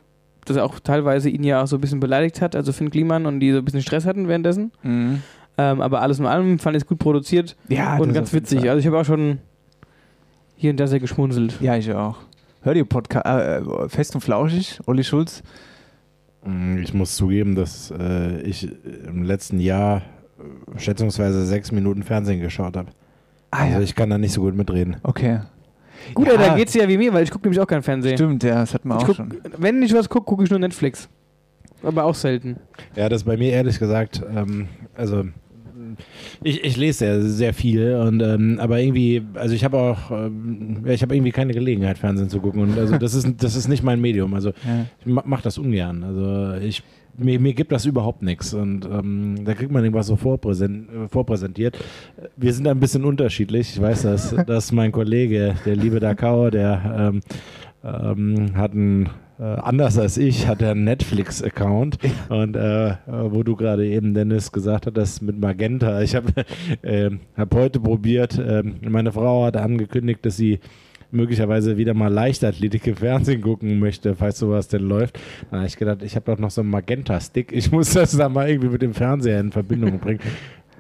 dass 0.45 0.57
er 0.57 0.65
auch 0.65 0.79
teilweise 0.81 1.31
ihn 1.31 1.45
ja 1.45 1.63
auch 1.63 1.67
so 1.67 1.77
ein 1.77 1.81
bisschen 1.81 1.99
beleidigt 1.99 2.41
hat, 2.43 2.55
also 2.55 2.73
Finn 2.73 2.91
Kliman 2.91 3.27
und 3.27 3.41
die 3.41 3.53
so 3.53 3.59
ein 3.59 3.65
bisschen 3.65 3.83
Stress 3.83 4.05
hatten 4.07 4.29
währenddessen, 4.29 4.73
Mhm. 4.83 5.23
Ähm, 5.59 5.81
aber 5.81 6.01
alles 6.03 6.19
in 6.19 6.27
allem 6.27 6.59
fand 6.59 6.77
ich 6.77 6.83
es 6.83 6.87
gut 6.89 6.99
produziert 6.99 7.57
Ja, 7.69 7.97
und 7.99 8.09
das 8.09 8.15
ganz 8.15 8.33
witzig, 8.33 8.69
also 8.69 8.79
ich 8.79 8.87
habe 8.87 8.99
auch 9.01 9.05
schon 9.05 9.39
hier 10.57 10.71
und 10.71 10.79
da 10.81 10.87
sehr 10.87 11.01
geschmunzelt. 11.01 11.61
Ja, 11.61 11.77
ich 11.77 11.93
auch. 11.93 12.17
Hört 12.63 12.77
ihr 12.77 12.85
Podcast, 12.85 13.27
äh, 13.27 13.89
Fest 13.89 14.15
und 14.15 14.21
Flauschig, 14.23 14.81
Olli 14.87 15.05
Schulz? 15.05 15.43
Mm, 16.45 16.79
Ich 16.79 16.95
muss 16.95 17.15
zugeben, 17.17 17.55
dass 17.55 17.91
äh, 17.97 18.41
ich 18.43 18.69
im 19.07 19.23
letzten 19.23 19.61
Jahr 19.61 20.03
äh, 20.39 20.79
schätzungsweise 20.79 21.45
sechs 21.47 21.73
Minuten 21.73 22.03
Fernsehen 22.03 22.41
geschaut 22.41 22.77
habe. 22.77 22.89
Ah, 23.51 23.63
Also 23.65 23.77
ja. 23.79 23.81
ich 23.83 23.95
kann 23.95 24.11
da 24.11 24.19
nicht 24.19 24.33
so 24.33 24.41
gut 24.43 24.55
mitreden. 24.57 24.97
Okay. 25.03 25.41
Gut, 26.15 26.27
Ja. 26.27 26.37
da 26.37 26.55
geht's 26.57 26.75
ja 26.75 26.89
wie 26.89 26.99
mir, 26.99 27.13
weil 27.13 27.23
ich 27.25 27.31
gucke 27.31 27.45
nämlich 27.47 27.61
auch 27.61 27.67
kein 27.67 27.83
Fernsehen. 27.83 28.17
Stimmt, 28.17 28.43
ja, 28.43 28.57
das 28.57 28.75
hatten 28.75 28.89
wir 28.89 28.97
Ich 28.97 29.03
auch 29.03 29.07
guck, 29.07 29.17
schon. 29.17 29.35
wenn 29.59 29.83
ich 29.83 29.95
was 29.95 30.09
gucke, 30.09 30.25
gucke 30.27 30.45
ich 30.45 30.51
nur 30.51 30.59
Netflix. 30.59 31.09
Aber 31.83 32.05
auch 32.05 32.15
selten. 32.15 32.57
Ja, 32.97 33.09
das 33.09 33.21
ist 33.23 33.25
bei 33.27 33.37
mir 33.37 33.53
ehrlich 33.53 33.79
gesagt, 33.79 34.23
ähm, 34.35 34.69
also 34.95 35.25
ich, 36.43 36.63
ich 36.65 36.77
lese 36.77 36.99
sehr, 36.99 37.23
sehr 37.23 37.55
viel 37.55 37.95
und 37.95 38.21
ähm, 38.23 38.59
aber 38.61 38.81
irgendwie, 38.81 39.23
also 39.35 39.55
ich 39.55 39.65
habe 39.65 39.77
auch, 39.79 40.11
ähm, 40.11 40.83
ich 40.87 41.03
habe 41.03 41.15
irgendwie 41.15 41.33
keine 41.33 41.53
Gelegenheit, 41.53 41.99
Fernsehen 41.99 42.29
zu 42.29 42.41
gucken 42.41 42.63
und 42.63 42.79
also 42.79 42.97
das 42.99 43.15
ist, 43.15 43.27
das 43.43 43.57
ist 43.57 43.69
nicht 43.69 43.83
mein 43.83 44.01
Medium. 44.01 44.35
Also 44.35 44.51
Ja. 44.51 44.87
ich 45.01 45.07
ma- 45.07 45.25
mach 45.27 45.43
das 45.43 45.59
ungern. 45.59 46.03
Also 46.05 46.55
ich 46.65 46.83
mir, 47.19 47.41
mir 47.41 47.55
gibt 47.55 47.73
das 47.73 47.87
überhaupt 47.87 48.21
nichts 48.23 48.53
und 48.53 48.85
ähm, 48.85 49.37
da 49.45 49.55
kriegt 49.55 49.73
man 49.73 49.83
irgendwas 49.83 50.07
so 50.07 50.17
vorpräsent, 50.17 50.89
vorpräsentiert. 51.11 51.79
Wir 52.37 52.53
sind 52.53 52.69
ein 52.69 52.79
bisschen 52.79 53.05
unterschiedlich. 53.07 53.71
Ich 53.75 53.81
weiß, 53.81 54.03
dass, 54.03 54.35
dass 54.47 54.71
mein 54.73 54.93
Kollege, 54.93 55.55
der 55.65 55.77
liebe 55.77 55.99
Dakau, 55.99 56.51
der 56.51 57.11
ähm, 57.15 57.21
ähm, 57.83 58.51
hat 58.57 58.73
einen 58.73 59.09
äh, 59.39 59.43
anders 59.43 59.99
als 59.99 60.17
ich 60.17 60.47
hat 60.47 60.63
er 60.63 60.71
einen 60.71 60.85
Netflix-Account 60.85 61.99
und 62.29 62.57
äh, 62.57 62.95
wo 63.07 63.43
du 63.43 63.57
gerade 63.57 63.87
eben 63.87 64.15
Dennis 64.15 64.51
gesagt 64.51 64.91
hast, 64.97 65.23
mit 65.23 65.39
Magenta. 65.39 66.01
Ich 66.01 66.15
habe 66.15 66.33
äh, 66.83 67.11
hab 67.37 67.55
heute 67.55 67.81
probiert. 67.81 68.39
ähm, 68.39 68.77
meine 68.89 69.13
Frau 69.13 69.45
hat 69.45 69.57
angekündigt, 69.57 70.25
dass 70.25 70.37
sie 70.37 70.61
möglicherweise 71.11 71.77
wieder 71.77 71.95
mal 71.95 72.13
Leichtathletik 72.13 72.87
im 72.87 72.97
Fernsehen 72.97 73.41
gucken 73.41 73.79
möchte, 73.79 74.15
falls 74.15 74.39
sowas 74.39 74.69
denn 74.69 74.83
läuft. 74.83 75.19
Da 75.51 75.59
habe 75.59 75.67
ich 75.67 75.77
gedacht, 75.77 76.03
ich 76.03 76.17
habe 76.17 76.27
doch 76.31 76.39
noch 76.39 76.51
so 76.51 76.63
einen 76.63 76.71
Magenta-Stick. 76.71 77.53
Ich 77.53 77.71
muss 77.71 77.91
das 77.91 78.17
da 78.17 78.29
mal 78.29 78.49
irgendwie 78.49 78.69
mit 78.69 78.83
dem 78.83 78.95
Fernseher 78.95 79.41
in 79.41 79.53
Verbindung 79.53 79.99
bringen. 79.99 80.21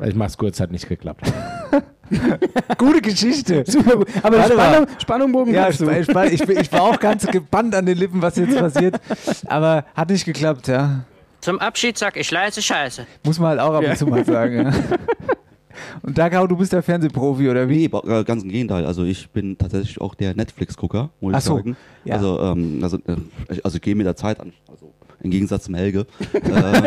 Ich 0.04 0.14
mach's 0.14 0.36
kurz, 0.36 0.60
hat 0.60 0.72
nicht 0.72 0.90
geklappt. 0.90 1.32
Gute 2.78 3.00
Geschichte. 3.00 3.64
Super 3.66 3.96
gut. 3.96 4.08
Aber 4.22 4.38
Warte 4.38 4.54
mal. 4.56 4.72
Spannung, 4.72 4.88
Spannung 5.00 5.32
Bogen 5.32 5.54
Ja, 5.54 5.70
du. 5.70 5.90
ich, 5.90 6.48
ich, 6.48 6.72
war 6.72 6.82
auch 6.82 7.00
ganz 7.00 7.26
gebannt 7.26 7.74
an 7.74 7.86
den 7.86 7.98
Lippen, 7.98 8.22
was 8.22 8.36
jetzt 8.36 8.56
passiert. 8.58 9.00
Aber 9.46 9.84
hat 9.94 10.10
nicht 10.10 10.24
geklappt, 10.24 10.68
ja. 10.68 11.04
Zum 11.40 11.58
Abschied 11.60 11.96
sag 11.98 12.16
ich 12.16 12.30
leise 12.30 12.62
Scheiße. 12.62 13.06
Muss 13.24 13.38
man 13.38 13.50
halt 13.50 13.60
auch 13.60 13.74
ab 13.74 13.80
und 13.80 13.88
Ja. 13.88 13.94
zu 13.94 14.06
mal 14.06 14.24
sagen, 14.24 14.64
ja. 14.66 14.72
Und 16.02 16.16
Dagau, 16.16 16.46
du 16.46 16.56
bist 16.56 16.72
der 16.72 16.82
Fernsehprofi, 16.82 17.48
oder 17.48 17.68
wie? 17.68 17.88
Nee, 17.88 18.10
äh, 18.10 18.24
ganz 18.24 18.42
im 18.42 18.48
Gegenteil. 18.48 18.86
Also 18.86 19.04
ich 19.04 19.28
bin 19.30 19.58
tatsächlich 19.58 20.00
auch 20.00 20.14
der 20.14 20.34
Netflix-Gucker, 20.34 21.10
muss 21.20 21.36
ich 21.36 21.44
so, 21.44 21.56
sagen. 21.56 21.76
ja. 22.04 22.14
Also, 22.16 22.40
ähm, 22.40 22.80
also, 22.82 22.96
äh, 22.96 23.16
ich, 23.50 23.64
also 23.64 23.76
ich 23.76 23.82
gehe 23.82 23.94
mit 23.94 24.06
der 24.06 24.16
Zeit 24.16 24.40
an. 24.40 24.52
Also 24.70 24.92
im 25.26 25.30
Gegensatz 25.30 25.64
zum 25.64 25.74
Helge. 25.74 26.06
ähm, 26.34 26.84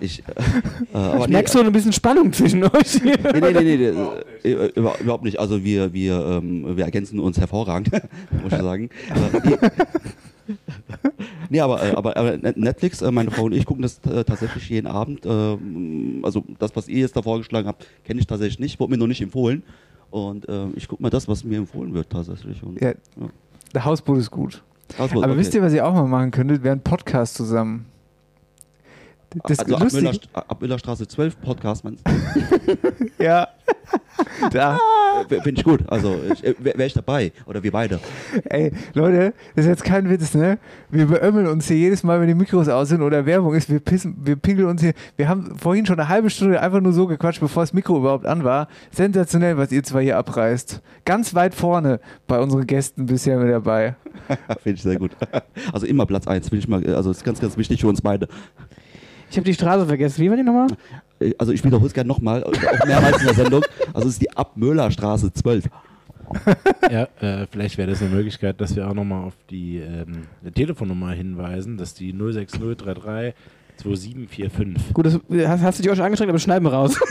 ich, 0.00 0.20
äh, 0.20 0.96
aber 0.96 1.24
Ich 1.24 1.30
merke 1.30 1.50
so 1.50 1.60
ein 1.60 1.72
bisschen 1.72 1.92
Spannung 1.92 2.32
zwischen 2.32 2.62
euch. 2.64 3.02
Nee, 3.02 3.12
nee, 3.34 3.40
nee, 3.40 3.52
nee, 3.52 3.76
nee, 3.76 4.48
äh, 4.48 4.52
äh, 4.52 4.66
über- 4.74 4.98
überhaupt 5.00 5.24
nicht. 5.24 5.38
Also 5.40 5.62
wir, 5.64 5.92
wir, 5.92 6.40
ähm, 6.42 6.76
wir 6.76 6.84
ergänzen 6.84 7.18
uns 7.18 7.38
hervorragend, 7.38 7.90
muss 8.42 8.52
ich 8.52 8.58
sagen. 8.58 8.90
Äh, 9.10 9.68
nee. 11.50 11.60
aber, 11.60 11.82
äh, 11.82 11.90
aber, 11.92 12.16
aber 12.16 12.36
Net- 12.38 12.56
Netflix, 12.56 13.02
äh, 13.02 13.10
meine 13.10 13.30
Frau 13.30 13.44
und 13.44 13.52
ich 13.52 13.64
gucken 13.66 13.82
das 13.82 13.98
äh, 14.10 14.24
tatsächlich 14.24 14.68
jeden 14.68 14.86
Abend. 14.86 15.24
ähm, 15.26 16.20
also 16.22 16.44
das, 16.58 16.74
was 16.76 16.88
ihr 16.88 17.00
jetzt 17.00 17.16
da 17.16 17.22
vorgeschlagen 17.22 17.66
habt, 17.68 17.86
kenne 18.04 18.20
ich 18.20 18.26
tatsächlich 18.26 18.58
nicht, 18.58 18.80
wurde 18.80 18.92
mir 18.92 18.98
noch 18.98 19.06
nicht 19.06 19.20
empfohlen. 19.20 19.62
Und 20.10 20.46
ähm, 20.48 20.72
ich 20.76 20.88
gucke 20.88 21.02
mal 21.02 21.10
das, 21.10 21.28
was 21.28 21.44
mir 21.44 21.58
empfohlen 21.58 21.92
wird 21.92 22.08
tatsächlich. 22.10 22.62
Und, 22.62 22.80
Ja, 22.80 22.92
der 23.74 23.84
Hausboot 23.84 24.18
ist 24.18 24.30
gut. 24.30 24.62
Aber 24.96 25.16
okay. 25.16 25.36
wisst 25.36 25.54
ihr, 25.54 25.62
was 25.62 25.72
ihr 25.72 25.86
auch 25.86 25.94
mal 25.94 26.06
machen 26.06 26.30
könntet? 26.30 26.62
Wäre 26.62 26.76
ein 26.76 26.82
Podcast 26.82 27.34
zusammen. 27.34 27.86
Das 29.46 29.58
also 29.58 29.76
ab, 29.76 29.92
Müller, 29.92 30.12
ab 30.32 30.60
Müllerstraße 30.60 31.06
12 31.06 31.40
Podcast, 31.40 31.84
meinst 31.84 32.02
Ja. 33.18 33.48
da. 34.50 34.78
Finde 35.28 35.50
ich 35.50 35.64
gut. 35.64 35.80
Also 35.88 36.14
äh, 36.14 36.54
wäre 36.58 36.78
wär 36.78 36.86
ich 36.86 36.94
dabei. 36.94 37.32
Oder 37.46 37.62
wir 37.62 37.70
beide. 37.70 38.00
Ey, 38.44 38.72
Leute, 38.94 39.34
das 39.54 39.64
ist 39.64 39.68
jetzt 39.68 39.84
kein 39.84 40.08
Witz, 40.08 40.34
ne? 40.34 40.58
Wir 40.90 41.06
beömmeln 41.06 41.46
uns 41.46 41.66
hier 41.68 41.76
jedes 41.76 42.02
Mal, 42.04 42.20
wenn 42.20 42.28
die 42.28 42.34
Mikros 42.34 42.68
aus 42.68 42.88
sind 42.88 43.02
oder 43.02 43.26
Werbung 43.26 43.54
ist. 43.54 43.68
Wir 43.68 43.80
pissen, 43.80 44.16
wir 44.22 44.36
pinkeln 44.36 44.68
uns 44.68 44.80
hier. 44.80 44.94
Wir 45.16 45.28
haben 45.28 45.56
vorhin 45.58 45.84
schon 45.84 45.98
eine 45.98 46.08
halbe 46.08 46.30
Stunde 46.30 46.60
einfach 46.60 46.80
nur 46.80 46.92
so 46.92 47.06
gequatscht, 47.06 47.40
bevor 47.40 47.64
das 47.64 47.72
Mikro 47.72 47.98
überhaupt 47.98 48.26
an 48.26 48.44
war. 48.44 48.68
Sensationell, 48.92 49.58
was 49.58 49.72
ihr 49.72 49.82
zwei 49.82 50.04
hier 50.04 50.16
abreißt. 50.16 50.80
Ganz 51.04 51.34
weit 51.34 51.54
vorne 51.54 52.00
bei 52.26 52.40
unseren 52.40 52.66
Gästen 52.66 53.06
bisher 53.06 53.38
mit 53.38 53.50
dabei. 53.50 53.96
Finde 54.62 54.76
ich 54.76 54.82
sehr 54.82 54.96
gut. 54.96 55.10
Also 55.72 55.86
immer 55.86 56.06
Platz 56.06 56.26
1, 56.26 56.50
will 56.50 56.58
ich 56.58 56.68
mal, 56.68 56.84
also 56.94 57.10
ist 57.10 57.24
ganz, 57.24 57.40
ganz 57.40 57.56
wichtig 57.56 57.80
für 57.80 57.88
uns 57.88 58.00
beide. 58.00 58.28
Ich 59.30 59.36
habe 59.36 59.44
die 59.44 59.54
Straße 59.54 59.86
vergessen. 59.86 60.22
Wie 60.22 60.30
war 60.30 60.36
die 60.36 60.42
nochmal? 60.42 60.68
Äh, 61.20 61.32
Also 61.38 61.52
ich 61.52 61.62
wiederhole 61.64 61.86
es 61.88 61.94
gerne 61.94 62.08
nochmal, 62.08 62.44
auch 62.44 62.52
mehrmals 62.86 63.20
in 63.20 63.26
der 63.26 63.34
Sendung. 63.34 63.62
Also 63.92 64.08
es 64.08 64.14
ist 64.14 64.22
die 64.22 64.30
Abmöhlerstraße 64.36 65.32
12. 65.32 65.64
ja, 66.90 67.08
äh, 67.20 67.46
vielleicht 67.50 67.78
wäre 67.78 67.90
das 67.90 68.02
eine 68.02 68.10
Möglichkeit, 68.10 68.60
dass 68.60 68.76
wir 68.76 68.86
auch 68.88 68.92
nochmal 68.94 69.24
auf 69.24 69.32
die 69.48 69.78
ähm, 69.78 70.24
Telefonnummer 70.54 71.12
hinweisen, 71.12 71.78
dass 71.78 71.94
die 71.94 72.12
06033 72.12 73.34
2745. 73.78 74.92
Gut, 74.92 75.06
das, 75.06 75.18
hast, 75.48 75.62
hast 75.62 75.78
du 75.78 75.82
dich 75.84 75.90
auch 75.92 75.96
schon 75.96 76.04
angestrengt, 76.04 76.28
aber 76.30 76.38
schneiden 76.38 76.64
wir 76.64 76.72
raus. 76.72 76.98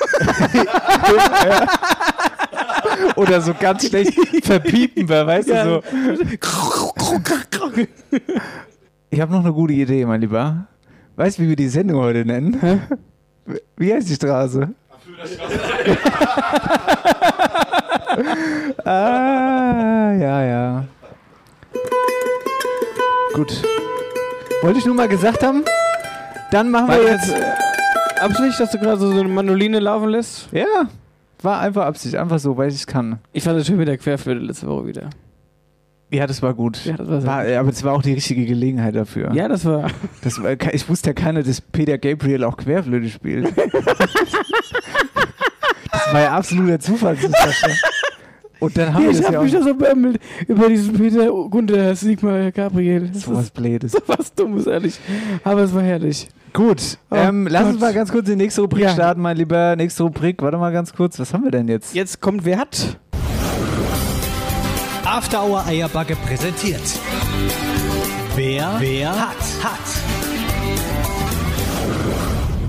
Oder 3.15 3.41
so 3.41 3.53
ganz 3.59 3.87
schlecht 3.87 4.13
verpiepen 4.45 5.09
wir, 5.09 5.25
weißt 5.25 5.49
Ja. 5.49 5.63
du 5.65 5.81
so. 6.15 6.23
Ich 9.09 9.21
habe 9.21 9.31
noch 9.31 9.39
eine 9.43 9.53
gute 9.53 9.73
Idee, 9.73 10.05
mein 10.05 10.21
Lieber. 10.21 10.67
Weißt 11.17 11.39
du, 11.39 11.41
wie 11.41 11.49
wir 11.49 11.55
die 11.55 11.67
Sendung 11.67 11.99
heute 11.99 12.23
nennen? 12.23 12.61
Wie 13.75 13.91
heißt 13.91 14.07
die 14.07 14.13
Straße? 14.13 14.69
ah, 18.85 20.13
ja, 20.13 20.43
ja. 20.45 20.85
Gut. 23.33 23.63
Wollte 24.61 24.77
ich 24.77 24.85
nur 24.85 24.93
mal 24.93 25.07
gesagt 25.07 25.43
haben. 25.43 25.63
Dann 26.51 26.69
machen 26.69 26.89
War 26.89 26.99
wir 26.99 27.09
jetzt 27.09 27.33
äh, 27.33 28.19
Absicht, 28.19 28.59
dass 28.59 28.69
du 28.69 28.77
gerade 28.77 28.99
so 28.99 29.09
eine 29.09 29.23
Mandoline 29.23 29.79
laufen 29.79 30.09
lässt? 30.09 30.49
Ja, 30.51 30.87
war 31.41 31.61
einfach 31.61 31.85
Absicht, 31.87 32.15
einfach 32.15 32.37
so, 32.37 32.55
weil 32.57 32.69
ich 32.69 32.75
es 32.75 32.85
kann. 32.85 33.17
Ich 33.33 33.43
fand 33.43 33.59
das 33.59 33.65
schön 33.65 33.77
mit 33.77 33.87
der 33.87 33.97
Querflöte 33.97 34.39
letzte 34.39 34.67
Woche 34.67 34.85
wieder. 34.85 35.09
Ja, 36.09 36.25
das 36.25 36.41
war 36.41 36.53
gut. 36.53 36.85
Ja, 36.85 36.95
das 36.95 37.07
war 37.07 37.23
war, 37.25 37.59
aber 37.59 37.69
es 37.69 37.83
war 37.83 37.93
auch 37.93 38.01
die 38.01 38.13
richtige 38.13 38.45
Gelegenheit 38.45 38.95
dafür. 38.95 39.33
Ja, 39.33 39.47
das 39.49 39.65
war. 39.65 39.89
Das 40.21 40.41
war, 40.41 40.51
ich 40.73 40.87
wusste 40.87 41.09
ja 41.09 41.13
keiner, 41.13 41.43
dass 41.43 41.59
Peter 41.59 41.97
Gabriel 41.97 42.43
auch 42.45 42.55
Querflöte 42.55 43.09
spielt. 43.09 43.47
das 45.91 46.13
war 46.13 46.21
ja 46.21 46.31
absoluter 46.31 46.79
Zufall. 46.79 47.17
Und 48.59 48.75
dann 48.77 48.93
haben 48.93 49.03
wir 49.03 49.11
ich 49.11 49.17
das 49.17 49.25
hab 49.27 49.33
ja 49.33 49.41
mich 49.43 49.51
da 49.51 49.61
so 49.61 49.73
beömmelt 49.75 50.19
über 50.47 50.67
diesen 50.69 50.93
Peter 50.93 51.27
Gunther 51.27 51.95
Sigmar 51.95 52.51
Gabriel. 52.51 53.09
Das 53.13 53.23
so 53.23 53.35
was 53.35 53.51
Blödes. 53.51 53.91
so 53.91 53.99
was 54.07 54.33
Dummes, 54.33 54.65
ehrlich. 54.65 54.99
Aber 55.43 55.61
es 55.61 55.73
war 55.75 55.83
herrlich. 55.83 56.27
Gut, 56.53 56.97
Oh 57.11 57.15
ähm, 57.15 57.45
lass 57.47 57.65
uns 57.65 57.79
mal 57.79 57.93
ganz 57.93 58.11
kurz 58.11 58.25
die 58.25 58.35
nächste 58.35 58.61
Rubrik 58.61 58.83
Ja. 58.85 58.89
starten, 58.89 59.21
mein 59.21 59.37
Lieber. 59.37 59.75
Nächste 59.75 60.01
Rubrik, 60.03 60.41
warte 60.41 60.57
mal 60.57 60.71
ganz 60.71 60.91
kurz. 60.93 61.19
Was 61.19 61.33
haben 61.33 61.43
wir 61.43 61.51
denn 61.51 61.67
jetzt? 61.67 61.93
Jetzt 61.93 62.19
kommt 62.19 62.45
Wer 62.45 62.57
hat? 62.57 62.97
After 65.17 65.41
Hour 65.43 65.65
Eierbacke 65.65 66.15
präsentiert. 66.15 66.81
Wer, 68.35 68.75
wer 68.79 69.09
hat, 69.09 69.35
hat. 69.63 69.79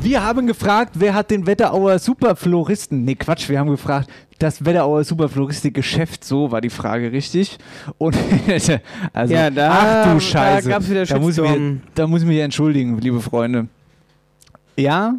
Wir 0.00 0.24
haben 0.24 0.46
gefragt, 0.46 0.92
wer 0.94 1.12
hat 1.12 1.30
den 1.30 1.46
Wetterauer 1.46 1.98
Superfloristen? 1.98 3.04
Nee, 3.04 3.16
Quatsch, 3.16 3.50
wir 3.50 3.58
haben 3.58 3.68
gefragt, 3.68 4.08
das 4.38 4.64
Wetterauer 4.64 5.04
Superfloristik-Geschäft, 5.04 6.24
so 6.24 6.50
war 6.50 6.62
die 6.62 6.70
Frage 6.70 7.12
richtig. 7.12 7.58
Und 7.98 8.16
also, 9.12 9.34
Ja, 9.34 9.50
da- 9.50 9.70
ach 9.70 10.04
da 10.06 10.14
du 10.14 10.20
Scheiße. 10.20 10.68
gab's 10.70 10.88
wieder 10.88 11.04
da, 11.04 11.18
muss 11.18 11.36
ich 11.36 11.42
mich, 11.50 11.80
da 11.94 12.06
muss 12.06 12.22
ich 12.22 12.28
mich 12.28 12.38
entschuldigen, 12.38 12.98
liebe 12.98 13.20
Freunde. 13.20 13.68
Ja, 14.74 15.16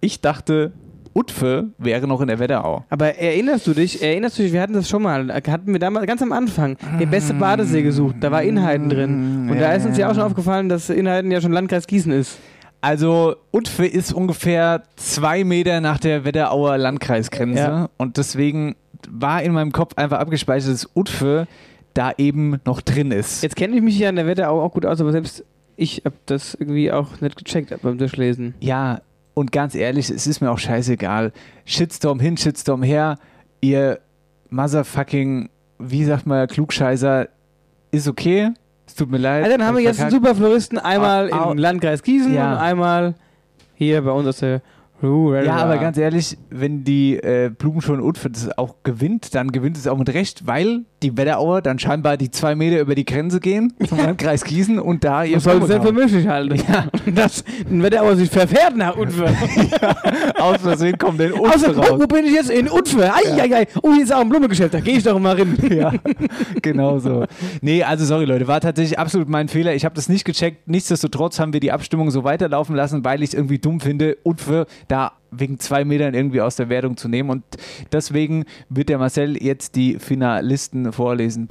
ich 0.00 0.22
dachte, 0.22 0.72
Utfe 1.14 1.68
wäre 1.78 2.06
noch 2.06 2.20
in 2.20 2.28
der 2.28 2.38
Wetterau. 2.38 2.84
Aber 2.90 3.16
erinnerst 3.18 3.66
du 3.66 3.74
dich, 3.74 4.02
erinnerst 4.02 4.38
du 4.38 4.42
dich, 4.42 4.52
wir 4.52 4.60
hatten 4.62 4.72
das 4.72 4.88
schon 4.88 5.02
mal, 5.02 5.28
hatten 5.32 5.72
wir 5.72 5.78
damals 5.78 6.06
ganz 6.06 6.22
am 6.22 6.32
Anfang 6.32 6.76
den 7.00 7.10
beste 7.10 7.34
Badesee 7.34 7.82
gesucht, 7.82 8.16
da 8.20 8.30
war 8.30 8.42
Inheiten 8.42 8.88
drin. 8.88 9.48
Und 9.50 9.58
da 9.60 9.72
ist 9.72 9.84
uns 9.86 9.98
ja 9.98 10.10
auch 10.10 10.14
schon 10.14 10.24
aufgefallen, 10.24 10.68
dass 10.68 10.88
Inheiten 10.90 11.30
ja 11.30 11.40
schon 11.40 11.52
Landkreis 11.52 11.86
Gießen 11.86 12.12
ist. 12.12 12.38
Also 12.80 13.36
Utfe 13.52 13.86
ist 13.86 14.12
ungefähr 14.12 14.82
zwei 14.96 15.44
Meter 15.44 15.80
nach 15.80 15.98
der 15.98 16.24
Wetterauer 16.24 16.78
Landkreisgrenze 16.78 17.62
Ja. 17.62 17.88
und 17.96 18.16
deswegen 18.16 18.74
war 19.08 19.42
in 19.42 19.52
meinem 19.52 19.72
Kopf 19.72 19.92
einfach 19.96 20.18
abgespeichert, 20.18 20.72
dass 20.72 20.88
Utfe 20.96 21.46
da 21.94 22.12
eben 22.18 22.56
noch 22.64 22.80
drin 22.80 23.12
ist. 23.12 23.42
Jetzt 23.42 23.54
kenne 23.56 23.76
ich 23.76 23.82
mich 23.82 23.98
ja 23.98 24.08
in 24.08 24.16
der 24.16 24.26
Wetterau 24.26 24.62
auch 24.62 24.72
gut 24.72 24.86
aus, 24.86 25.00
aber 25.00 25.12
selbst 25.12 25.44
ich 25.76 26.02
habe 26.04 26.16
das 26.26 26.54
irgendwie 26.54 26.90
auch 26.90 27.20
nicht 27.20 27.36
gecheckt 27.36 27.72
beim 27.82 27.98
Durchlesen. 27.98 28.54
Ja, 28.60 29.00
und 29.34 29.52
ganz 29.52 29.74
ehrlich, 29.74 30.10
es 30.10 30.26
ist 30.26 30.40
mir 30.40 30.50
auch 30.50 30.58
scheißegal. 30.58 31.32
Shitstorm 31.64 32.20
hin, 32.20 32.36
Shitstorm 32.36 32.82
her, 32.82 33.18
ihr 33.60 34.00
motherfucking, 34.50 35.48
wie 35.78 36.04
sagt 36.04 36.26
man, 36.26 36.46
Klugscheißer, 36.46 37.28
ist 37.90 38.08
okay. 38.08 38.50
Es 38.86 38.94
tut 38.94 39.10
mir 39.10 39.18
leid. 39.18 39.44
Also 39.44 39.56
dann 39.56 39.66
haben 39.66 39.76
wir 39.76 39.82
jetzt 39.84 40.00
einen. 40.00 40.10
Superfloristen 40.10 40.78
einmal 40.78 41.32
Au, 41.32 41.48
au. 41.48 41.52
im 41.52 41.58
Landkreis 41.58 42.02
Gießen 42.02 42.34
Ja. 42.34 42.52
und 42.52 42.58
einmal 42.58 43.14
hier 43.74 44.02
bei 44.02 44.10
uns 44.10 44.26
aus 44.28 44.38
der 44.38 44.60
Rural. 45.02 45.44
Ja, 45.44 45.56
aber 45.56 45.78
ganz 45.78 45.96
ehrlich, 45.98 46.38
wenn 46.50 46.84
die 46.84 47.16
äh, 47.16 47.50
Blumenschon 47.50 48.00
Utfe 48.00 48.30
das 48.30 48.56
auch 48.56 48.76
gewinnt, 48.82 49.34
dann 49.34 49.52
gewinnt 49.52 49.76
es 49.76 49.86
auch 49.86 49.98
mit 49.98 50.12
Recht, 50.12 50.46
weil 50.46 50.84
die 51.02 51.16
Wetterauer 51.16 51.62
dann 51.62 51.78
scheinbar 51.78 52.16
die 52.16 52.30
zwei 52.30 52.54
Meter 52.54 52.80
über 52.80 52.94
die 52.94 53.04
Grenze 53.04 53.40
gehen 53.40 53.72
zum 53.88 53.98
Landkreis 53.98 54.44
Gießen 54.44 54.78
und 54.78 55.04
da 55.04 55.24
ihr 55.24 55.36
Was 55.36 55.44
soll 55.44 55.62
es 55.62 55.68
denn 55.68 55.82
für 55.82 55.92
möglich 55.92 56.26
halten? 56.26 56.56
Ja. 56.56 56.86
Das, 57.12 57.44
ein 57.68 57.82
Wetterauer 57.82 58.16
sich 58.16 58.30
verfährt 58.30 58.76
nach 58.76 58.96
Utfe. 58.96 59.26
haben. 59.82 60.36
Aus 60.38 60.60
Versehen 60.60 60.96
kommt 60.98 61.20
den 61.20 61.32
Außer, 61.32 61.70
Utfe 61.70 61.74
oh, 61.76 61.80
raus. 61.80 62.00
wo 62.00 62.06
bin 62.06 62.24
ich 62.24 62.32
jetzt? 62.32 62.50
In 62.50 62.70
Utfe. 62.70 63.12
Eieiei. 63.12 63.66
Oh, 63.82 63.92
hier 63.92 64.04
ist 64.04 64.12
auch 64.12 64.20
ein 64.20 64.28
Blumengeschäft. 64.28 64.74
Da 64.74 64.80
gehe 64.80 64.96
ich 64.96 65.04
doch 65.04 65.18
mal 65.18 65.36
rein. 65.36 65.56
Ja, 65.70 65.92
genau 66.62 66.98
so. 66.98 67.24
Nee, 67.60 67.82
also 67.82 68.04
sorry 68.04 68.24
Leute, 68.24 68.46
war 68.46 68.60
tatsächlich 68.60 68.98
absolut 68.98 69.28
mein 69.28 69.48
Fehler. 69.48 69.74
Ich 69.74 69.84
habe 69.84 69.94
das 69.94 70.08
nicht 70.08 70.24
gecheckt. 70.24 70.68
Nichtsdestotrotz 70.68 71.38
haben 71.38 71.52
wir 71.52 71.60
die 71.60 71.72
Abstimmung 71.72 72.10
so 72.10 72.24
weiterlaufen 72.24 72.74
lassen, 72.76 73.04
weil 73.04 73.22
ich 73.22 73.30
es 73.30 73.34
irgendwie 73.34 73.58
dumm 73.58 73.80
finde, 73.80 74.16
Utfe 74.24 74.66
da 74.92 75.12
wegen 75.30 75.58
zwei 75.58 75.86
Metern 75.86 76.12
irgendwie 76.12 76.42
aus 76.42 76.56
der 76.56 76.68
Wertung 76.68 76.98
zu 76.98 77.08
nehmen. 77.08 77.30
Und 77.30 77.44
deswegen 77.90 78.44
wird 78.68 78.90
der 78.90 78.98
Marcel 78.98 79.42
jetzt 79.42 79.74
die 79.74 79.98
Finalisten 79.98 80.92
vorlesen. 80.92 81.48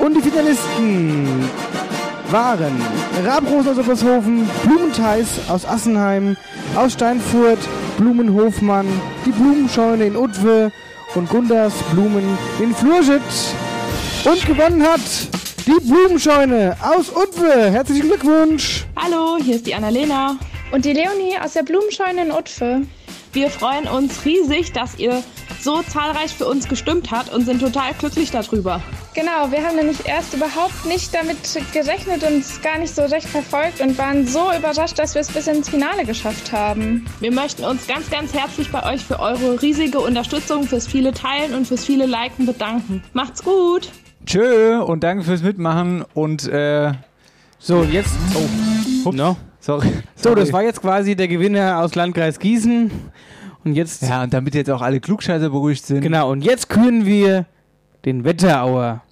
Und 0.00 0.16
die 0.16 0.22
Finalisten 0.22 1.44
waren 2.30 2.72
Rabrosen 3.26 3.72
aus 3.72 3.78
Oppershofen, 3.78 4.48
Blumentheis 4.64 5.50
aus 5.50 5.66
Assenheim, 5.66 6.38
aus 6.74 6.94
Steinfurt, 6.94 7.58
Blumenhofmann, 7.98 8.86
die 9.26 9.32
Blumenscheune 9.32 10.06
in 10.06 10.16
Utwe 10.16 10.72
und 11.14 11.28
Gunders 11.28 11.74
Blumen 11.92 12.38
in 12.58 12.74
Flurschütt. 12.74 13.20
Und 14.24 14.46
gewonnen 14.46 14.82
hat 14.82 15.00
die 15.66 15.80
Blumenscheune 15.86 16.76
aus 16.82 17.10
Utwe. 17.14 17.70
Herzlichen 17.70 18.08
Glückwunsch! 18.08 18.84
Hallo, 18.96 19.36
hier 19.40 19.56
ist 19.56 19.66
die 19.66 19.74
Annalena. 19.74 20.36
Und 20.72 20.84
die 20.84 20.92
Leonie 20.92 21.38
aus 21.42 21.52
der 21.52 21.62
Blumenscheune 21.62 22.22
in 22.22 22.32
Utfe. 22.32 22.82
Wir 23.32 23.48
freuen 23.48 23.86
uns 23.86 24.24
riesig, 24.24 24.72
dass 24.72 24.98
ihr 24.98 25.22
so 25.60 25.82
zahlreich 25.82 26.32
für 26.32 26.46
uns 26.46 26.68
gestimmt 26.68 27.10
habt 27.10 27.32
und 27.32 27.44
sind 27.44 27.60
total 27.60 27.92
glücklich 27.94 28.30
darüber. 28.30 28.80
Genau, 29.14 29.50
wir 29.50 29.64
haben 29.64 29.76
nämlich 29.76 30.06
erst 30.06 30.34
überhaupt 30.34 30.84
nicht 30.86 31.14
damit 31.14 31.38
gerechnet 31.72 32.24
und 32.24 32.40
es 32.40 32.60
gar 32.60 32.78
nicht 32.78 32.94
so 32.94 33.02
recht 33.02 33.28
verfolgt 33.28 33.80
und 33.80 33.96
waren 33.98 34.26
so 34.26 34.50
überrascht, 34.52 34.98
dass 34.98 35.14
wir 35.14 35.20
es 35.20 35.30
bis 35.30 35.46
ins 35.46 35.68
Finale 35.68 36.04
geschafft 36.04 36.50
haben. 36.50 37.06
Wir 37.20 37.30
möchten 37.30 37.64
uns 37.64 37.86
ganz, 37.86 38.10
ganz 38.10 38.34
herzlich 38.34 38.72
bei 38.72 38.92
euch 38.92 39.04
für 39.04 39.20
eure 39.20 39.62
riesige 39.62 40.00
Unterstützung, 40.00 40.64
fürs 40.64 40.88
viele 40.88 41.12
Teilen 41.12 41.54
und 41.54 41.68
fürs 41.68 41.84
viele 41.84 42.06
Liken 42.06 42.46
bedanken. 42.46 43.02
Macht's 43.12 43.44
gut! 43.44 43.90
Tschö 44.26 44.80
und 44.80 45.02
danke 45.02 45.24
fürs 45.24 45.42
Mitmachen 45.42 46.04
und 46.14 46.46
äh, 46.48 46.92
So, 47.58 47.82
jetzt. 47.82 48.14
Oh, 49.04 49.10
no. 49.12 49.36
sorry. 49.60 49.88
So, 50.14 50.34
das 50.34 50.52
war 50.52 50.62
jetzt 50.62 50.80
quasi 50.80 51.16
der 51.16 51.28
Gewinner 51.28 51.78
aus 51.80 51.94
Landkreis 51.94 52.38
Gießen. 52.38 52.90
Und 53.64 53.74
jetzt. 53.74 54.02
Ja, 54.02 54.22
und 54.22 54.32
damit 54.32 54.54
jetzt 54.54 54.70
auch 54.70 54.82
alle 54.82 55.00
Klugscheißer 55.00 55.50
beruhigt 55.50 55.84
sind. 55.86 56.00
Genau, 56.00 56.30
und 56.30 56.42
jetzt 56.42 56.68
küren 56.68 57.04
wir 57.06 57.46
den 58.04 58.24
Wetterauer 58.24 59.02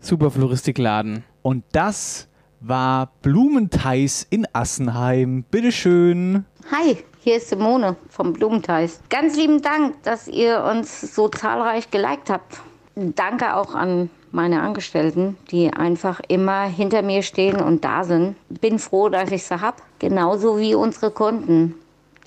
Superfloristikladen. 0.00 1.24
Und 1.42 1.64
das 1.72 2.28
war 2.60 3.12
Blumentheis 3.22 4.26
in 4.30 4.46
Assenheim. 4.52 5.44
Bitteschön. 5.50 6.44
Hi, 6.70 6.96
hier 7.20 7.36
ist 7.36 7.50
Simone 7.50 7.96
vom 8.08 8.32
Blumentheis. 8.32 9.00
Ganz 9.10 9.36
lieben 9.36 9.62
Dank, 9.62 10.02
dass 10.02 10.28
ihr 10.28 10.64
uns 10.64 11.14
so 11.14 11.28
zahlreich 11.28 11.90
geliked 11.90 12.30
habt. 12.30 12.60
Danke 12.96 13.56
auch 13.56 13.74
an 13.74 14.10
meine 14.34 14.60
Angestellten, 14.60 15.36
die 15.50 15.72
einfach 15.72 16.20
immer 16.28 16.64
hinter 16.64 17.02
mir 17.02 17.22
stehen 17.22 17.56
und 17.56 17.84
da 17.84 18.04
sind. 18.04 18.34
Bin 18.48 18.78
froh, 18.78 19.08
dass 19.08 19.30
ich 19.30 19.44
sie 19.44 19.60
hab. 19.60 19.80
Genauso 20.00 20.58
wie 20.58 20.74
unsere 20.74 21.10
Kunden, 21.10 21.74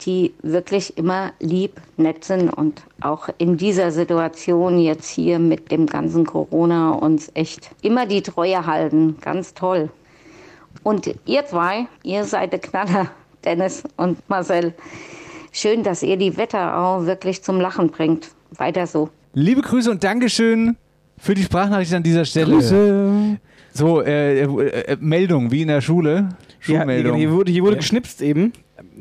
die 0.06 0.34
wirklich 0.42 0.98
immer 0.98 1.32
lieb, 1.40 1.74
nett 1.98 2.24
sind 2.24 2.50
und 2.50 2.82
auch 3.02 3.30
in 3.38 3.58
dieser 3.58 3.92
Situation 3.92 4.80
jetzt 4.80 5.10
hier 5.10 5.38
mit 5.38 5.72
dem 5.72 5.86
ganzen 5.86 6.26
Corona 6.26 6.92
uns 6.92 7.30
echt 7.34 7.72
immer 7.82 8.06
die 8.06 8.22
Treue 8.22 8.66
halten. 8.66 9.18
Ganz 9.22 9.54
toll. 9.54 9.90
Und 10.84 11.14
ihr 11.26 11.46
zwei, 11.46 11.88
ihr 12.04 12.24
seid 12.24 12.54
der 12.54 12.60
Knaller, 12.60 13.12
Dennis 13.46 13.84
und 13.98 14.18
Marcel. 14.30 14.74
Schön, 15.52 15.84
dass 15.84 16.04
ihr 16.04 16.18
die 16.18 16.38
Wetterau 16.38 17.06
wirklich 17.06 17.44
zum 17.44 17.60
Lachen 17.60 17.90
bringt. 17.90 18.30
Weiter 18.52 18.88
so. 18.88 19.10
Liebe 19.34 19.62
Grüße 19.62 19.92
und 19.92 20.04
Dankeschön 20.04 20.78
für 21.18 21.34
die 21.34 21.44
Sprachnachricht 21.44 21.94
an 21.94 22.04
dieser 22.04 22.26
Stelle. 22.26 22.56
Grüße. 22.56 23.38
So, 23.74 24.02
äh, 24.02 24.42
äh, 24.42 24.44
äh, 24.44 24.98
Meldung, 25.00 25.52
wie 25.52 25.62
in 25.62 25.68
der 25.68 25.82
Schule. 25.82 26.30
Ja, 26.66 26.80
Schulmeldung. 26.80 27.18
hier 27.18 27.32
wurde, 27.32 27.52
hier 27.52 27.64
wurde 27.64 27.78
geschnipst 27.78 28.22
eben. 28.22 28.52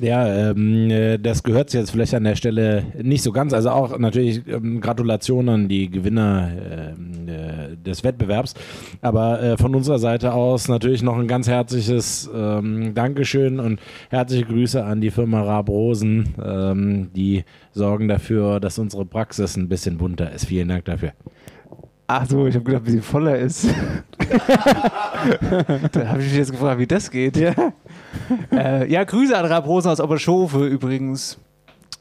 Ja, 0.00 0.50
ähm, 0.50 0.90
äh, 0.90 1.18
das 1.18 1.42
gehört 1.42 1.72
jetzt 1.72 1.90
vielleicht 1.90 2.14
an 2.14 2.24
der 2.24 2.36
Stelle 2.36 2.84
nicht 3.02 3.22
so 3.22 3.32
ganz. 3.32 3.52
Also 3.52 3.70
auch 3.70 3.98
natürlich 3.98 4.46
ähm, 4.46 4.80
Gratulation 4.80 5.48
an 5.48 5.68
die 5.68 5.90
Gewinner 5.90 6.50
ähm, 6.70 7.28
äh, 7.28 7.76
des 7.76 8.04
Wettbewerbs. 8.04 8.54
Aber 9.00 9.42
äh, 9.42 9.56
von 9.56 9.74
unserer 9.74 9.98
Seite 9.98 10.32
aus 10.34 10.68
natürlich 10.68 11.02
noch 11.02 11.18
ein 11.18 11.26
ganz 11.26 11.48
herzliches 11.48 12.30
ähm, 12.34 12.94
Dankeschön 12.94 13.60
und 13.60 13.80
herzliche 14.10 14.44
Grüße 14.44 14.84
an 14.84 15.00
die 15.00 15.10
Firma 15.10 15.42
Rabrosen. 15.42 16.34
Ähm, 16.42 17.10
die 17.14 17.44
sorgen 17.72 18.08
dafür, 18.08 18.60
dass 18.60 18.78
unsere 18.78 19.06
Praxis 19.06 19.56
ein 19.56 19.68
bisschen 19.68 19.98
bunter 19.98 20.32
ist. 20.32 20.46
Vielen 20.46 20.68
Dank 20.68 20.84
dafür. 20.86 21.12
Ach 22.08 22.24
so, 22.28 22.46
ich 22.46 22.54
habe 22.54 22.64
gedacht, 22.64 22.86
wie 22.86 22.92
sie 22.92 23.00
voller 23.00 23.36
ist. 23.36 23.66
da 25.92 26.08
habe 26.08 26.20
ich 26.20 26.28
mich 26.28 26.36
jetzt 26.36 26.52
gefragt, 26.52 26.78
wie 26.78 26.86
das 26.86 27.10
geht. 27.10 27.36
Ja, 27.36 27.52
äh, 28.52 28.90
ja 28.90 29.02
Grüße 29.02 29.36
an 29.36 29.44
Rabrosen 29.46 29.90
aus 29.90 30.00
Oberschofe 30.00 30.66
übrigens. 30.66 31.38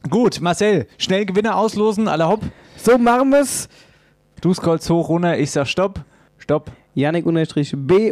Gut, 0.10 0.40
Marcel, 0.42 0.86
schnell 1.00 1.26
Gewinner 1.26 1.58
auslosen, 1.58 2.08
alle 2.08 2.28
hopp. 2.28 2.42
So 2.78 3.00
machen 3.00 3.32
wir's. 3.32 3.68
Du 4.42 4.54
scrollst 4.54 4.88
hoch, 4.92 5.10
runter, 5.10 5.40
ich 5.40 5.50
sag 5.50 5.66
Stopp. 5.68 6.02
Stopp. 6.38 6.72
Janik 6.94 7.26
B 7.26 8.12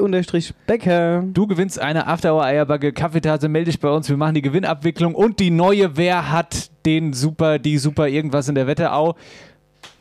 Becker. 0.66 1.24
Du 1.32 1.48
gewinnst 1.48 1.80
eine 1.80 2.08
Afterhour 2.08 2.44
Eierbacke 2.44 2.92
Kaffeetasse, 2.92 3.48
melde 3.48 3.72
dich 3.72 3.80
bei 3.80 3.90
uns, 3.90 4.10
wir 4.10 4.18
machen 4.18 4.34
die 4.34 4.42
Gewinnabwicklung 4.42 5.14
und 5.14 5.40
die 5.40 5.52
neue 5.52 5.96
Wer 5.96 6.32
hat 6.32 6.72
den 6.86 7.14
super, 7.14 7.60
die 7.60 7.78
super 7.78 8.10
irgendwas 8.10 8.50
in 8.50 8.56
der 8.56 8.68
Wetterau 8.68 9.16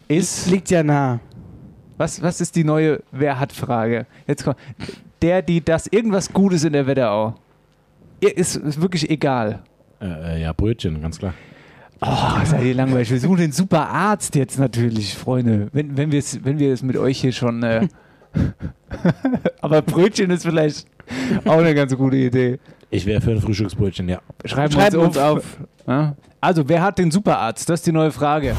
ist. 0.09 0.51
Liegt 0.51 0.71
ja 0.71 0.83
nah. 0.83 1.21
Was, 1.99 2.23
was 2.23 2.41
ist 2.41 2.57
die 2.57 2.65
neue 2.65 3.03
Wer 3.13 3.39
hat 3.39 3.53
Frage? 3.53 4.07
Jetzt 4.27 4.45
kommt 4.45 4.57
der, 5.21 5.43
die 5.43 5.65
das 5.65 5.87
irgendwas 5.87 6.33
Gutes 6.33 6.65
in 6.65 6.73
der 6.73 6.87
Wetterau. 6.87 7.35
Ist, 8.21 8.57
ist 8.57 8.81
wirklich 8.81 9.09
egal. 9.11 9.63
Äh, 10.01 10.37
äh, 10.37 10.43
ja, 10.43 10.53
Brötchen, 10.53 11.01
ganz 11.01 11.19
klar. 11.19 11.35
Oh, 12.01 12.45
seid 12.45 12.65
ihr 12.65 12.75
langweilig. 12.75 13.11
Wir 13.11 13.21
suchen 13.21 13.37
den 13.37 13.53
super 13.53 13.89
Arzt 13.89 14.35
jetzt 14.35 14.59
natürlich, 14.59 15.15
Freunde. 15.15 15.69
Wenn, 15.73 15.97
wenn 15.97 16.11
wir 16.11 16.19
es 16.19 16.45
wenn 16.45 16.59
wir 16.59 16.73
es 16.73 16.83
mit 16.83 16.97
euch 16.97 17.21
hier 17.21 17.33
schon. 17.33 17.63
Äh 17.63 17.87
Aber 19.61 19.83
Brötchen 19.83 20.31
ist 20.31 20.43
vielleicht 20.43 20.87
auch 21.45 21.59
eine 21.59 21.75
ganz 21.75 21.95
gute 21.97 22.17
Idee. 22.17 22.59
Ich 22.91 23.07
wäre 23.07 23.21
für 23.21 23.31
ein 23.31 23.41
Frühstücksbrötchen, 23.41 24.09
ja. 24.09 24.21
Schreiben, 24.45 24.73
Schreiben 24.73 24.97
wir 24.97 25.03
uns 25.03 25.17
auf. 25.17 25.59
Ja? 25.87 26.17
Also, 26.41 26.69
wer 26.69 26.83
hat 26.83 26.99
den 26.99 27.11
Superarzt? 27.11 27.69
Das 27.69 27.81
ist 27.81 27.87
die 27.87 27.93
neue 27.93 28.11
Frage. 28.11 28.57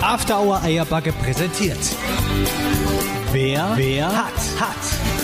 After 0.00 0.38
Hour 0.38 0.62
Eierbacke 0.62 1.12
präsentiert. 1.12 1.78
Wer, 3.32 3.72
wer 3.76 4.06
hat, 4.06 4.32
hat. 4.60 5.17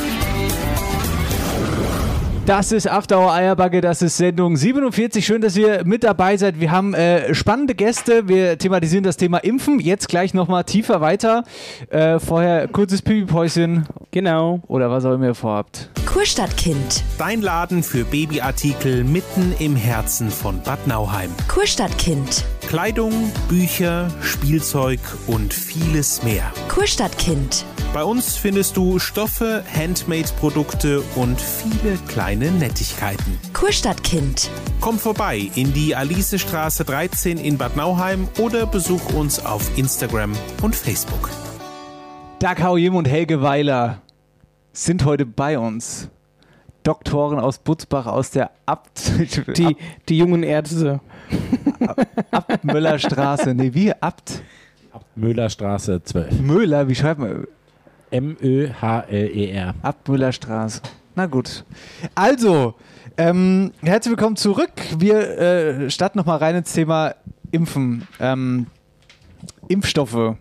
Das 2.47 2.73
ist 2.73 2.87
After 2.87 3.21
Hour 3.21 3.33
Eierbacke, 3.33 3.81
das 3.81 4.03
ist 4.03 4.19
Sendung 4.19 4.59
47. 4.59 5.25
Schön, 5.25 5.41
dass 5.41 5.57
ihr 5.57 5.83
mit 5.87 6.05
dabei 6.05 6.37
seid. 6.37 6.61
Wir 6.61 6.71
haben 6.71 6.93
äh, 6.93 7.35
spannende 7.35 7.75
Gäste. 7.75 8.29
Wir 8.29 8.59
thematisieren 8.59 9.03
das 9.03 9.17
Thema 9.17 9.39
Impfen. 9.39 9.81
Jetzt 9.81 10.11
gleich 10.11 10.35
nochmal 10.35 10.65
tiefer 10.65 11.01
weiter. 11.01 11.45
Äh, 11.89 12.19
vorher 12.19 12.69
kurzes 12.69 13.01
Pipi-Päuschen. 13.01 13.87
Genau. 14.11 14.61
Oder 14.69 14.91
was 14.91 15.07
auch 15.07 15.15
immer 15.15 15.29
ihr 15.29 15.35
vorhabt. 15.35 15.89
Kurstadtkind. 16.05 17.03
Dein 17.17 17.41
Laden 17.41 17.83
für 17.83 18.05
Babyartikel 18.05 19.05
mitten 19.05 19.55
im 19.59 19.75
Herzen 19.75 20.29
von 20.29 20.61
Bad 20.61 20.87
Nauheim. 20.87 21.31
Kurstadtkind. 21.49 22.45
Kleidung, 22.69 23.33
Bücher, 23.49 24.11
Spielzeug 24.21 25.01
und 25.27 25.55
vieles 25.55 26.23
mehr. 26.23 26.53
Kurstadtkind. 26.69 27.65
Bei 27.95 28.03
uns 28.03 28.37
findest 28.37 28.77
du 28.77 28.99
Stoffe, 28.99 29.63
Handmade-Produkte 29.73 31.01
und 31.15 31.41
viele 31.41 31.97
kleine 32.09 32.51
Nettigkeiten. 32.51 33.39
Kurstadtkind. 33.53 34.51
Komm 34.81 34.99
vorbei 34.99 35.49
in 35.55 35.73
die 35.73 35.95
Alicestraße 35.95 36.85
13 36.85 37.39
in 37.39 37.57
Bad 37.57 37.77
Nauheim 37.77 38.27
oder 38.41 38.67
besuch 38.67 39.15
uns 39.15 39.47
auf 39.47 39.79
Instagram 39.79 40.33
und 40.61 40.75
Facebook. 40.75 41.31
Dag 42.41 42.61
Haujim 42.65 42.97
und 42.97 43.07
Helge 43.07 43.43
Weiler 43.43 44.03
sind 44.73 45.05
heute 45.05 45.25
bei 45.25 45.57
uns. 45.57 46.11
Doktoren 46.83 47.39
aus 47.39 47.59
Butzbach 47.59 48.07
aus 48.07 48.33
der 48.33 48.51
Abt... 48.67 49.13
Die, 49.57 49.77
die 50.09 50.19
jungen 50.19 50.43
Ärzte. 50.43 50.99
Abtmöllerstraße. 52.33 53.55
Nee, 53.55 53.73
wie? 53.73 53.93
Abt... 53.93 54.43
Müllerstraße 55.15 56.03
12. 56.03 56.41
Möhler, 56.41 56.89
wie 56.89 56.95
schreibt 56.97 57.21
man? 57.21 57.47
M-Ö-H-L-E-R. 58.15 59.75
Abtmüllerstraße. 59.83 60.83
Na 61.17 61.27
gut. 61.27 61.65
Also, 62.15 62.75
ähm, 63.17 63.73
herzlich 63.83 64.13
willkommen 64.13 64.37
zurück. 64.37 64.71
Wir 64.97 65.17
äh, 65.37 65.91
starten 65.91 66.19
nochmal 66.19 66.39
rein 66.39 66.55
ins 66.55 66.73
Thema 66.73 67.17
Impfen. 67.51 68.07
Ähm, 68.21 68.67
Impfstoffe. 69.67 70.37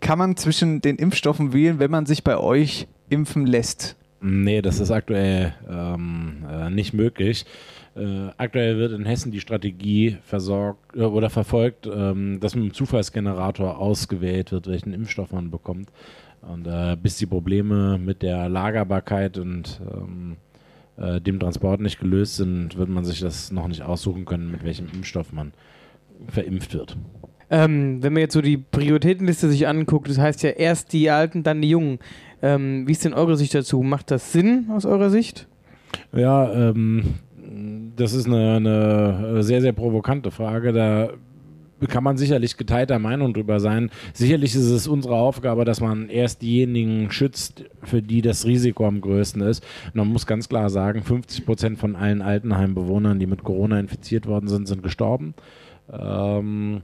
Kann 0.00 0.18
man 0.18 0.36
zwischen 0.36 0.80
den 0.80 0.96
Impfstoffen 0.96 1.52
wählen, 1.52 1.78
wenn 1.78 1.92
man 1.92 2.06
sich 2.06 2.24
bei 2.24 2.36
euch 2.36 2.88
impfen 3.08 3.46
lässt? 3.46 3.94
Nee, 4.20 4.60
das 4.60 4.80
ist 4.80 4.90
aktuell 4.90 5.54
ähm, 5.70 6.44
äh, 6.50 6.70
nicht 6.70 6.92
möglich. 6.92 7.46
Äh, 7.94 8.30
aktuell 8.36 8.78
wird 8.78 8.92
in 8.92 9.04
Hessen 9.04 9.30
die 9.30 9.40
Strategie 9.40 10.18
versorgt 10.24 10.96
äh, 10.96 11.02
oder 11.02 11.30
verfolgt, 11.30 11.86
ähm, 11.86 12.40
dass 12.40 12.56
mit 12.56 12.64
dem 12.64 12.74
Zufallsgenerator 12.74 13.78
ausgewählt 13.78 14.50
wird, 14.50 14.66
welchen 14.66 14.92
Impfstoff 14.92 15.32
man 15.32 15.50
bekommt. 15.50 15.90
Und 16.42 16.66
äh, 16.66 16.96
bis 17.00 17.16
die 17.18 17.26
Probleme 17.26 17.98
mit 17.98 18.22
der 18.22 18.48
Lagerbarkeit 18.48 19.38
und 19.38 19.80
ähm, 19.92 20.36
äh, 20.96 21.20
dem 21.20 21.38
Transport 21.38 21.80
nicht 21.80 22.00
gelöst 22.00 22.36
sind, 22.36 22.76
wird 22.76 22.88
man 22.88 23.04
sich 23.04 23.20
das 23.20 23.52
noch 23.52 23.68
nicht 23.68 23.82
aussuchen 23.82 24.24
können, 24.24 24.50
mit 24.50 24.64
welchem 24.64 24.86
Impfstoff 24.92 25.32
man 25.32 25.52
verimpft 26.28 26.74
wird. 26.74 26.96
Ähm, 27.50 28.02
wenn 28.02 28.12
man 28.12 28.20
jetzt 28.20 28.34
so 28.34 28.40
die 28.40 28.56
Prioritätenliste 28.56 29.50
sich 29.50 29.66
anguckt, 29.66 30.08
das 30.08 30.18
heißt 30.18 30.42
ja 30.42 30.50
erst 30.50 30.92
die 30.92 31.10
Alten, 31.10 31.42
dann 31.42 31.60
die 31.60 31.70
Jungen. 31.70 31.98
Ähm, 32.42 32.86
wie 32.86 32.92
ist 32.92 33.04
denn 33.04 33.12
eure 33.12 33.36
Sicht 33.36 33.54
dazu? 33.54 33.82
Macht 33.82 34.10
das 34.10 34.32
Sinn 34.32 34.66
aus 34.70 34.86
eurer 34.86 35.10
Sicht? 35.10 35.48
Ja, 36.12 36.52
ähm, 36.52 37.14
das 37.96 38.12
ist 38.12 38.26
eine, 38.26 38.56
eine 38.56 39.42
sehr, 39.42 39.60
sehr 39.60 39.72
provokante 39.72 40.30
Frage. 40.30 40.72
Da 40.72 41.10
kann 41.86 42.04
man 42.04 42.16
sicherlich 42.16 42.56
geteilter 42.56 42.98
Meinung 42.98 43.32
drüber 43.32 43.60
sein. 43.60 43.90
Sicherlich 44.12 44.54
ist 44.54 44.70
es 44.70 44.86
unsere 44.86 45.14
Aufgabe, 45.14 45.64
dass 45.64 45.80
man 45.80 46.08
erst 46.08 46.42
diejenigen 46.42 47.10
schützt, 47.10 47.64
für 47.82 48.02
die 48.02 48.22
das 48.22 48.44
Risiko 48.46 48.86
am 48.86 49.00
größten 49.00 49.42
ist. 49.42 49.64
Und 49.86 49.96
man 49.96 50.08
muss 50.08 50.26
ganz 50.26 50.48
klar 50.48 50.70
sagen, 50.70 51.02
50 51.02 51.46
Prozent 51.46 51.78
von 51.78 51.96
allen 51.96 52.22
Altenheimbewohnern, 52.22 53.18
die 53.18 53.26
mit 53.26 53.42
Corona 53.44 53.80
infiziert 53.80 54.26
worden 54.26 54.48
sind, 54.48 54.68
sind 54.68 54.82
gestorben. 54.82 55.34
Ähm, 55.92 56.82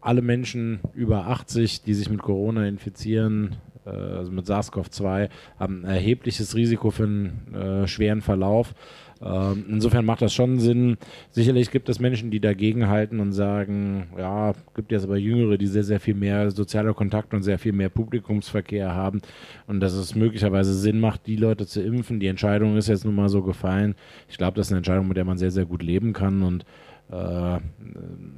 alle 0.00 0.22
Menschen 0.22 0.80
über 0.94 1.26
80, 1.26 1.82
die 1.82 1.94
sich 1.94 2.08
mit 2.08 2.22
Corona 2.22 2.66
infizieren, 2.66 3.56
äh, 3.84 3.90
also 3.90 4.30
mit 4.30 4.46
SARS-CoV-2, 4.46 5.28
haben 5.58 5.84
ein 5.84 5.90
erhebliches 5.90 6.54
Risiko 6.54 6.90
für 6.90 7.04
einen 7.04 7.54
äh, 7.54 7.86
schweren 7.88 8.22
Verlauf. 8.22 8.74
Ähm, 9.22 9.64
insofern 9.68 10.04
macht 10.04 10.20
das 10.22 10.34
schon 10.34 10.58
Sinn. 10.58 10.98
Sicherlich 11.30 11.70
gibt 11.70 11.88
es 11.88 12.00
Menschen, 12.00 12.30
die 12.30 12.40
dagegen 12.40 12.88
halten 12.88 13.20
und 13.20 13.32
sagen, 13.32 14.08
ja, 14.18 14.52
gibt 14.74 14.92
jetzt 14.92 15.04
aber 15.04 15.16
Jüngere, 15.16 15.56
die 15.56 15.66
sehr, 15.66 15.84
sehr 15.84 16.00
viel 16.00 16.14
mehr 16.14 16.50
sozialer 16.50 16.92
Kontakt 16.92 17.32
und 17.32 17.42
sehr 17.42 17.58
viel 17.58 17.72
mehr 17.72 17.88
Publikumsverkehr 17.88 18.94
haben 18.94 19.20
und 19.66 19.80
dass 19.80 19.94
es 19.94 20.14
möglicherweise 20.14 20.74
Sinn 20.74 21.00
macht, 21.00 21.26
die 21.26 21.36
Leute 21.36 21.66
zu 21.66 21.82
impfen. 21.82 22.20
Die 22.20 22.26
Entscheidung 22.26 22.76
ist 22.76 22.88
jetzt 22.88 23.04
nun 23.04 23.14
mal 23.14 23.28
so 23.28 23.42
gefallen. 23.42 23.94
Ich 24.28 24.36
glaube, 24.36 24.56
das 24.56 24.66
ist 24.66 24.72
eine 24.72 24.78
Entscheidung, 24.78 25.08
mit 25.08 25.16
der 25.16 25.24
man 25.24 25.38
sehr, 25.38 25.50
sehr 25.50 25.64
gut 25.64 25.82
leben 25.82 26.12
kann 26.12 26.42
und 26.42 26.66
äh, 27.10 27.56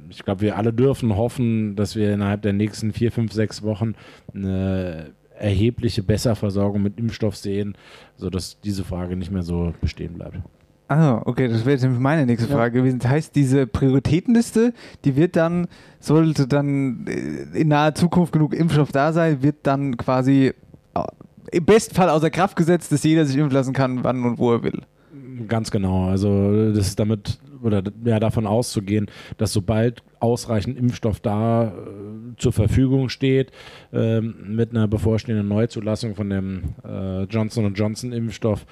ich 0.09 0.23
glaube, 0.23 0.41
wir 0.41 0.57
alle 0.57 0.71
dürfen 0.71 1.15
hoffen, 1.15 1.75
dass 1.75 1.95
wir 1.95 2.13
innerhalb 2.13 2.41
der 2.41 2.53
nächsten 2.53 2.93
vier, 2.93 3.11
fünf, 3.11 3.33
sechs 3.33 3.63
Wochen 3.63 3.95
eine 4.33 5.11
erhebliche 5.37 6.03
Besserversorgung 6.03 6.81
mit 6.81 6.99
Impfstoff 6.99 7.35
sehen, 7.35 7.75
sodass 8.17 8.59
diese 8.61 8.83
Frage 8.83 9.15
nicht 9.15 9.31
mehr 9.31 9.43
so 9.43 9.73
bestehen 9.81 10.13
bleibt. 10.13 10.39
Ah, 10.89 11.21
okay, 11.25 11.47
das 11.47 11.59
wäre 11.59 11.73
jetzt 11.73 11.83
nämlich 11.83 11.99
meine 11.99 12.25
nächste 12.25 12.49
Frage 12.49 12.79
gewesen. 12.79 12.97
Das 12.97 13.11
heißt, 13.11 13.35
diese 13.35 13.67
Prioritätenliste, 13.67 14.73
die 15.05 15.15
wird 15.15 15.35
dann, 15.35 15.67
sollte 15.99 16.47
dann 16.47 17.05
äh, 17.07 17.59
in 17.59 17.67
naher 17.67 17.93
Zukunft 17.93 18.33
genug 18.33 18.55
Impfstoff 18.55 18.91
da 18.91 19.13
sein, 19.13 19.43
wird 19.43 19.57
dann 19.63 19.97
quasi 19.97 20.51
äh, 20.95 21.03
im 21.51 21.65
besten 21.65 21.93
Fall 21.93 22.09
außer 22.09 22.31
Kraft 22.31 22.55
gesetzt, 22.55 22.91
dass 22.91 23.03
jeder 23.03 23.25
sich 23.25 23.37
impfen 23.37 23.53
lassen 23.53 23.73
kann, 23.73 24.03
wann 24.03 24.23
und 24.23 24.39
wo 24.39 24.51
er 24.51 24.63
will. 24.63 24.81
Ganz 25.47 25.69
genau. 25.69 26.09
Also 26.09 26.73
das 26.73 26.87
ist 26.87 26.99
damit 26.99 27.37
oder 27.61 27.83
ja, 28.03 28.19
davon 28.19 28.47
auszugehen, 28.47 29.07
dass 29.37 29.53
sobald 29.53 30.01
ausreichend 30.19 30.77
Impfstoff 30.77 31.19
da 31.19 31.67
äh, 31.67 31.71
zur 32.37 32.53
Verfügung 32.53 33.09
steht, 33.09 33.51
ähm, 33.93 34.35
mit 34.47 34.71
einer 34.71 34.87
bevorstehenden 34.87 35.47
Neuzulassung 35.47 36.15
von 36.15 36.29
dem 36.29 36.63
äh, 36.83 37.23
Johnson 37.23 37.73
Johnson 37.73 38.11
Impfstoff, 38.11 38.65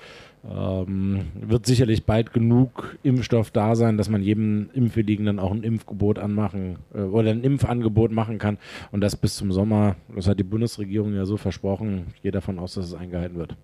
ähm, 0.50 1.26
wird 1.40 1.66
sicherlich 1.66 2.06
bald 2.06 2.34
genug 2.34 2.98
Impfstoff 3.04 3.52
da 3.52 3.76
sein, 3.76 3.98
dass 3.98 4.10
man 4.10 4.22
jedem 4.22 4.70
Impfwilligen 4.74 5.26
dann 5.26 5.40
auch 5.40 5.52
ein 5.52 5.64
Impfgebot 5.64 6.20
anmachen 6.20 6.78
äh, 6.94 7.02
oder 7.02 7.32
ein 7.32 7.44
Impfangebot 7.44 8.12
machen 8.12 8.38
kann 8.38 8.58
und 8.92 9.02
das 9.02 9.16
bis 9.16 9.36
zum 9.36 9.52
Sommer. 9.52 9.96
Das 10.16 10.28
hat 10.28 10.40
die 10.40 10.44
Bundesregierung 10.44 11.14
ja 11.14 11.26
so 11.26 11.38
versprochen. 11.38 12.08
Ich 12.16 12.22
gehe 12.22 12.32
davon 12.32 12.60
aus, 12.60 12.76
dass 12.76 12.86
es 12.86 12.94
eingehalten 12.94 13.38
wird. 13.38 13.56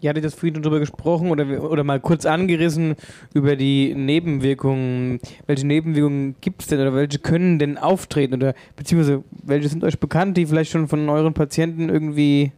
Ihr 0.00 0.10
hattet 0.10 0.24
das 0.24 0.34
vorhin 0.34 0.54
schon 0.54 0.62
drüber 0.62 0.78
gesprochen 0.78 1.30
oder, 1.30 1.68
oder 1.68 1.82
mal 1.82 1.98
kurz 1.98 2.24
angerissen 2.24 2.94
über 3.34 3.56
die 3.56 3.94
Nebenwirkungen. 3.96 5.18
Welche 5.46 5.66
Nebenwirkungen 5.66 6.36
gibt 6.40 6.62
es 6.62 6.68
denn 6.68 6.80
oder 6.80 6.94
welche 6.94 7.18
können 7.18 7.58
denn 7.58 7.78
auftreten 7.78 8.34
oder 8.34 8.54
beziehungsweise 8.76 9.24
welche 9.42 9.68
sind 9.68 9.82
euch 9.82 9.98
bekannt, 9.98 10.36
die 10.36 10.46
vielleicht 10.46 10.70
schon 10.70 10.86
von 10.86 11.08
euren 11.08 11.34
Patienten 11.34 11.88
irgendwie 11.88 12.52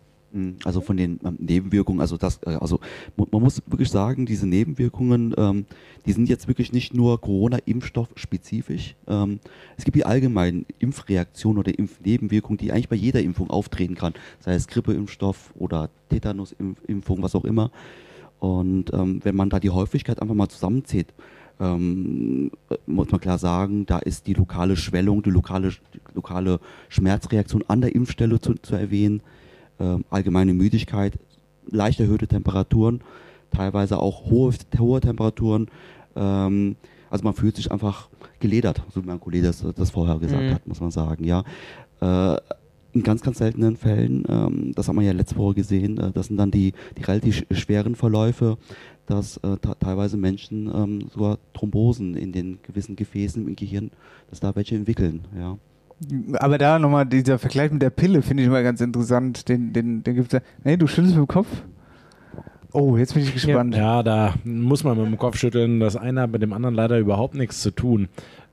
also 0.65 0.81
von 0.81 0.97
den 0.97 1.19
ähm, 1.25 1.37
Nebenwirkungen, 1.41 2.01
also 2.01 2.17
das, 2.17 2.41
äh, 2.47 2.51
also 2.51 2.81
man 3.17 3.43
muss 3.43 3.63
wirklich 3.67 3.91
sagen, 3.91 4.27
diese 4.27 4.47
Nebenwirkungen, 4.47 5.35
ähm, 5.37 5.67
die 6.07 6.13
sind 6.13 6.29
jetzt 6.29 6.47
wirklich 6.47 6.73
nicht 6.73 6.95
nur 6.95 7.21
Corona-Impfstoff 7.21 8.09
spezifisch. 8.15 8.95
Ähm, 9.09 9.41
es 9.77 9.85
gibt 9.85 9.97
die 9.97 10.07
allgemeinen 10.07 10.67
Impfreaktionen 10.79 11.59
oder 11.59 11.77
Impfnebenwirkungen, 11.77 12.59
die 12.59 12.71
eigentlich 12.73 12.89
bei 12.89 12.97
jeder 12.97 13.21
Impfung 13.21 13.51
auftreten 13.51 13.97
kann, 13.97 14.15
sei 14.39 14.55
es 14.55 14.69
Grippeimpfstoff 14.69 15.53
oder 15.59 15.91
Tetanusimpfung, 16.11 17.23
was 17.23 17.35
auch 17.35 17.45
immer. 17.45 17.73
Und 18.39 18.93
ähm, 18.95 19.21
wenn 19.25 19.37
man 19.37 19.51
da 19.51 19.59
die 19.59 19.71
Häufigkeit 19.71 20.23
einfach 20.23 20.35
mal 20.35 20.49
zusammenzählt, 20.49 21.13
ähm, 21.59 22.53
muss 22.87 23.11
man 23.11 23.21
klar 23.21 23.37
sagen, 23.37 23.85
da 23.85 23.99
ist 23.99 24.27
die 24.27 24.35
lokale 24.35 24.77
Schwellung, 24.77 25.23
die 25.23 25.31
lokale, 25.31 25.73
die 25.93 26.01
lokale 26.15 26.61
Schmerzreaktion 26.89 27.65
an 27.69 27.81
der 27.83 27.95
Impfstelle 27.95 28.41
zu, 28.41 28.55
zu 28.55 28.77
erwähnen 28.77 29.21
äh, 29.21 29.40
allgemeine 30.11 30.55
Müdigkeit, 30.55 31.19
leicht 31.71 32.01
erhöhte 32.01 32.27
Temperaturen, 32.27 33.01
teilweise 33.51 33.99
auch 33.99 34.31
hohe, 34.31 34.53
hohe 34.79 35.01
Temperaturen. 35.01 35.69
Ähm, 36.17 36.77
also 37.11 37.25
man 37.25 37.35
fühlt 37.35 37.57
sich 37.57 37.71
einfach 37.73 38.09
geledert, 38.39 38.83
so 38.93 39.03
wie 39.03 39.07
mein 39.07 39.21
Kollege 39.21 39.47
das, 39.49 39.65
das 39.77 39.91
vorher 39.91 40.19
gesagt 40.19 40.43
Mhm. 40.43 40.55
hat, 40.55 40.67
muss 40.67 40.81
man 40.81 40.91
sagen. 40.91 41.25
Ja. 41.25 41.45
Äh, 42.01 42.37
in 42.93 43.05
ganz, 43.05 43.23
ganz 43.23 43.39
seltenen 43.39 43.77
Fällen, 43.77 44.25
ähm, 44.29 44.73
das 44.75 44.89
haben 44.89 44.97
wir 44.97 45.03
ja 45.07 45.13
letzte 45.13 45.37
Woche 45.37 45.55
gesehen, 45.55 45.99
äh, 45.99 46.11
das 46.11 46.27
sind 46.27 46.37
dann 46.39 46.51
die, 46.51 46.73
die 46.99 47.03
relativ 47.03 47.37
sch- 47.43 47.55
schweren 47.55 47.95
Verläufe, 47.95 48.59
dass 49.07 49.37
äh, 49.39 49.57
teilweise 49.79 50.17
Menschen 50.17 50.69
ähm, 50.75 51.09
sogar 51.13 51.39
Thrombosen 51.55 52.17
in 52.17 52.33
den 52.33 52.59
gewissen 52.63 52.97
Gefäßen 52.97 53.47
im 53.47 53.55
Gehirn, 53.55 53.91
dass 54.29 54.41
da 54.41 54.55
welche 54.57 54.75
entwickeln. 54.75 55.21
Ja. 55.39 55.57
Aber 56.35 56.59
da 56.59 56.79
nochmal 56.79 57.07
dieser 57.07 57.39
Vergleich 57.39 57.71
mit 57.71 57.83
der 57.83 57.91
Pille 57.91 58.23
finde 58.23 58.43
ich 58.43 58.49
immer 58.49 58.63
ganz 58.63 58.81
interessant. 58.81 59.49
Den, 59.49 59.73
den, 59.73 60.03
den 60.03 60.15
gibt 60.15 60.33
es 60.33 60.41
ja. 60.41 60.47
Nee, 60.65 60.77
du 60.77 60.87
schüttelst 60.87 61.15
mit 61.15 61.27
dem 61.27 61.29
Kopf? 61.29 61.49
Oh, 62.73 62.97
jetzt 62.97 63.15
bin 63.15 63.23
ich 63.23 63.33
gespannt. 63.33 63.75
Ja, 63.75 64.03
da 64.03 64.35
muss 64.45 64.85
man 64.85 64.97
mit 64.97 65.07
dem 65.07 65.19
Kopf 65.19 65.37
schütteln. 65.37 65.81
Das 65.81 65.97
eine 65.97 66.23
hat 66.23 66.31
mit 66.31 66.43
dem 66.43 66.53
anderen 66.53 66.75
leider 66.75 66.99
überhaupt 66.99 67.35
nichts 67.35 67.61
zu 67.61 67.71
tun. 67.71 68.09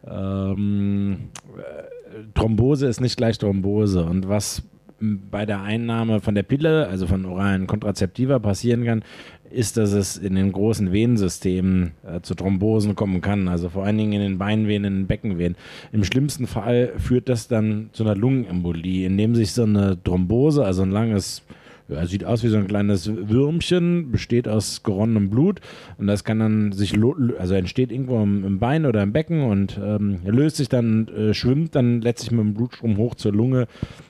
Ähm, 0.05 1.29
äh, 1.57 2.23
Thrombose 2.33 2.87
ist 2.87 2.99
nicht 2.99 3.17
gleich 3.17 3.37
Thrombose. 3.37 4.03
Und 4.03 4.27
was 4.27 4.63
bei 4.99 5.45
der 5.45 5.61
Einnahme 5.61 6.21
von 6.21 6.33
der 6.33 6.43
Pille, 6.43 6.87
also 6.87 7.05
von 7.05 7.25
oralen 7.25 7.67
Kontrazeptiva, 7.67 8.39
passieren 8.39 8.83
kann, 8.83 9.03
ist, 9.51 9.77
dass 9.77 9.93
es 9.93 10.17
in 10.17 10.35
den 10.35 10.51
großen 10.51 10.91
Venensystemen 10.91 11.91
äh, 12.05 12.21
zu 12.21 12.35
Thrombosen 12.35 12.95
kommen 12.95 13.21
kann. 13.21 13.47
Also 13.47 13.69
vor 13.69 13.85
allen 13.85 13.97
Dingen 13.97 14.13
in 14.13 14.21
den 14.21 14.37
Beinvenen, 14.37 14.85
in 14.85 14.99
den 15.01 15.07
Beckenvenen. 15.07 15.55
Im 15.91 16.03
schlimmsten 16.03 16.47
Fall 16.47 16.93
führt 16.97 17.29
das 17.29 17.47
dann 17.47 17.89
zu 17.93 18.03
einer 18.03 18.15
Lungenembolie, 18.15 19.05
indem 19.05 19.35
sich 19.35 19.51
so 19.51 19.63
eine 19.63 20.01
Thrombose, 20.03 20.65
also 20.65 20.83
ein 20.83 20.91
langes 20.91 21.43
ja, 21.89 22.05
sieht 22.05 22.25
aus 22.25 22.43
wie 22.43 22.49
so 22.49 22.57
ein 22.57 22.67
kleines 22.67 23.09
Würmchen, 23.09 24.11
besteht 24.11 24.47
aus 24.47 24.83
geronnenem 24.83 25.29
Blut 25.29 25.61
und 25.97 26.07
das 26.07 26.23
kann 26.23 26.39
dann 26.39 26.71
sich, 26.73 26.93
also 27.39 27.53
entsteht 27.53 27.91
irgendwo 27.91 28.21
im, 28.21 28.43
im 28.43 28.59
Bein 28.59 28.85
oder 28.85 29.03
im 29.03 29.13
Becken 29.13 29.43
und 29.43 29.79
ähm, 29.81 30.19
löst 30.25 30.57
sich 30.57 30.69
dann, 30.69 31.07
äh, 31.07 31.33
schwimmt 31.33 31.75
dann 31.75 32.01
letztlich 32.01 32.31
mit 32.31 32.41
dem 32.41 32.53
Blutstrom 32.53 32.97
hoch 32.97 33.15
zur 33.15 33.31
Lunge 33.31 33.67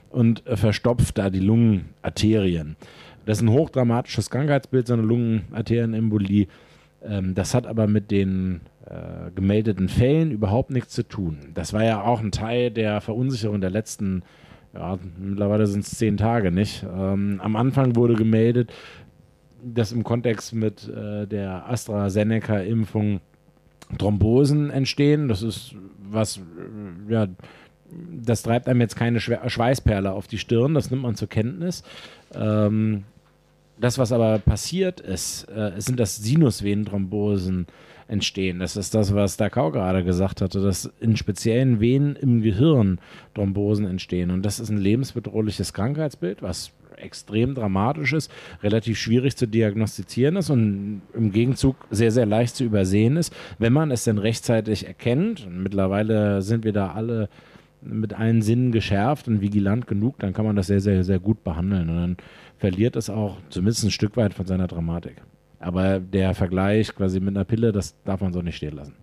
und 0.09 0.45
äh, 0.47 0.57
verstopft 0.57 1.17
da 1.17 1.29
die 1.29 1.39
Lungenarterien. 1.39 2.75
Das 3.27 3.37
ist 3.39 3.43
ein 3.43 3.51
hochdramatisches 3.51 4.29
Krankheitsbild, 4.29 4.87
so 4.87 4.93
eine 4.93 5.03
Lungenarterienembolie. 5.03 6.47
Ähm, 7.03 7.35
das 7.35 7.53
hat 7.53 7.67
aber 7.67 7.85
mit 7.85 8.09
den 8.09 8.61
äh, 8.85 9.29
gemeldeten 9.35 9.89
Fällen 9.89 10.31
überhaupt 10.31 10.71
nichts 10.71 10.93
zu 10.93 11.03
tun. 11.03 11.37
Das 11.53 11.73
war 11.73 11.83
ja 11.83 12.01
auch 12.01 12.21
ein 12.21 12.31
Teil 12.31 12.71
der 12.71 13.01
Verunsicherung 13.01 13.61
der 13.61 13.69
letzten 13.69 14.23
ja, 14.73 14.97
mittlerweile 15.17 15.67
sind 15.67 15.83
es 15.83 15.91
zehn 15.91 16.17
Tage, 16.17 16.51
nicht? 16.51 16.83
Ähm, 16.83 17.39
am 17.43 17.55
Anfang 17.55 17.95
wurde 17.95 18.15
gemeldet, 18.15 18.71
dass 19.63 19.91
im 19.91 20.03
Kontext 20.03 20.53
mit 20.53 20.87
äh, 20.87 21.25
der 21.25 21.69
AstraZeneca-Impfung 21.69 23.21
Thrombosen 23.97 24.69
entstehen. 24.69 25.27
Das 25.29 25.41
ist 25.41 25.75
was, 25.97 26.37
äh, 26.37 27.11
ja, 27.11 27.27
das 28.21 28.43
treibt 28.43 28.67
einem 28.67 28.81
jetzt 28.81 28.95
keine 28.95 29.19
Schwe 29.19 29.39
Schweißperle 29.47 30.11
auf 30.11 30.27
die 30.27 30.37
Stirn, 30.37 30.73
das 30.73 30.91
nimmt 30.91 31.03
man 31.03 31.15
zur 31.15 31.29
Kenntnis. 31.29 31.83
Ähm, 32.33 33.05
das, 33.79 33.97
was 33.97 34.11
aber 34.11 34.39
passiert 34.39 34.99
ist, 34.99 35.49
äh, 35.49 35.71
sind, 35.77 35.99
dass 35.99 36.17
Sinusvenenthrombosen 36.17 37.67
entstehen. 38.07 38.59
Das 38.59 38.77
ist 38.77 38.95
das, 38.95 39.13
was 39.13 39.37
Dakau 39.37 39.71
gerade 39.71 40.03
gesagt 40.03 40.41
hatte, 40.41 40.61
dass 40.61 40.91
in 40.99 41.17
speziellen 41.17 41.79
Venen 41.79 42.15
im 42.15 42.41
Gehirn 42.41 42.99
Thrombosen 43.35 43.85
entstehen. 43.85 44.31
Und 44.31 44.43
das 44.43 44.59
ist 44.59 44.69
ein 44.69 44.77
lebensbedrohliches 44.77 45.73
Krankheitsbild, 45.73 46.41
was 46.41 46.71
extrem 46.95 47.53
dramatisch 47.53 48.13
ist, 48.13 48.31
relativ 48.63 48.97
schwierig 48.97 49.35
zu 49.37 49.47
diagnostizieren 49.47 50.35
ist 50.35 50.49
und 50.49 51.03
im 51.13 51.31
Gegenzug 51.31 51.75
sehr, 51.91 52.11
sehr 52.11 52.25
leicht 52.25 52.55
zu 52.55 52.63
übersehen 52.63 53.17
ist, 53.17 53.33
wenn 53.59 53.73
man 53.73 53.91
es 53.91 54.03
denn 54.03 54.17
rechtzeitig 54.17 54.87
erkennt. 54.87 55.45
Und 55.45 55.61
mittlerweile 55.61 56.41
sind 56.41 56.63
wir 56.63 56.73
da 56.73 56.93
alle 56.93 57.29
mit 57.81 58.13
allen 58.13 58.41
Sinnen 58.41 58.71
geschärft 58.71 59.27
und 59.27 59.41
vigilant 59.41 59.85
genug, 59.87 60.17
dann 60.19 60.33
kann 60.33 60.45
man 60.45 60.55
das 60.55 60.67
sehr, 60.67 60.81
sehr, 60.81 61.03
sehr 61.03 61.19
gut 61.19 61.43
behandeln. 61.43 61.89
Und 61.89 61.95
dann 61.95 62.17
verliert 62.57 62.95
es 62.95 63.09
auch 63.09 63.37
zumindest 63.49 63.83
ein 63.83 63.91
Stück 63.91 64.17
weit 64.17 64.33
von 64.33 64.45
seiner 64.45 64.67
Dramatik. 64.67 65.21
Aber 65.59 65.99
der 65.99 66.35
Vergleich 66.35 66.93
quasi 66.93 67.19
mit 67.19 67.35
einer 67.35 67.45
Pille, 67.45 67.71
das 67.71 67.95
darf 68.03 68.21
man 68.21 68.33
so 68.33 68.41
nicht 68.41 68.57
stehen 68.57 68.75
lassen. 68.75 68.95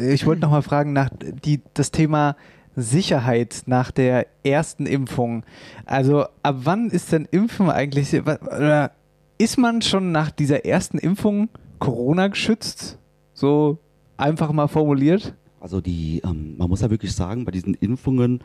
Ich 0.00 0.26
wollte 0.26 0.42
noch 0.42 0.50
mal 0.50 0.62
fragen 0.62 0.92
nach 0.92 1.10
die, 1.44 1.60
das 1.74 1.90
Thema 1.90 2.36
Sicherheit 2.74 3.62
nach 3.66 3.90
der 3.90 4.26
ersten 4.44 4.86
Impfung. 4.86 5.44
Also 5.86 6.26
ab 6.42 6.56
wann 6.64 6.90
ist 6.90 7.12
denn 7.12 7.28
Impfen 7.30 7.70
eigentlich, 7.70 8.14
oder 8.14 8.92
ist 9.38 9.58
man 9.58 9.82
schon 9.82 10.12
nach 10.12 10.30
dieser 10.30 10.64
ersten 10.64 10.98
Impfung 10.98 11.48
Corona 11.78 12.28
geschützt? 12.28 12.98
So 13.34 13.78
einfach 14.16 14.52
mal 14.52 14.68
formuliert? 14.68 15.34
Also 15.62 15.80
die, 15.80 16.20
ähm, 16.24 16.56
man 16.58 16.68
muss 16.68 16.80
ja 16.80 16.90
wirklich 16.90 17.12
sagen, 17.12 17.44
bei 17.44 17.52
diesen 17.52 17.74
Impfungen, 17.74 18.40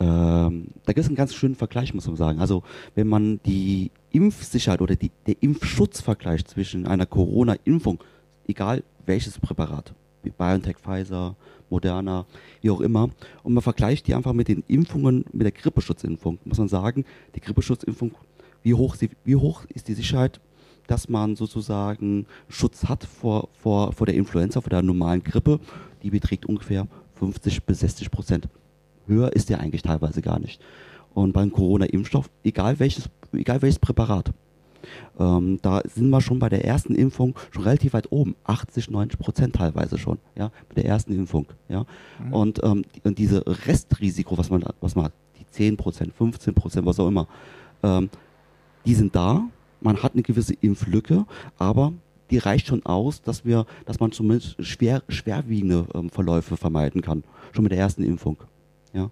ähm, 0.00 0.68
da 0.86 0.94
gibt 0.94 1.00
es 1.00 1.06
einen 1.06 1.16
ganz 1.16 1.34
schönen 1.34 1.54
Vergleich, 1.54 1.92
muss 1.92 2.06
man 2.06 2.16
sagen. 2.16 2.40
Also 2.40 2.62
wenn 2.94 3.08
man 3.08 3.40
die 3.44 3.90
Impfsicherheit 4.10 4.80
oder 4.80 4.96
die, 4.96 5.10
der 5.26 5.36
Impfschutzvergleich 5.42 6.46
zwischen 6.46 6.86
einer 6.86 7.04
Corona-Impfung, 7.04 8.02
egal 8.48 8.84
welches 9.04 9.38
Präparat, 9.38 9.92
wie 10.22 10.30
BioNTech, 10.30 10.78
Pfizer, 10.78 11.36
Moderna, 11.68 12.24
wie 12.62 12.70
auch 12.70 12.80
immer, 12.80 13.10
und 13.42 13.52
man 13.52 13.62
vergleicht 13.62 14.06
die 14.06 14.14
einfach 14.14 14.32
mit 14.32 14.48
den 14.48 14.64
Impfungen, 14.66 15.26
mit 15.30 15.44
der 15.44 15.52
Grippeschutzimpfung, 15.52 16.38
muss 16.46 16.56
man 16.56 16.68
sagen, 16.68 17.04
die 17.34 17.40
Grippeschutzimpfung, 17.42 18.12
wie 18.62 18.72
hoch, 18.72 18.94
sie, 18.94 19.10
wie 19.26 19.36
hoch 19.36 19.66
ist 19.74 19.88
die 19.88 19.94
Sicherheit, 19.94 20.40
dass 20.92 21.08
man 21.08 21.36
sozusagen 21.36 22.26
Schutz 22.50 22.84
hat 22.84 23.04
vor, 23.04 23.48
vor, 23.54 23.94
vor 23.94 24.06
der 24.06 24.14
Influenza, 24.14 24.60
vor 24.60 24.68
der 24.68 24.82
normalen 24.82 25.22
Grippe, 25.22 25.58
die 26.02 26.10
beträgt 26.10 26.44
ungefähr 26.44 26.86
50 27.14 27.64
bis 27.64 27.80
60 27.80 28.10
Prozent. 28.10 28.48
Höher 29.06 29.32
ist 29.32 29.48
der 29.48 29.60
eigentlich 29.60 29.80
teilweise 29.80 30.20
gar 30.20 30.38
nicht. 30.38 30.60
Und 31.14 31.32
beim 31.32 31.50
Corona-Impfstoff, 31.50 32.28
egal 32.44 32.78
welches, 32.78 33.08
egal 33.32 33.62
welches 33.62 33.78
Präparat, 33.78 34.32
ähm, 35.18 35.58
da 35.62 35.80
sind 35.88 36.10
wir 36.10 36.20
schon 36.20 36.38
bei 36.38 36.50
der 36.50 36.66
ersten 36.66 36.94
Impfung 36.94 37.38
schon 37.52 37.62
relativ 37.62 37.94
weit 37.94 38.12
oben, 38.12 38.36
80, 38.44 38.90
90 38.90 39.18
Prozent 39.18 39.54
teilweise 39.54 39.96
schon, 39.96 40.18
ja, 40.36 40.50
mit 40.68 40.76
der 40.76 40.84
ersten 40.84 41.14
Impfung, 41.14 41.46
ja. 41.70 41.86
Mhm. 42.22 42.32
Und, 42.34 42.62
ähm, 42.62 42.84
und 43.02 43.16
diese 43.16 43.44
Restrisiko, 43.46 44.36
was 44.36 44.50
man, 44.50 44.62
was 44.82 44.94
man 44.94 45.06
hat, 45.06 45.12
die 45.40 45.46
10 45.46 45.78
Prozent, 45.78 46.12
15 46.12 46.52
Prozent, 46.52 46.84
was 46.84 47.00
auch 47.00 47.08
immer, 47.08 47.28
ähm, 47.82 48.10
die 48.84 48.94
sind 48.94 49.16
da. 49.16 49.48
Man 49.82 50.02
hat 50.02 50.12
eine 50.14 50.22
gewisse 50.22 50.54
Impflücke, 50.54 51.26
aber 51.58 51.92
die 52.30 52.38
reicht 52.38 52.66
schon 52.66 52.84
aus, 52.86 53.20
dass 53.22 53.44
wir, 53.44 53.66
dass 53.84 54.00
man 54.00 54.12
zumindest 54.12 54.56
schwer, 54.64 55.02
schwerwiegende 55.08 55.86
ähm, 55.94 56.08
Verläufe 56.10 56.56
vermeiden 56.56 57.02
kann, 57.02 57.24
schon 57.52 57.64
mit 57.64 57.72
der 57.72 57.78
ersten 57.78 58.04
Impfung, 58.04 58.38
ja. 58.92 59.10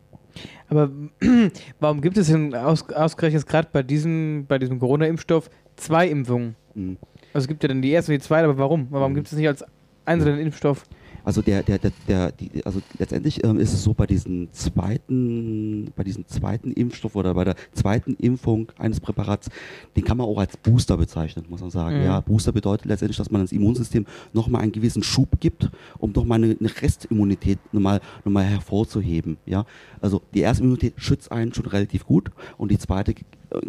Aber 0.69 0.91
warum 1.81 2.01
gibt 2.01 2.17
es 2.17 2.29
denn 2.29 2.55
aus, 2.55 2.89
ausgerechnet 2.91 3.47
gerade 3.47 3.69
bei 3.73 3.83
diesem, 3.83 4.47
bei 4.47 4.59
diesem 4.59 4.79
Corona-Impfstoff 4.79 5.51
zwei 5.77 6.09
Impfungen? 6.09 6.55
Mhm. 6.75 6.97
Also 7.33 7.45
es 7.45 7.49
gibt 7.49 7.63
ja 7.63 7.69
dann 7.69 7.83
die 7.83 7.91
erste 7.91 8.13
und 8.13 8.21
die 8.21 8.27
zweite, 8.27 8.45
aber 8.45 8.59
warum? 8.59 8.87
Warum 8.91 9.15
gibt 9.15 9.27
es 9.27 9.33
nicht 9.35 9.49
als 9.49 9.65
einzelnen 10.05 10.41
Impfstoff? 10.41 10.85
Also 11.25 11.43
der, 11.43 11.63
der, 11.63 11.79
der, 11.79 11.93
der 12.09 12.33
die, 12.33 12.65
also 12.65 12.81
letztendlich 12.99 13.45
ähm, 13.45 13.59
ist 13.59 13.73
es 13.73 13.83
so 13.83 13.95
bei 13.95 14.07
diesem 14.07 14.53
zweiten, 14.53 15.93
bei 15.97 16.05
diesem 16.05 16.27
zweiten 16.27 16.73
Impfstoff 16.73 17.17
oder 17.17 17.35
bei 17.35 17.45
der 17.45 17.57
zweiten 17.73 18.15
Impfung 18.15 18.73
eines 18.79 19.01
Präparats, 19.01 19.49
den 19.97 20.05
kann 20.05 20.17
man 20.17 20.27
auch 20.27 20.39
als 20.39 20.57
Booster 20.57 20.97
bezeichnen, 20.97 21.47
muss 21.49 21.61
man 21.61 21.71
sagen. 21.71 21.99
Mhm. 21.99 22.05
Ja, 22.05 22.21
Booster 22.21 22.53
bedeutet 22.53 22.87
letztendlich, 22.87 23.17
dass 23.17 23.31
man 23.31 23.43
das 23.43 23.53
Immunsystem 23.53 24.07
nochmal 24.33 24.63
einen 24.63 24.73
gewissen 24.73 25.03
Schub 25.03 25.41
gibt, 25.41 25.71
um 25.99 26.13
nochmal 26.13 26.43
eine, 26.43 26.57
eine 26.59 26.71
Restimmunität 26.83 27.59
nochmal, 27.73 28.01
nochmal 28.25 28.45
hervorzuheben. 28.45 29.37
Ja, 29.47 29.65
also 30.01 30.23
die 30.35 30.41
erste 30.41 30.63
Immunität 30.63 30.95
schützt 30.97 31.33
einen 31.33 31.53
schon 31.55 31.67
relativ 31.67 32.07
gut 32.07 32.31
und 32.57 32.71
die 32.71 32.79
zweite 32.79 33.15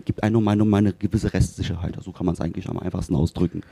gibt 0.06 0.24
einem 0.24 0.34
nochmal, 0.34 0.56
nochmal 0.56 0.80
eine 0.80 0.94
gewisse 0.94 1.34
Restsicherheit. 1.34 1.98
So 2.02 2.12
kann 2.12 2.26
man 2.26 2.34
es 2.34 2.42
eigentlich 2.42 2.70
am 2.70 2.78
einfachsten 2.80 3.16
ausdrücken. 3.16 3.64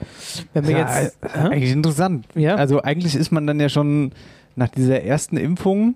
Wenn 0.54 0.66
wir 0.68 0.78
Ja, 0.78 1.02
jetzt, 1.02 1.18
äh, 1.22 1.28
eigentlich 1.38 1.72
interessant. 1.72 2.26
Ja. 2.36 2.56
Also 2.56 2.82
eigentlich 2.82 3.16
ist 3.16 3.32
man 3.32 3.46
dann 3.48 3.60
ja 3.60 3.70
schon 3.70 4.12
nach 4.56 4.70
dieser 4.70 5.02
ersten 5.04 5.38
Impfung 5.38 5.96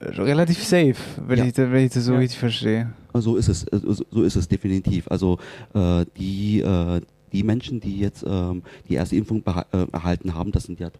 äh, 0.00 0.06
relativ 0.20 0.62
safe, 0.62 0.96
wenn, 1.26 1.38
Ja. 1.38 1.44
ich, 1.46 1.56
wenn 1.56 1.84
ich 1.86 1.92
das 1.92 2.04
so 2.04 2.12
Ja. 2.14 2.18
richtig 2.18 2.38
verstehe. 2.38 2.92
So 3.14 3.36
ist 3.36 3.48
es, 3.48 3.64
äh, 3.68 3.80
so 4.10 4.22
ist 4.22 4.36
es 4.36 4.48
definitiv. 4.48 5.06
Also 5.08 5.38
äh, 5.74 6.04
die, 6.18 6.60
äh, 6.60 7.00
die 7.32 7.42
Menschen, 7.44 7.80
die 7.80 7.98
jetzt 7.98 8.24
ähm, 8.26 8.62
die 8.88 8.94
erste 8.94 9.16
Impfung 9.16 9.42
beha- 9.42 9.66
äh, 9.72 9.86
erhalten 9.92 10.34
haben, 10.34 10.50
das 10.52 10.64
sind 10.64 10.80
ja 10.80 10.90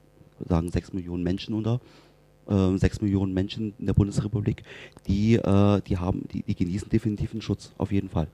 sagen 0.48 0.70
sechs 0.70 0.92
Millionen 0.92 1.22
Menschen 1.22 1.54
oder 1.54 1.80
äh, 2.48 2.76
sechs 2.76 3.00
Millionen 3.00 3.32
Menschen 3.34 3.72
in 3.78 3.86
der 3.86 3.94
Bundesrepublik, 3.94 4.62
die, 5.06 5.36
äh, 5.36 5.80
die 5.86 5.96
haben, 5.96 6.22
die, 6.32 6.42
die 6.42 6.54
genießen 6.54 6.88
definitiv 6.88 7.32
einen 7.32 7.40
Schutz, 7.42 7.72
auf 7.78 7.90
jeden 7.92 8.08
Fall. 8.10 8.26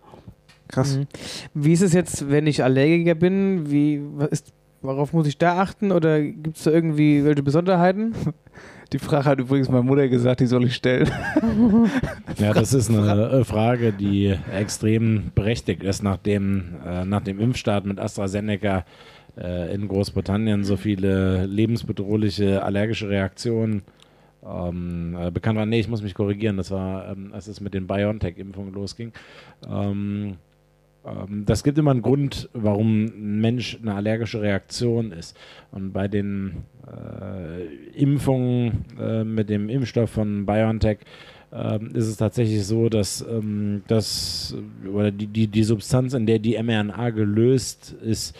Krass. 0.70 0.98
Mhm. 0.98 1.06
Wie 1.54 1.72
ist 1.72 1.82
es 1.82 1.92
jetzt, 1.92 2.30
wenn 2.30 2.46
ich 2.46 2.62
Allergiker 2.62 3.14
bin? 3.14 3.70
Wie, 3.70 4.00
was 4.14 4.28
ist, 4.28 4.52
worauf 4.82 5.12
muss 5.12 5.26
ich 5.26 5.38
da 5.38 5.60
achten? 5.60 5.92
Oder 5.92 6.22
gibt 6.22 6.56
es 6.56 6.64
da 6.64 6.70
irgendwie 6.70 7.24
welche 7.24 7.42
Besonderheiten? 7.42 8.14
Die 8.92 8.98
Frage 8.98 9.24
hat 9.24 9.38
übrigens 9.38 9.68
meine 9.68 9.84
Mutter 9.84 10.08
gesagt, 10.08 10.40
die 10.40 10.46
soll 10.46 10.64
ich 10.64 10.74
stellen. 10.74 11.08
Ja, 12.38 12.52
das 12.54 12.74
ist 12.74 12.90
eine 12.90 13.44
Frage, 13.44 13.92
die 13.92 14.36
extrem 14.52 15.30
berechtigt 15.34 15.84
ist, 15.84 16.02
nachdem 16.02 16.76
äh, 16.84 17.04
nach 17.04 17.20
dem 17.20 17.38
Impfstart 17.38 17.86
mit 17.86 18.00
AstraZeneca 18.00 18.84
äh, 19.36 19.72
in 19.72 19.86
Großbritannien 19.86 20.64
so 20.64 20.76
viele 20.76 21.46
lebensbedrohliche 21.46 22.64
allergische 22.64 23.08
Reaktionen 23.08 23.82
ähm, 24.44 25.16
äh, 25.18 25.30
bekannt 25.30 25.58
waren. 25.58 25.68
Nee, 25.68 25.80
ich 25.80 25.88
muss 25.88 26.02
mich 26.02 26.14
korrigieren, 26.14 26.56
das 26.56 26.72
war, 26.72 27.12
ähm, 27.12 27.30
als 27.32 27.46
es 27.46 27.60
mit 27.60 27.74
den 27.74 27.86
BioNTech-Impfungen 27.86 28.72
losging. 28.72 29.12
Ähm, 29.68 30.36
das 31.46 31.64
gibt 31.64 31.78
immer 31.78 31.92
einen 31.92 32.02
Grund, 32.02 32.48
warum 32.52 33.06
ein 33.06 33.40
Mensch 33.40 33.78
eine 33.80 33.94
allergische 33.94 34.42
Reaktion 34.42 35.12
ist. 35.12 35.36
Und 35.72 35.92
bei 35.92 36.08
den 36.08 36.64
äh, 36.86 37.64
Impfungen 37.94 38.84
äh, 39.00 39.24
mit 39.24 39.48
dem 39.48 39.68
Impfstoff 39.68 40.10
von 40.10 40.44
BioNTech 40.44 40.98
ähm, 41.52 41.90
ist 41.94 42.06
es 42.06 42.16
tatsächlich 42.16 42.64
so, 42.66 42.88
dass 42.88 43.22
ähm, 43.22 43.82
oder 44.92 45.10
die, 45.10 45.26
die, 45.26 45.48
die 45.48 45.64
Substanz, 45.64 46.14
in 46.14 46.26
der 46.26 46.38
die 46.38 46.60
mRNA 46.62 47.10
gelöst 47.10 47.94
ist, 48.02 48.36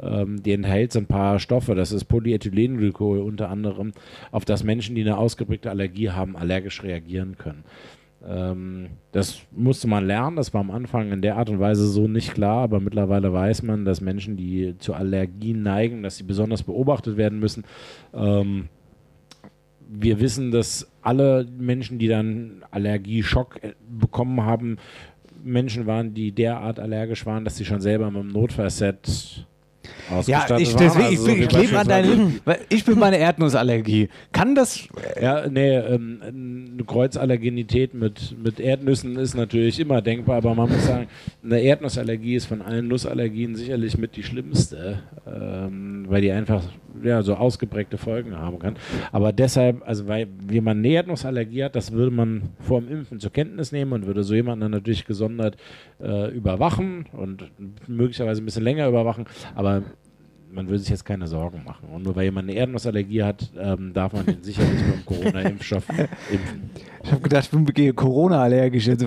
ähm, 0.00 0.42
die 0.42 0.52
enthält 0.52 0.92
so 0.92 1.00
ein 1.00 1.06
paar 1.06 1.38
Stoffe, 1.38 1.74
das 1.74 1.92
ist 1.92 2.04
Polyethylenglykol 2.04 3.18
unter 3.18 3.50
anderem, 3.50 3.92
auf 4.30 4.44
das 4.44 4.64
Menschen, 4.64 4.94
die 4.94 5.02
eine 5.02 5.18
ausgeprägte 5.18 5.70
Allergie 5.70 6.10
haben, 6.10 6.36
allergisch 6.36 6.82
reagieren 6.82 7.36
können. 7.38 7.64
Ähm, 8.26 8.88
das 9.12 9.40
musste 9.52 9.86
man 9.86 10.06
lernen, 10.06 10.36
das 10.36 10.54
war 10.54 10.60
am 10.60 10.70
Anfang 10.70 11.12
in 11.12 11.22
der 11.22 11.36
Art 11.36 11.50
und 11.50 11.60
Weise 11.60 11.86
so 11.86 12.08
nicht 12.08 12.34
klar, 12.34 12.62
aber 12.62 12.80
mittlerweile 12.80 13.32
weiß 13.32 13.62
man, 13.62 13.84
dass 13.84 14.00
Menschen, 14.00 14.36
die 14.36 14.76
zu 14.78 14.94
Allergien 14.94 15.62
neigen, 15.62 16.02
dass 16.02 16.16
sie 16.16 16.24
besonders 16.24 16.62
beobachtet 16.62 17.16
werden 17.16 17.38
müssen. 17.38 17.64
Ähm, 18.14 18.68
wir 19.88 20.20
wissen, 20.20 20.50
dass 20.50 20.90
alle 21.02 21.46
Menschen, 21.58 21.98
die 21.98 22.08
dann 22.08 22.64
Allergieschock 22.70 23.62
äh, 23.62 23.74
bekommen 23.88 24.42
haben, 24.42 24.78
Menschen 25.42 25.86
waren, 25.86 26.14
die 26.14 26.32
derart 26.32 26.80
allergisch 26.80 27.26
waren, 27.26 27.44
dass 27.44 27.56
sie 27.56 27.66
schon 27.66 27.80
selber 27.80 28.10
mit 28.10 28.22
dem 28.22 28.28
Notfallset 28.28 29.46
Ja, 30.26 30.44
ich, 30.58 30.74
deswegen, 30.74 31.04
Also 31.04 31.28
ich, 31.28 31.40
ich 31.40 31.48
klebe 31.48 31.78
an 31.78 31.88
deinen 31.88 32.40
ich 32.68 32.84
bin 32.84 32.98
meine 32.98 33.18
Erdnussallergie. 33.18 34.08
Kann 34.32 34.54
das 34.54 34.88
Ja, 35.20 35.48
nee, 35.48 35.76
ähm, 35.76 36.20
eine 36.74 36.84
Kreuzallergenität 36.84 37.94
mit, 37.94 38.36
mit 38.42 38.60
Erdnüssen 38.60 39.16
ist 39.16 39.34
natürlich 39.34 39.80
immer 39.80 40.02
denkbar, 40.02 40.36
aber 40.36 40.54
man 40.54 40.70
muss 40.70 40.86
sagen, 40.86 41.06
eine 41.42 41.60
Erdnussallergie 41.60 42.34
ist 42.34 42.46
von 42.46 42.62
allen 42.62 42.88
Nussallergien 42.88 43.54
sicherlich 43.56 43.98
mit 43.98 44.16
die 44.16 44.22
schlimmste, 44.22 45.00
ähm, 45.26 46.06
weil 46.08 46.22
die 46.22 46.32
einfach 46.32 46.62
ja, 47.02 47.22
so 47.22 47.34
ausgeprägte 47.34 47.98
Folgen 47.98 48.36
haben 48.36 48.58
kann. 48.58 48.76
Aber 49.12 49.32
deshalb, 49.32 49.86
also 49.86 50.06
weil 50.06 50.28
wie 50.46 50.60
man 50.60 50.78
eine 50.78 50.88
Erdnussallergie 50.88 51.64
hat, 51.64 51.76
das 51.76 51.92
würde 51.92 52.10
man 52.10 52.42
vor 52.60 52.80
dem 52.80 52.90
Impfen 52.90 53.20
zur 53.20 53.32
Kenntnis 53.32 53.72
nehmen 53.72 53.92
und 53.92 54.06
würde 54.06 54.22
so 54.22 54.34
jemanden 54.34 54.62
dann 54.62 54.70
natürlich 54.72 55.04
gesondert 55.04 55.56
äh, 56.02 56.30
überwachen 56.30 57.06
und 57.12 57.50
möglicherweise 57.86 58.42
ein 58.42 58.44
bisschen 58.44 58.64
länger 58.64 58.88
überwachen, 58.88 59.26
aber 59.54 59.82
man 60.54 60.68
würde 60.68 60.78
sich 60.78 60.88
jetzt 60.88 61.04
keine 61.04 61.26
Sorgen 61.26 61.62
machen. 61.64 61.88
Und 61.92 62.04
nur 62.04 62.14
weil 62.14 62.24
jemand 62.24 62.48
eine 62.48 62.56
Erdnussallergie 62.56 63.22
hat, 63.22 63.50
ähm, 63.58 63.92
darf 63.92 64.12
man 64.12 64.24
den 64.24 64.42
sicherlich 64.42 64.82
mit 64.84 64.94
dem 64.94 65.04
Corona-Impfstoff 65.04 65.88
impfen. 66.30 66.70
Ich 67.02 67.10
habe 67.12 67.22
gedacht, 67.22 67.44
ich 67.44 67.50
bin 67.50 67.64
gegen 67.66 67.96
Corona 67.96 68.42
allergisch 68.42 68.86
jetzt. 68.86 69.04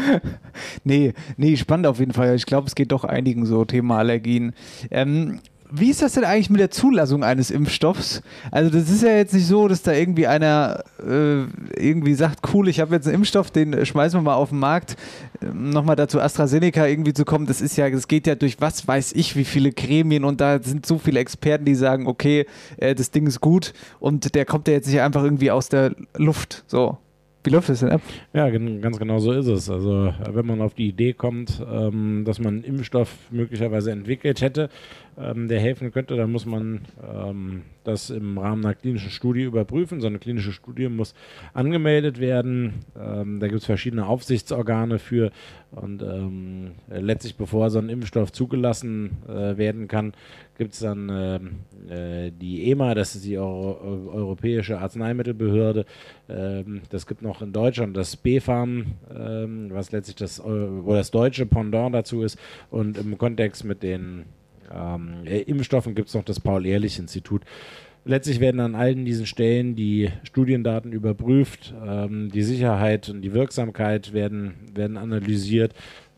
nee, 0.84 1.14
nee, 1.36 1.56
spannend 1.56 1.86
auf 1.86 2.00
jeden 2.00 2.12
Fall. 2.12 2.34
Ich 2.34 2.46
glaube, 2.46 2.66
es 2.66 2.74
geht 2.74 2.92
doch 2.92 3.04
einigen 3.04 3.46
so 3.46 3.64
Thema 3.64 3.98
Allergien. 3.98 4.52
Ähm, 4.90 5.40
wie 5.72 5.90
ist 5.90 6.02
das 6.02 6.12
denn 6.12 6.24
eigentlich 6.24 6.50
mit 6.50 6.60
der 6.60 6.70
Zulassung 6.70 7.22
eines 7.24 7.50
Impfstoffs? 7.50 8.22
Also 8.50 8.70
das 8.70 8.90
ist 8.90 9.02
ja 9.02 9.16
jetzt 9.16 9.34
nicht 9.34 9.46
so, 9.46 9.68
dass 9.68 9.82
da 9.82 9.92
irgendwie 9.92 10.26
einer 10.26 10.84
äh, 10.98 11.44
irgendwie 11.76 12.14
sagt, 12.14 12.40
cool, 12.52 12.68
ich 12.68 12.80
habe 12.80 12.94
jetzt 12.94 13.06
einen 13.06 13.16
Impfstoff, 13.16 13.50
den 13.50 13.84
schmeißen 13.84 14.18
wir 14.18 14.22
mal 14.22 14.34
auf 14.34 14.50
den 14.50 14.58
Markt. 14.58 14.96
Ähm, 15.42 15.70
Nochmal 15.70 15.96
dazu 15.96 16.20
AstraZeneca 16.20 16.86
irgendwie 16.86 17.12
zu 17.12 17.24
kommen, 17.24 17.46
das 17.46 17.60
ist 17.60 17.76
ja, 17.76 17.88
das 17.88 18.08
geht 18.08 18.26
ja 18.26 18.34
durch 18.34 18.60
was 18.60 18.86
weiß 18.86 19.12
ich, 19.12 19.36
wie 19.36 19.44
viele 19.44 19.72
Gremien 19.72 20.24
und 20.24 20.40
da 20.40 20.62
sind 20.62 20.86
so 20.86 20.98
viele 20.98 21.20
Experten, 21.20 21.64
die 21.64 21.74
sagen, 21.74 22.06
okay, 22.06 22.46
äh, 22.76 22.94
das 22.94 23.10
Ding 23.10 23.26
ist 23.26 23.40
gut 23.40 23.72
und 23.98 24.34
der 24.34 24.44
kommt 24.44 24.68
ja 24.68 24.74
jetzt 24.74 24.88
nicht 24.88 25.00
einfach 25.00 25.22
irgendwie 25.22 25.50
aus 25.50 25.68
der 25.68 25.94
Luft. 26.16 26.64
So. 26.66 26.98
Wie 27.42 27.50
läuft 27.50 27.70
das 27.70 27.80
denn 27.80 27.88
ab? 27.88 28.02
Ja, 28.34 28.50
ganz 28.50 28.98
genau 28.98 29.18
so 29.18 29.32
ist 29.32 29.46
es. 29.46 29.70
Also 29.70 30.12
wenn 30.30 30.44
man 30.44 30.60
auf 30.60 30.74
die 30.74 30.88
Idee 30.88 31.14
kommt, 31.14 31.64
ähm, 31.72 32.22
dass 32.26 32.38
man 32.38 32.56
einen 32.56 32.64
Impfstoff 32.64 33.16
möglicherweise 33.30 33.92
entwickelt 33.92 34.42
hätte, 34.42 34.68
ähm, 35.20 35.48
der 35.48 35.60
helfen 35.60 35.92
könnte, 35.92 36.16
dann 36.16 36.32
muss 36.32 36.46
man 36.46 36.82
ähm, 37.02 37.62
das 37.84 38.10
im 38.10 38.38
Rahmen 38.38 38.64
einer 38.64 38.74
klinischen 38.74 39.10
Studie 39.10 39.42
überprüfen. 39.42 40.00
So 40.00 40.06
eine 40.06 40.18
klinische 40.18 40.52
Studie 40.52 40.88
muss 40.88 41.14
angemeldet 41.54 42.20
werden. 42.20 42.84
Ähm, 42.98 43.40
da 43.40 43.48
gibt 43.48 43.60
es 43.60 43.66
verschiedene 43.66 44.06
Aufsichtsorgane 44.06 44.98
für. 44.98 45.30
Und 45.70 46.02
ähm, 46.02 46.72
äh, 46.90 47.00
letztlich, 47.00 47.36
bevor 47.36 47.70
so 47.70 47.78
ein 47.78 47.88
Impfstoff 47.88 48.32
zugelassen 48.32 49.18
äh, 49.28 49.56
werden 49.56 49.88
kann, 49.88 50.12
gibt 50.58 50.74
es 50.74 50.80
dann 50.80 51.08
ähm, 51.10 51.50
äh, 51.88 52.30
die 52.32 52.70
EMA, 52.70 52.94
das 52.94 53.14
ist 53.14 53.24
die 53.24 53.38
Euro 53.38 53.78
Eu- 53.82 54.10
Europäische 54.12 54.78
Arzneimittelbehörde. 54.78 55.86
Ähm, 56.28 56.82
das 56.90 57.06
gibt 57.06 57.22
noch 57.22 57.40
in 57.40 57.52
Deutschland 57.52 57.96
das 57.96 58.16
BfArM, 58.16 58.86
was 59.70 59.92
letztlich 59.92 60.16
das, 60.16 60.42
das 60.86 61.10
deutsche 61.10 61.46
Pendant 61.46 61.94
dazu 61.94 62.22
ist. 62.22 62.38
Und 62.70 62.98
im 62.98 63.16
Kontext 63.16 63.64
mit 63.64 63.82
den 63.82 64.24
ähm, 64.72 65.24
äh, 65.24 65.40
Impfstoffen 65.42 65.94
gibt 65.94 66.08
es 66.08 66.14
noch 66.14 66.24
das 66.24 66.40
Paul-Ehrlich-Institut. 66.40 67.42
Letztlich 68.04 68.40
werden 68.40 68.60
an 68.60 68.74
allen 68.74 69.04
diesen 69.04 69.26
Stellen 69.26 69.76
die 69.76 70.10
Studiendaten 70.22 70.92
überprüft, 70.92 71.74
ähm, 71.86 72.30
die 72.30 72.42
Sicherheit 72.42 73.10
und 73.10 73.20
die 73.20 73.34
Wirksamkeit 73.34 74.12
werden, 74.14 74.54
werden 74.72 74.96
analysiert. 74.96 75.74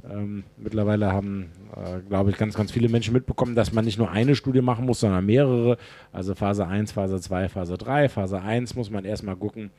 Ähm, 0.09 0.45
mittlerweile 0.57 1.13
haben, 1.13 1.51
äh, 1.77 2.01
glaube 2.09 2.31
ich, 2.31 2.37
ganz, 2.37 2.55
ganz 2.55 2.73
viele 2.73 2.89
Menschen 2.89 3.13
mitbekommen, 3.13 3.55
dass 3.55 3.73
man 3.73 3.85
nicht 3.85 3.99
nur 3.99 4.11
eine 4.11 4.35
Studie 4.35 4.61
machen 4.61 4.87
muss, 4.87 5.01
sondern 5.01 5.27
mehrere. 5.27 5.77
Also 6.13 6.35
Phase 6.35 6.67
1, 6.67 6.93
Phase 6.93 7.21
2, 7.21 7.49
Phase 7.49 7.79
3. 7.79 8.09
Phase 8.09 8.41
1 8.41 8.75
muss 8.75 8.91
man 8.91 9.05
erstmal 9.05 9.37
gucken, 9.37 9.71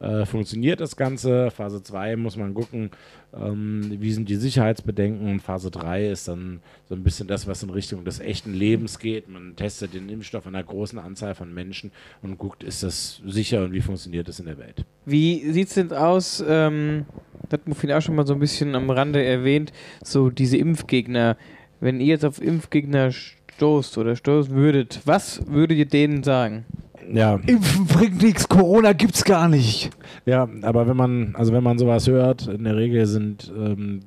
äh, 0.00 0.24
funktioniert 0.26 0.80
das 0.80 0.96
Ganze. 0.96 1.50
Phase 1.50 1.82
2 1.82 2.16
muss 2.16 2.36
man 2.36 2.54
gucken, 2.54 2.90
ähm, 3.34 3.96
wie 3.98 4.12
sind 4.12 4.28
die 4.28 4.36
Sicherheitsbedenken. 4.36 5.28
Und 5.28 5.40
Phase 5.40 5.70
3 5.70 6.08
ist 6.08 6.28
dann 6.28 6.60
so 6.88 6.94
ein 6.94 7.02
bisschen 7.02 7.26
das, 7.26 7.46
was 7.46 7.62
in 7.62 7.70
Richtung 7.70 8.04
des 8.04 8.20
echten 8.20 8.54
Lebens 8.54 8.98
geht. 8.98 9.28
Man 9.28 9.56
testet 9.56 9.94
den 9.94 10.08
Impfstoff 10.08 10.46
an 10.46 10.54
einer 10.54 10.64
großen 10.64 10.98
Anzahl 10.98 11.34
von 11.34 11.52
Menschen 11.52 11.90
und 12.22 12.38
guckt, 12.38 12.62
ist 12.62 12.82
das 12.82 13.20
sicher 13.26 13.64
und 13.64 13.72
wie 13.72 13.80
funktioniert 13.80 14.28
das 14.28 14.38
in 14.38 14.46
der 14.46 14.58
Welt. 14.58 14.84
Wie 15.04 15.50
sieht 15.52 15.68
es 15.68 15.74
denn 15.74 15.92
aus? 15.92 16.44
Ähm, 16.46 17.06
das 17.48 17.60
hat 17.60 17.68
Muffin 17.68 17.92
auch 17.92 18.02
schon 18.02 18.14
mal 18.14 18.26
so 18.26 18.34
ein 18.34 18.40
bisschen 18.40 18.74
am 18.74 18.90
Rande 18.90 19.24
erwähnt. 19.24 19.72
So 20.04 20.30
diese 20.30 20.56
Impfgegner. 20.56 21.36
Wenn 21.80 22.00
ihr 22.00 22.06
jetzt 22.06 22.24
auf 22.24 22.42
Impfgegner 22.42 23.10
stoßt 23.12 23.98
oder 23.98 24.16
stoßen 24.16 24.54
würdet, 24.54 25.00
was 25.04 25.46
würdet 25.48 25.78
ihr 25.78 25.86
denen 25.86 26.22
sagen? 26.22 26.64
Ja. 27.12 27.40
Impfen 27.46 27.86
bringt 27.86 28.22
nichts, 28.22 28.48
Corona 28.48 28.92
gibt's 28.92 29.24
gar 29.24 29.48
nicht. 29.48 29.90
Ja, 30.26 30.48
aber 30.62 30.86
wenn 30.86 30.96
man, 30.96 31.34
also 31.34 31.52
wenn 31.52 31.62
man 31.62 31.78
sowas 31.78 32.06
hört, 32.06 32.48
in 32.48 32.64
der 32.64 32.76
Regel 32.76 33.06
sind, 33.06 33.52
ähm, 33.56 34.00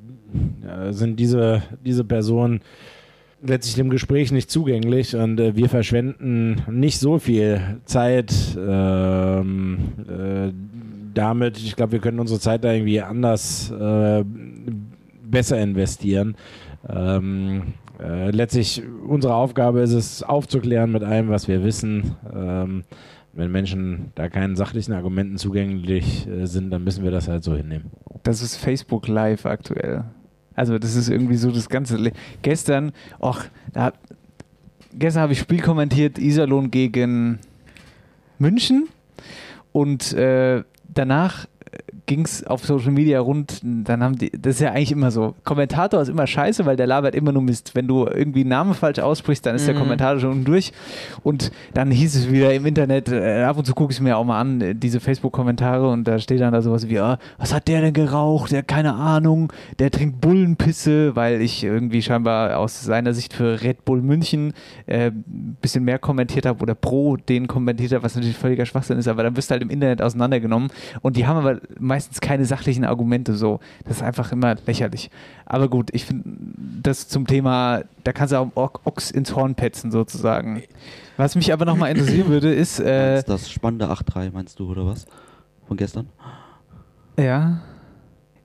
ja, 0.64 0.94
sind 0.94 1.20
diese, 1.20 1.64
diese 1.84 2.04
Personen 2.04 2.62
letztlich 3.44 3.76
dem 3.76 3.90
Gespräch 3.90 4.32
nicht 4.32 4.52
zugänglich 4.52 5.16
und 5.16 5.40
äh, 5.40 5.56
wir 5.56 5.68
verschwenden 5.68 6.62
nicht 6.70 7.00
so 7.00 7.18
viel 7.18 7.80
Zeit 7.86 8.34
ähm, 8.58 9.80
äh, 10.08 10.52
damit. 11.14 11.58
Ich 11.58 11.76
glaube, 11.76 11.94
wir 11.94 12.00
können 12.00 12.20
unsere 12.20 12.40
Zeit 12.40 12.64
da 12.64 12.72
irgendwie 12.72 13.02
anders 13.02 13.72
äh, 13.72 14.24
besser 15.24 15.60
investieren. 15.60 16.36
Ähm, 16.88 17.74
äh, 18.02 18.32
letztlich 18.32 18.84
unsere 19.08 19.36
Aufgabe 19.36 19.82
ist 19.82 19.94
es, 19.94 20.24
aufzuklären 20.24 20.92
mit 20.92 21.04
allem, 21.04 21.30
was 21.30 21.48
wir 21.48 21.64
wissen. 21.64 22.16
Ähm, 22.34 22.84
wenn 23.34 23.52
Menschen 23.52 24.12
da 24.16 24.28
keinen 24.28 24.56
sachlichen 24.56 24.94
Argumenten 24.94 25.38
zugänglich 25.38 26.28
äh, 26.28 26.46
sind, 26.46 26.72
dann 26.72 26.84
müssen 26.84 27.04
wir 27.04 27.12
das 27.12 27.28
halt 27.28 27.44
so 27.44 27.56
hinnehmen. 27.56 27.92
Das 28.24 28.42
ist 28.42 28.58
Facebook 28.58 29.08
Live 29.08 29.46
aktuell. 29.46 30.04
Also 30.54 30.78
das 30.78 30.96
ist 30.96 31.10
irgendwie 31.10 31.38
so 31.38 31.52
das 31.52 31.70
ganze. 31.70 31.98
Le 31.98 32.12
gestern, 32.42 32.92
ach, 33.20 33.46
da, 33.72 33.94
gestern 34.94 35.24
habe 35.24 35.34
ich 35.34 35.40
Spiel 35.40 35.62
kommentiert, 35.62 36.18
Iserlohn 36.18 36.72
gegen 36.72 37.40
München 38.38 38.90
und 39.72 40.12
äh, 40.14 40.64
danach 40.94 41.46
ging 42.06 42.26
es 42.26 42.46
auf 42.46 42.66
Social 42.66 42.92
Media 42.92 43.20
rund, 43.20 43.62
dann 43.64 44.04
haben 44.04 44.18
die, 44.18 44.32
das 44.32 44.56
ist 44.56 44.62
ja 44.62 44.72
eigentlich 44.72 44.92
immer 44.92 45.12
so, 45.12 45.36
Kommentator 45.44 46.02
ist 46.02 46.10
immer 46.10 46.28
scheiße, 46.28 46.66
weil 46.66 46.76
der 46.76 46.88
labert 46.88 47.16
immer 47.16 47.32
nur 47.32 47.42
Mist. 47.42 47.76
Wenn 47.76 47.88
du 47.88 48.06
irgendwie 48.06 48.42
einen 48.42 48.50
Namen 48.50 48.74
falsch 48.74 49.00
aussprichst, 49.00 49.46
dann 49.46 49.56
ist 49.56 49.68
der 49.68 49.76
Mhm. 49.76 49.80
Kommentator 49.80 50.20
schon 50.20 50.44
durch. 50.44 50.72
Und 51.24 51.52
dann 51.74 51.92
hieß 51.92 52.16
es 52.16 52.32
wieder 52.32 52.54
im 52.54 52.66
Internet, 52.66 53.10
äh, 53.10 53.44
ab 53.44 53.58
und 53.58 53.66
zu 53.66 53.74
gucke 53.74 53.92
ich 53.92 53.98
es 53.98 54.02
mir 54.02 54.18
auch 54.18 54.26
mal 54.26 54.40
an, 54.40 54.62
äh, 54.62 54.76
diese 54.76 55.00
Facebook-Kommentare 55.00 55.90
und 55.90 56.06
da 56.08 56.20
steht 56.20 56.42
dann 56.42 56.54
da 56.54 56.62
sowas 56.62 56.88
wie, 56.90 57.00
ah, 57.00 57.18
was 57.38 57.54
hat 57.54 57.68
der 57.68 57.82
denn 57.82 57.94
geraucht? 57.94 58.52
Der 58.52 58.64
keine 58.64 58.94
Ahnung, 58.94 59.52
der 59.80 59.92
trinkt 59.92 60.22
Bullenpisse, 60.22 61.16
weil 61.16 61.42
ich 61.42 61.64
irgendwie 61.64 62.02
scheinbar 62.02 62.58
aus 62.58 62.84
seiner 62.84 63.14
Sicht 63.14 63.34
für 63.34 63.62
Red 63.62 63.86
Bull 63.86 64.02
München 64.02 64.54
äh, 64.86 65.08
ein 65.08 65.58
bisschen 65.62 65.84
mehr 65.84 66.00
kommentiert 66.00 66.46
habe 66.46 66.62
oder 66.62 66.76
pro 66.76 67.18
den 67.18 67.48
kommentiert 67.48 67.92
habe, 67.94 68.04
was 68.04 68.16
natürlich 68.16 68.38
völliger 68.38 68.66
Schwachsinn 68.66 68.98
ist, 68.98 69.08
aber 69.08 69.24
dann 69.24 69.36
wirst 69.38 69.50
du 69.50 69.54
halt 69.54 69.62
im 69.62 69.70
Internet 69.70 70.02
auseinandergenommen 70.02 70.70
und 71.02 71.18
die 71.18 71.26
haben 71.28 71.38
aber 71.38 71.60
meistens 71.92 72.22
keine 72.22 72.46
sachlichen 72.46 72.86
Argumente 72.86 73.36
so. 73.36 73.60
Das 73.84 73.98
ist 73.98 74.04
einfach 74.04 74.32
immer 74.32 74.56
lächerlich. 74.66 75.12
Aber 75.46 75.68
gut, 75.68 75.90
ich 75.92 76.06
finde 76.06 76.24
das 76.82 77.10
zum 77.10 77.28
Thema, 77.28 77.84
da 78.06 78.14
kannst 78.14 78.32
du 78.32 78.38
auch 78.38 78.50
Ochs 78.86 79.12
ins 79.12 79.36
Horn 79.36 79.56
petzen 79.56 79.92
sozusagen. 79.92 80.64
Was 81.18 81.36
mich 81.36 81.52
aber 81.52 81.66
nochmal 81.66 81.92
interessieren 81.92 82.30
würde, 82.30 82.54
ist, 82.54 82.80
äh, 82.80 83.16
Meinst 83.16 83.28
das 83.28 83.52
spannende 83.52 83.92
8-3, 83.92 84.32
meinst 84.32 84.58
du, 84.58 84.72
oder 84.72 84.86
was? 84.86 85.06
Von 85.68 85.76
gestern? 85.76 86.08
ja, 87.20 87.60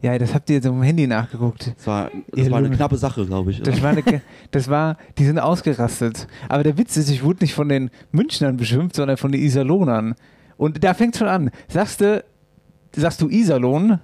ja, 0.03 0.19
das 0.19 0.35
habt 0.35 0.51
ihr 0.51 0.57
jetzt 0.57 0.67
auf 0.67 0.75
dem 0.75 0.83
Handy 0.83 1.07
nachgeguckt. 1.07 1.73
Das 1.77 1.87
war, 1.87 2.11
das 2.33 2.51
war 2.51 2.59
eine 2.59 2.71
knappe 2.71 2.97
Sache, 2.97 3.25
glaube 3.27 3.53
ich. 3.53 3.63
Das 3.63 3.81
war, 3.81 3.91
eine, 3.91 4.23
das 4.51 4.69
war, 4.69 4.97
die 5.19 5.25
sind 5.25 5.39
ausgerastet. 5.39 6.27
Aber 6.49 6.65
der 6.65 6.77
Witz 6.79 6.97
ist, 6.97 7.11
ich 7.11 7.23
wurde 7.23 7.45
nicht 7.45 7.55
von 7.55 7.69
den 7.69 7.91
Münchnern 8.11 8.57
beschimpft, 8.57 8.97
sondern 8.97 9.17
von 9.17 9.33
den 9.33 9.41
Iserlohnern. 9.41 10.15
Und 10.57 10.83
da 10.85 10.95
fängt 10.95 11.17
schon 11.17 11.29
an. 11.29 11.51
Sagst 11.69 12.01
du, 12.01 12.23
sagst 12.97 13.21
du 13.23 13.29
Iserlohn 13.29 14.01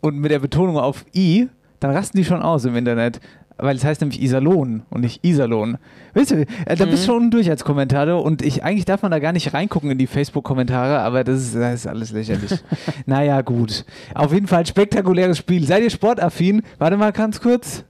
und 0.00 0.18
mit 0.18 0.30
der 0.30 0.38
Betonung 0.38 0.76
auf 0.76 1.04
I, 1.14 1.48
dann 1.80 1.92
rasten 1.92 2.18
die 2.18 2.24
schon 2.24 2.42
aus 2.42 2.64
im 2.64 2.76
Internet. 2.76 3.20
weil 3.62 3.76
es 3.76 3.84
heißt 3.84 4.00
nämlich 4.00 4.22
Iserlohn 4.22 4.82
und 4.90 5.02
nicht 5.02 5.24
Iserlohn. 5.24 5.78
Weißt 6.14 6.30
du, 6.30 6.46
äh, 6.64 6.76
da 6.76 6.86
bist 6.86 7.06
du 7.06 7.12
schon 7.12 7.30
durch 7.30 7.50
als 7.50 7.64
Kommentator 7.64 8.22
und 8.24 8.42
ich, 8.42 8.64
eigentlich 8.64 8.84
darf 8.84 9.02
man 9.02 9.10
da 9.10 9.18
gar 9.18 9.32
nicht 9.32 9.52
reingucken 9.52 9.90
in 9.90 9.98
die 9.98 10.06
Facebook-Kommentare, 10.06 11.00
aber 11.00 11.24
das 11.24 11.40
ist, 11.40 11.54
das 11.54 11.74
ist 11.74 11.86
alles 11.86 12.10
lächerlich. 12.12 12.52
naja, 13.06 13.42
gut. 13.42 13.84
Auf 14.14 14.32
jeden 14.32 14.46
Fall 14.46 14.66
spektakuläres 14.66 15.38
Spiel. 15.38 15.66
Seid 15.66 15.82
ihr 15.82 15.90
sportaffin? 15.90 16.62
Warte 16.78 16.96
mal 16.96 17.12
ganz 17.12 17.40
kurz. 17.40 17.84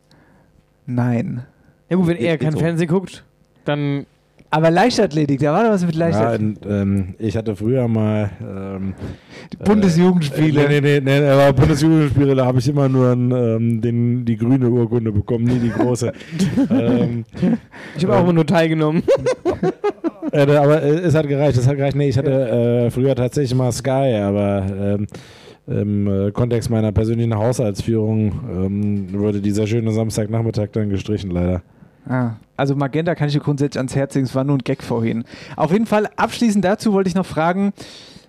Nein. 0.86 1.44
Ja 1.88 1.96
gut, 1.96 2.08
wenn 2.08 2.16
er 2.16 2.36
kein 2.38 2.52
so. 2.52 2.58
Fernsehen 2.58 2.88
guckt, 2.88 3.24
dann... 3.64 4.06
Aber 4.52 4.70
Leichtathletik, 4.70 5.38
da 5.40 5.52
war 5.52 5.62
doch 5.64 5.70
was 5.70 5.86
mit 5.86 5.94
Ja, 5.94 6.06
Leichtathletik. 6.08 6.64
und, 6.64 6.70
ähm, 6.72 7.14
ich 7.18 7.36
hatte 7.36 7.54
früher 7.54 7.86
mal 7.86 8.30
ähm, 8.42 8.94
Bundesjugendspiele. 9.64 10.64
Äh, 10.64 10.68
nee, 10.68 10.80
nee, 10.80 11.00
nee, 11.00 11.20
nee, 11.20 11.28
aber 11.28 11.52
Bundesjugendspiele, 11.52 12.34
da 12.34 12.46
habe 12.46 12.58
ich 12.58 12.68
immer 12.68 12.88
nur 12.88 13.12
ein, 13.12 13.30
ähm, 13.30 13.80
den, 13.80 14.24
die 14.24 14.36
grüne 14.36 14.68
Urkunde 14.68 15.12
bekommen, 15.12 15.44
nie 15.44 15.60
die 15.60 15.70
große. 15.70 16.12
ähm, 16.70 17.24
Ich 17.96 18.02
habe 18.04 18.16
auch 18.16 18.24
immer 18.24 18.32
nur 18.32 18.46
teilgenommen. 18.46 19.04
äh, 20.32 20.56
aber 20.56 20.82
äh, 20.82 20.98
es 20.98 21.14
hat 21.14 21.28
gereicht, 21.28 21.56
es 21.56 21.68
hat 21.68 21.76
gereicht. 21.76 21.94
Nee, 21.96 22.08
ich 22.08 22.18
hatte 22.18 22.86
äh, 22.86 22.90
früher 22.90 23.14
tatsächlich 23.14 23.56
mal 23.56 23.70
Sky, 23.70 24.16
aber 24.20 24.66
ähm, 24.76 25.06
im 25.68 26.08
äh, 26.08 26.32
Kontext 26.32 26.70
meiner 26.70 26.90
persönlichen 26.90 27.36
Haushaltsführung 27.36 28.32
ähm, 28.50 29.12
wurde 29.12 29.40
dieser 29.40 29.68
schöne 29.68 29.92
Samstagnachmittag 29.92 30.70
dann 30.72 30.90
gestrichen, 30.90 31.30
leider. 31.30 31.62
Ah, 32.10 32.34
also 32.56 32.74
Magenta 32.74 33.14
kann 33.14 33.28
ich 33.28 33.34
dir 33.34 33.40
grundsätzlich 33.40 33.78
ans 33.78 33.94
Herz 33.94 34.16
legen, 34.16 34.26
es 34.26 34.34
war 34.34 34.42
nur 34.42 34.56
ein 34.56 34.64
Gag 34.64 34.82
vorhin. 34.82 35.22
Auf 35.54 35.70
jeden 35.70 35.86
Fall, 35.86 36.08
abschließend 36.16 36.64
dazu 36.64 36.92
wollte 36.92 37.06
ich 37.06 37.14
noch 37.14 37.24
fragen, 37.24 37.72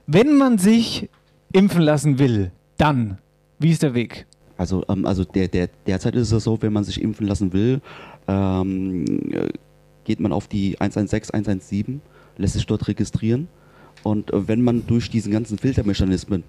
wenn 0.06 0.38
man 0.38 0.60
sich 0.60 1.10
impfen 1.52 1.82
lassen 1.82 2.20
will, 2.20 2.52
dann, 2.78 3.18
wie 3.58 3.72
ist 3.72 3.82
der 3.82 3.96
Weg? 3.96 4.28
Also, 4.56 4.86
ähm, 4.88 5.08
also 5.08 5.24
der, 5.24 5.48
der, 5.48 5.68
derzeit 5.88 6.14
ist 6.14 6.32
es 6.32 6.44
so, 6.44 6.62
wenn 6.62 6.72
man 6.72 6.84
sich 6.84 7.02
impfen 7.02 7.26
lassen 7.26 7.54
will, 7.54 7.82
ähm, 8.28 9.06
äh, 9.32 9.50
geht 10.04 10.20
man 10.20 10.32
auf 10.32 10.48
die 10.48 10.80
116, 10.80 11.34
117, 11.34 12.02
lässt 12.38 12.54
sich 12.54 12.68
dort 12.68 12.88
registrieren 12.88 13.48
und 14.04 14.32
äh, 14.32 14.48
wenn 14.48 14.62
man 14.62 14.86
durch 14.86 15.10
diesen 15.10 15.32
ganzen 15.32 15.58
Filtermechanismen 15.58 16.44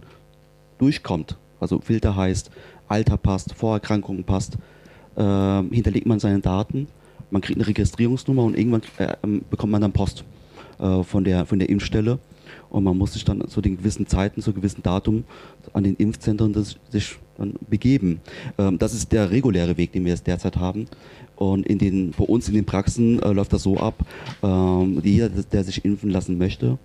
durchkommt, 0.77 1.39
also 1.61 1.81
Filter 1.81 2.15
heißt, 2.15 2.51
Alter 2.89 3.17
passt, 3.17 3.55
Vorerkrankungen 3.55 4.25
passt, 4.25 4.59
ähm, 5.17 5.71
hinterlegt 5.71 6.05
man 6.05 6.21
seine 6.21 6.41
Daten, 6.41 6.89
man 7.33 7.43
kriegt 7.43 7.59
eine 7.59 7.67
Registrierungsnummer 7.67 8.45
und 8.45 8.57
irgendwann 8.57 8.83
äh, 8.99 9.15
ähm, 9.25 9.43
bekommt 9.51 9.73
man 9.73 9.81
dann 9.81 9.93
Post 9.93 10.25
äh, 10.79 11.03
von, 11.03 11.25
der, 11.25 11.47
von 11.47 11.59
der 11.59 11.69
Impfstelle 11.69 12.19
und 12.71 12.85
man 12.85 12.97
muss 12.97 13.15
sich 13.15 13.25
dann 13.25 13.47
zu 13.49 13.61
den 13.61 13.77
gewissen 13.77 14.07
Zeiten, 14.07 14.41
zu 14.43 14.53
gewissen 14.53 14.83
Datum 14.83 15.25
an 15.73 15.85
den 15.85 15.97
Impfzentren 15.97 16.53
das, 16.53 16.77
sich 16.91 17.17
dann 17.37 17.55
begeben. 17.69 18.21
Ähm, 18.59 18.79
das 18.79 18.95
ist 18.95 19.13
der 19.13 19.31
reguläre 19.31 19.77
Weg, 19.77 19.93
den 19.93 20.05
wir 20.05 20.13
jetzt 20.13 20.27
derzeit 20.27 20.57
haben. 20.57 20.87
Und 21.37 21.67
in 21.67 21.79
den, 21.79 22.11
bei 22.13 22.25
uns 22.25 22.49
in 22.49 22.55
den 22.55 22.65
Praxen 22.65 23.21
äh, 23.23 23.33
läuft 23.33 23.53
das 23.53 23.63
so 23.63 23.77
ab, 23.79 23.95
ähm, 24.43 25.01
jeder, 25.03 25.29
der 25.29 25.65
sich 25.65 25.85
impfen 25.85 26.11
lassen 26.11 26.39
möchte, 26.39 26.79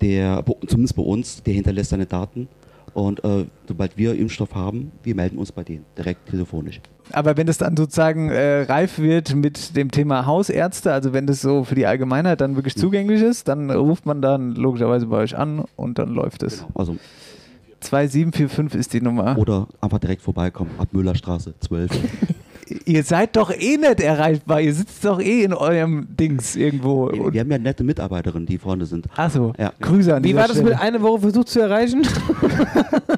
der, 0.00 0.44
zumindest 0.66 0.96
bei 0.96 1.02
uns, 1.02 1.42
der 1.42 1.54
hinterlässt 1.54 1.90
seine 1.90 2.06
Daten. 2.06 2.48
Und 2.94 3.22
äh, 3.24 3.46
sobald 3.66 3.96
wir 3.96 4.14
Impfstoff 4.14 4.54
haben, 4.54 4.92
wir 5.02 5.14
melden 5.14 5.38
uns 5.38 5.52
bei 5.52 5.64
denen 5.64 5.84
direkt 5.96 6.28
telefonisch. 6.28 6.80
Aber 7.12 7.36
wenn 7.36 7.46
das 7.46 7.58
dann 7.58 7.76
sozusagen 7.76 8.30
äh, 8.30 8.62
reif 8.62 8.98
wird 8.98 9.34
mit 9.34 9.76
dem 9.76 9.90
Thema 9.90 10.26
Hausärzte, 10.26 10.92
also 10.92 11.12
wenn 11.12 11.26
das 11.26 11.40
so 11.40 11.64
für 11.64 11.74
die 11.74 11.86
Allgemeinheit 11.86 12.40
dann 12.40 12.56
wirklich 12.56 12.76
zugänglich 12.76 13.22
ist, 13.22 13.48
dann 13.48 13.70
ruft 13.70 14.06
man 14.06 14.22
dann 14.22 14.54
logischerweise 14.54 15.06
bei 15.06 15.18
euch 15.18 15.36
an 15.36 15.64
und 15.76 15.98
dann 15.98 16.10
läuft 16.10 16.42
es. 16.42 16.64
Also 16.74 16.96
2745 17.80 18.78
ist 18.78 18.92
die 18.92 19.00
Nummer. 19.00 19.36
Oder 19.38 19.66
einfach 19.80 19.98
direkt 19.98 20.22
vorbeikommen, 20.22 20.70
ab 20.78 20.88
Müllerstraße 20.92 21.54
12. 21.60 21.90
Ihr 22.84 23.02
seid 23.02 23.36
doch 23.36 23.50
eh 23.50 23.76
nicht 23.76 24.00
erreichbar, 24.00 24.60
ihr 24.60 24.74
sitzt 24.74 25.04
doch 25.04 25.20
eh 25.20 25.44
in 25.44 25.52
eurem 25.52 26.06
Dings 26.16 26.56
irgendwo. 26.56 27.10
Wir, 27.12 27.32
wir 27.32 27.40
haben 27.40 27.50
ja 27.50 27.58
nette 27.58 27.84
Mitarbeiterinnen, 27.84 28.46
die 28.46 28.58
vorne 28.58 28.86
sind. 28.86 29.06
Achso, 29.16 29.52
ja. 29.58 29.72
Grüße 29.80 30.14
an 30.14 30.24
Wie 30.24 30.34
war 30.34 30.42
das 30.42 30.52
Stelle. 30.56 30.70
mit 30.70 30.80
einer 30.80 31.02
Woche 31.02 31.20
versucht 31.20 31.48
zu 31.48 31.60
erreichen? 31.60 32.06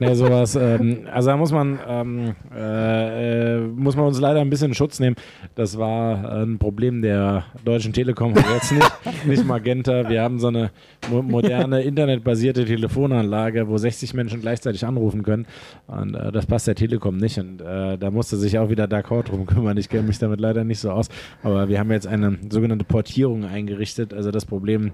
Nee, 0.00 0.14
sowas. 0.14 0.56
Ähm, 0.56 1.00
also 1.12 1.28
da 1.28 1.36
muss 1.36 1.52
man, 1.52 1.78
ähm, 1.86 2.34
äh, 2.56 3.56
äh, 3.56 3.60
muss 3.60 3.96
man 3.96 4.06
uns 4.06 4.18
leider 4.18 4.40
ein 4.40 4.48
bisschen 4.48 4.68
in 4.68 4.74
Schutz 4.74 4.98
nehmen. 4.98 5.14
Das 5.54 5.76
war 5.76 6.40
ein 6.40 6.58
Problem 6.58 7.02
der 7.02 7.44
Deutschen 7.66 7.92
Telekom, 7.92 8.32
und 8.32 8.44
jetzt 8.54 8.72
nicht, 8.72 8.90
nicht 9.26 9.44
Magenta. 9.44 10.08
Wir 10.08 10.22
haben 10.22 10.38
so 10.38 10.48
eine 10.48 10.70
mo 11.10 11.20
moderne 11.20 11.82
internetbasierte 11.82 12.64
Telefonanlage, 12.64 13.68
wo 13.68 13.76
60 13.76 14.14
Menschen 14.14 14.40
gleichzeitig 14.40 14.86
anrufen 14.86 15.22
können. 15.22 15.46
Und 15.86 16.14
äh, 16.14 16.32
das 16.32 16.46
passt 16.46 16.66
der 16.66 16.76
Telekom 16.76 17.18
nicht. 17.18 17.38
Und 17.38 17.60
äh, 17.60 17.98
da 17.98 18.10
musste 18.10 18.38
sich 18.38 18.58
auch 18.58 18.70
wieder 18.70 18.86
D'accord 19.00 19.24
drum 19.24 19.46
kümmern. 19.46 19.76
Ich 19.76 19.88
kenne 19.88 20.02
mich 20.02 20.18
damit 20.18 20.40
leider 20.40 20.64
nicht 20.64 20.80
so 20.80 20.90
aus. 20.90 21.08
Aber 21.42 21.68
wir 21.68 21.78
haben 21.78 21.90
jetzt 21.90 22.06
eine 22.06 22.38
sogenannte 22.50 22.84
Portierung 22.84 23.44
eingerichtet. 23.44 24.12
Also 24.12 24.30
das 24.30 24.44
Problem 24.44 24.92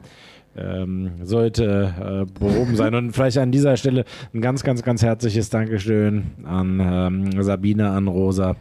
ähm, 0.57 1.11
sollte 1.23 2.27
äh, 2.29 2.39
behoben 2.39 2.77
sein. 2.77 2.95
Und 2.95 3.13
vielleicht 3.13 3.39
an 3.39 3.53
dieser 3.53 3.77
Stelle 3.77 4.05
ein 4.33 4.41
ganz, 4.41 4.63
ganz, 4.63 4.83
ganz 4.83 5.03
herzliches 5.03 5.51
Dankeschön 5.51 6.25
an 6.45 6.81
ähm, 6.81 7.43
Sabine, 7.43 7.91
an 7.91 8.09
Rosa, 8.09 8.57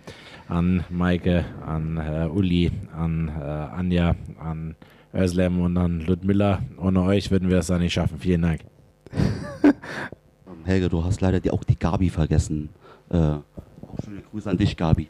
an 0.48 0.84
Maike, 0.90 1.46
an 1.66 1.98
äh, 1.98 2.28
Uli, 2.28 2.72
an 2.96 3.30
äh, 3.30 3.42
Anja, 3.42 4.16
an 4.40 4.76
Özlem 5.14 5.62
und 5.62 5.78
an 5.78 6.02
Ludmilla. 6.02 6.60
Ohne 6.78 7.04
euch 7.04 7.32
würden 7.32 7.50
wir 7.50 7.60
es 7.60 7.68
da 7.68 7.78
nicht 7.78 7.94
schaffen. 7.94 8.20
Vielen 8.20 8.42
Dank. 8.42 8.62
Helge, 10.66 10.90
du 10.90 11.04
hast 11.04 11.22
leider 11.22 11.54
auch 11.54 11.64
die 11.64 11.78
Gabi 11.78 12.10
vergessen. 12.10 12.70
Äh, 13.10 13.18
auch 13.18 13.44
schöne 14.04 14.22
Grüße 14.32 14.50
an 14.50 14.58
dich, 14.58 14.76
Gabi. 14.76 15.10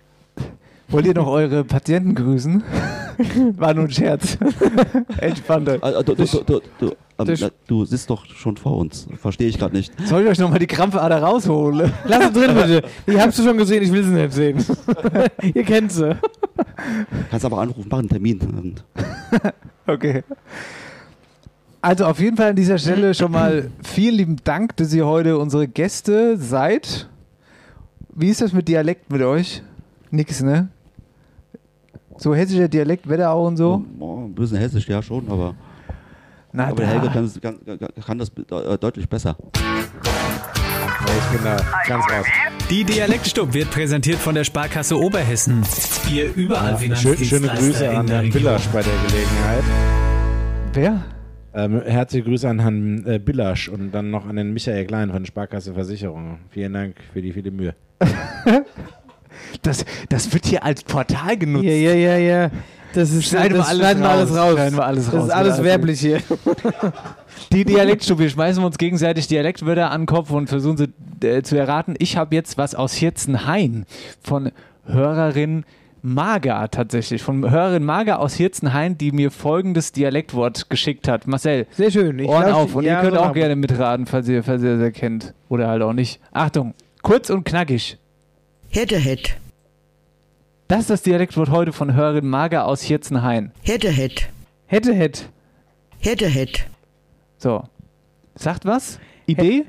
Wollt 0.88 1.06
ihr 1.08 1.14
noch 1.14 1.28
eure 1.28 1.64
Patienten 1.64 2.16
grüßen? 2.16 2.64
War 3.58 3.74
nur 3.74 3.86
ein 3.86 3.92
Scherz. 3.92 4.38
Entspannt 5.20 5.70
euch. 5.70 5.84
Ah, 5.84 6.04
du, 6.04 6.16
du, 6.16 6.26
du, 6.26 6.44
du, 6.44 6.62
du, 6.80 6.96
ähm, 7.18 7.50
du 7.68 7.86
sitzt 7.86 8.10
doch 8.10 8.26
schon 8.26 8.58
vor 8.58 8.78
uns. 8.78 9.08
Verstehe 9.20 9.48
ich 9.48 9.58
gerade 9.58 9.76
nicht. 9.76 9.94
Soll 10.06 10.24
ich 10.24 10.30
euch 10.30 10.40
nochmal 10.40 10.60
die 10.60 10.68
Krampfader 10.68 11.22
rausholen? 11.22 11.92
Lass 12.06 12.26
sie 12.26 12.34
drin, 12.34 12.56
bitte. 12.56 12.84
Ich 13.08 13.20
hab's 13.20 13.42
schon 13.42 13.58
gesehen, 13.58 13.84
ich 13.84 13.92
will 13.92 14.04
sie 14.04 14.12
nicht 14.12 14.34
sehen. 14.34 14.64
Ihr 15.54 15.64
kennt 15.64 15.92
sie. 15.92 16.16
Kannst 17.30 17.46
aber 17.46 17.60
anrufen, 17.60 17.88
mach 17.90 18.00
einen 18.00 18.10
Termin. 18.10 18.40
Okay. 19.88 20.24
Also 21.80 22.06
auf 22.06 22.20
jeden 22.20 22.38
Fall 22.38 22.50
an 22.50 22.56
dieser 22.56 22.80
Stelle 22.80 23.14
schon 23.14 23.32
mal 23.32 23.70
vielen 23.84 24.16
lieben 24.16 24.36
Dank, 24.44 24.76
dass 24.78 24.92
ihr 24.92 25.06
heute 25.06 25.38
unsere 25.38 25.68
Gäste 25.68 26.38
seid. 26.38 27.08
Wie 28.16 28.30
ist 28.30 28.42
das 28.42 28.52
mit 28.52 28.68
Dialekt 28.68 29.12
mit 29.12 29.22
euch? 29.22 29.62
Nix, 30.10 30.42
ne? 30.42 30.70
So 32.18 32.34
hessischer 32.34 32.68
Dialekt, 32.68 33.08
Wetterau 33.10 33.46
und 33.48 33.58
so? 33.58 33.84
oh, 34.00 34.26
ein 34.26 34.34
bisschen 34.34 34.58
hessisch, 34.58 34.88
ja 34.88 35.02
schon, 35.02 35.28
aber. 35.30 35.54
Na 36.54 36.68
aber 36.68 36.76
da. 36.78 36.84
der 36.84 36.88
Helge 36.88 37.10
kann, 37.10 37.32
kann, 37.42 37.80
kann- 38.06 38.18
das 38.18 38.30
äh, 38.50 38.78
deutlich 38.78 39.10
besser. 39.10 39.36
Ich 39.54 41.38
bin 41.38 41.44
da 41.44 41.58
ganz 41.88 42.06
raus. 42.06 42.26
Die 42.70 42.84
Dialektstub 42.84 43.54
wird 43.54 43.70
präsentiert 43.70 44.18
von 44.18 44.34
der 44.34 44.44
Sparkasse 44.46 44.98
Oberhessen. 44.98 45.64
Ihr 46.12 46.34
überall 46.34 46.72
Ja, 46.72 46.78
Finanzdienstleister 46.78 47.26
schöne 47.38 47.48
Grüße 47.60 47.90
an 47.98 48.08
Herrn. 48.08 48.30
Billasch 48.32 48.68
bei 48.68 48.82
der 48.82 48.94
Gelegenheit. 49.08 49.64
Wer? 50.74 51.04
Ähm, 51.54 51.82
herzliche 51.86 52.24
Grüße 52.26 52.50
an 52.50 52.60
Herrn 52.60 53.06
äh, 53.06 53.20
Billasch 53.20 53.70
und 53.70 53.92
dann 53.92 54.10
noch 54.10 54.26
an 54.26 54.38
den 54.38 54.52
Michael 54.54 54.86
Klein 54.86 55.12
von 55.12 55.26
Sparkasse 55.26 55.74
Versicherung. 55.74 56.40
Vielen 56.50 56.74
Dank 56.74 56.96
für 57.14 57.22
die 57.22 57.34
viele 57.34 57.52
Mühe. 57.52 57.76
Das, 59.62 59.86
das 60.10 60.34
wird 60.34 60.46
hier 60.46 60.64
als 60.64 60.84
Portal 60.84 61.38
genutzt. 61.38 61.66
Ja, 61.66 61.72
ja, 61.74 61.94
ja, 61.94 62.18
ja. 62.18 62.52
Das 62.94 63.12
ist 63.12 63.26
Schneiden 63.26 63.54
wir 63.54 63.58
das 63.58 63.68
alles 63.68 63.80
schneiden 63.82 64.04
wir 64.04 64.10
alles 64.10 64.36
raus. 64.36 64.54
Schneiden 64.54 64.78
wir 64.78 64.86
alles 64.86 65.06
das 65.06 65.14
raus. 65.14 65.24
ist 65.26 65.32
alles 65.32 65.64
werblich 65.64 66.00
hier. 66.00 66.20
Die 67.52 67.66
Dialektstub, 67.66 68.20
wir 68.20 68.30
schmeißen 68.30 68.64
uns 68.64 68.78
gegenseitig 68.78 69.28
Dialektwörter 69.28 69.92
an 69.92 70.02
den 70.02 70.08
Kopf 70.08 70.32
und 70.32 70.48
versuchen 70.48 70.78
sie 70.78 71.28
äh, 71.28 71.42
zu 71.42 71.58
erraten. 71.58 71.96
Ich 72.00 72.16
habe 72.16 72.34
jetzt 72.36 72.58
was 72.58 72.74
aus 72.74 72.94
Hirzenhain 72.94 73.86
von 74.24 74.52
Hörerin 74.86 75.66
Maga 76.02 76.68
tatsächlich. 76.68 77.22
Von 77.24 77.50
Hörerin 77.50 77.84
Maga 77.84 78.18
aus 78.18 78.36
Hirzenhain, 78.36 78.98
die 78.98 79.12
mir 79.12 79.32
folgendes 79.32 79.92
Dialektwort 79.92 80.70
geschickt 80.70 81.08
hat. 81.08 81.28
Marcel. 81.28 81.68
Sehr 81.72 81.92
schön. 81.92 82.20
Ich 82.20 82.30
Ohren 82.30 82.52
auf. 82.54 82.76
Und 82.76 82.86
ja, 82.86 82.98
ihr 82.98 83.02
könnt 83.02 83.16
so 83.16 83.22
auch 83.22 83.34
wir. 83.34 83.42
gerne 83.42 83.56
mitraten, 83.56 84.06
falls 84.06 84.30
ihr, 84.30 84.44
falls 84.44 84.64
ihr 84.64 84.76
es 84.76 84.82
erkennt. 84.82 85.34
Oder 85.50 85.68
halt 85.68 85.82
auch 85.82 85.94
nicht. 85.94 86.22
Achtung, 86.32 86.76
kurz 87.02 87.30
und 87.30 87.44
knackig. 87.44 87.98
Hätte, 88.76 88.98
hätte. 88.98 89.32
Das 90.68 90.82
ist 90.82 90.90
das 90.90 91.02
Dialektwort 91.02 91.50
heute 91.50 91.72
von 91.72 91.94
Hörerin 91.94 92.28
Maga 92.28 92.64
aus 92.64 92.82
Hirzenhain. 92.82 93.54
Hätte, 93.64 93.90
hätte. 93.90 94.26
Hätte, 94.66 94.94
hätte. 94.94 95.22
Hätte, 96.00 96.28
hätte. 96.28 96.64
So. 97.38 97.64
Sagt 98.36 98.66
was? 98.66 99.00
Idee? 99.28 99.64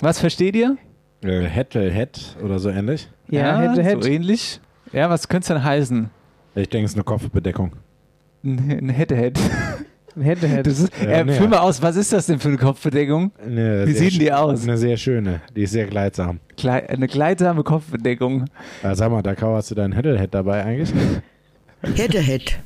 Was 0.00 0.20
versteht 0.20 0.56
ihr? 0.56 0.78
Äh, 1.22 1.42
Hettel, 1.42 1.90
Het 1.90 2.34
oder 2.42 2.58
so 2.58 2.70
ähnlich. 2.70 3.10
Ja, 3.28 3.58
hätte, 3.58 3.82
hätte. 3.82 4.02
So 4.02 4.08
ähnlich. 4.08 4.58
Ja, 4.90 5.10
was 5.10 5.28
könnte 5.28 5.42
es 5.42 5.48
denn 5.48 5.62
heißen? 5.62 6.08
Ich 6.54 6.70
denke, 6.70 6.86
es 6.86 6.92
ist 6.92 6.96
eine 6.96 7.04
Kopfbedeckung. 7.04 7.72
Ein 8.42 8.70
ein 8.70 8.88
hätte 8.88 9.16
hätte. 10.22 10.46
Head-to-Head. 10.48 10.90
Ja, 11.02 11.08
äh, 11.08 11.24
nee. 11.24 11.32
Füll 11.34 11.48
mal 11.48 11.58
aus, 11.58 11.80
was 11.82 11.96
ist 11.96 12.12
das 12.12 12.26
denn 12.26 12.38
für 12.38 12.48
eine 12.48 12.56
Kopfbedeckung? 12.58 13.32
Eine 13.44 13.86
Wie 13.86 13.92
sehen 13.92 14.18
die 14.18 14.32
aus? 14.32 14.62
Eine 14.64 14.76
sehr 14.78 14.96
schöne, 14.96 15.40
die 15.54 15.62
ist 15.62 15.72
sehr 15.72 15.86
kleidsam. 15.86 16.40
Klei 16.56 16.88
eine 16.88 17.06
kleidsame 17.08 17.62
Kopfbedeckung. 17.62 18.46
Äh, 18.82 18.94
sag 18.94 19.10
mal, 19.10 19.22
Dakau, 19.22 19.54
hast 19.54 19.70
du 19.70 19.74
deinen 19.74 19.92
Head 19.94 20.28
dabei 20.34 20.64
eigentlich? 20.64 20.92
Head-to-Head. 21.94 22.58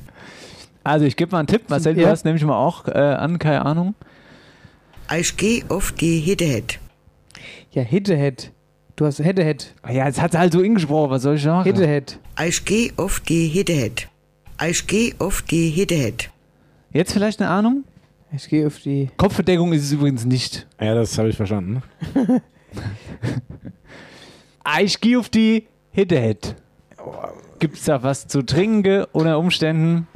Also 0.83 1.05
ich 1.05 1.15
gebe 1.15 1.31
mal 1.31 1.39
einen 1.39 1.47
Tipp, 1.47 1.69
Marcel, 1.69 1.93
du 1.93 2.01
Ja. 2.01 2.09
hast 2.09 2.25
nämlich 2.25 2.43
mal 2.43 2.55
auch 2.57 2.87
äh, 2.87 2.91
an, 2.91 3.37
keine 3.39 3.65
Ahnung. 3.65 3.93
Ich 5.17 5.35
geh 5.37 5.63
auf 5.69 5.91
die 5.91 6.19
Head-to-Head. 6.19 6.79
Ja, 7.71 7.83
Head-to-Head. 7.83 8.51
Du 8.95 9.05
hast 9.05 9.17
Head-to-Head. 9.21 9.73
Ah 9.83 9.91
Ja, 9.91 10.05
jetzt 10.07 10.21
hat 10.21 10.31
sie 10.31 10.39
halt 10.39 10.53
so 10.53 10.61
ingesprochen, 10.61 11.11
was 11.11 11.21
soll 11.23 11.35
ich 11.35 11.45
machen? 11.45 11.63
Head-to-Head. 11.65 12.19
Ich 12.47 12.65
geh 12.65 12.91
auf 12.97 13.19
die 13.19 13.47
Head-to-Head. 13.47 14.07
Ich 14.69 14.87
geh 14.87 15.13
auf 15.19 15.41
die 15.43 15.69
Head-to-Head. 15.69 16.29
Jetzt 16.93 17.13
vielleicht 17.13 17.41
eine 17.41 17.49
Ahnung? 17.49 17.83
Ich 18.33 18.47
gehe 18.47 18.67
auf 18.67 18.79
die. 18.79 19.09
Kopfbedeckung 19.17 19.73
ist 19.73 19.83
es 19.83 19.91
übrigens 19.91 20.25
nicht. 20.25 20.67
Ja, 20.79 20.93
das 20.95 21.17
habe 21.17 21.29
ich 21.29 21.35
verstanden. 21.37 21.81
Ah, 24.63 24.79
Ich 24.81 25.01
gehe 25.01 25.17
auf 25.19 25.27
die 25.29 25.67
Head-to-Head. 25.91 26.55
Gibt 27.59 27.77
es 27.77 27.83
da 27.85 28.01
was 28.03 28.27
zu 28.27 28.43
trinken 28.43 29.05
unter 29.11 29.37
Umständen? 29.39 30.07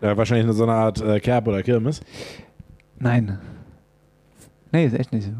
Ja, 0.00 0.16
wahrscheinlich 0.16 0.44
eine 0.44 0.52
so 0.52 0.64
eine 0.64 0.74
Art 0.74 1.00
äh, 1.00 1.18
Kerb 1.20 1.48
oder 1.48 1.62
Kirmes. 1.62 2.00
Nein. 2.98 3.38
Nee, 4.72 4.84
ist 4.86 4.94
echt 4.94 5.12
nicht 5.12 5.24
so. 5.24 5.32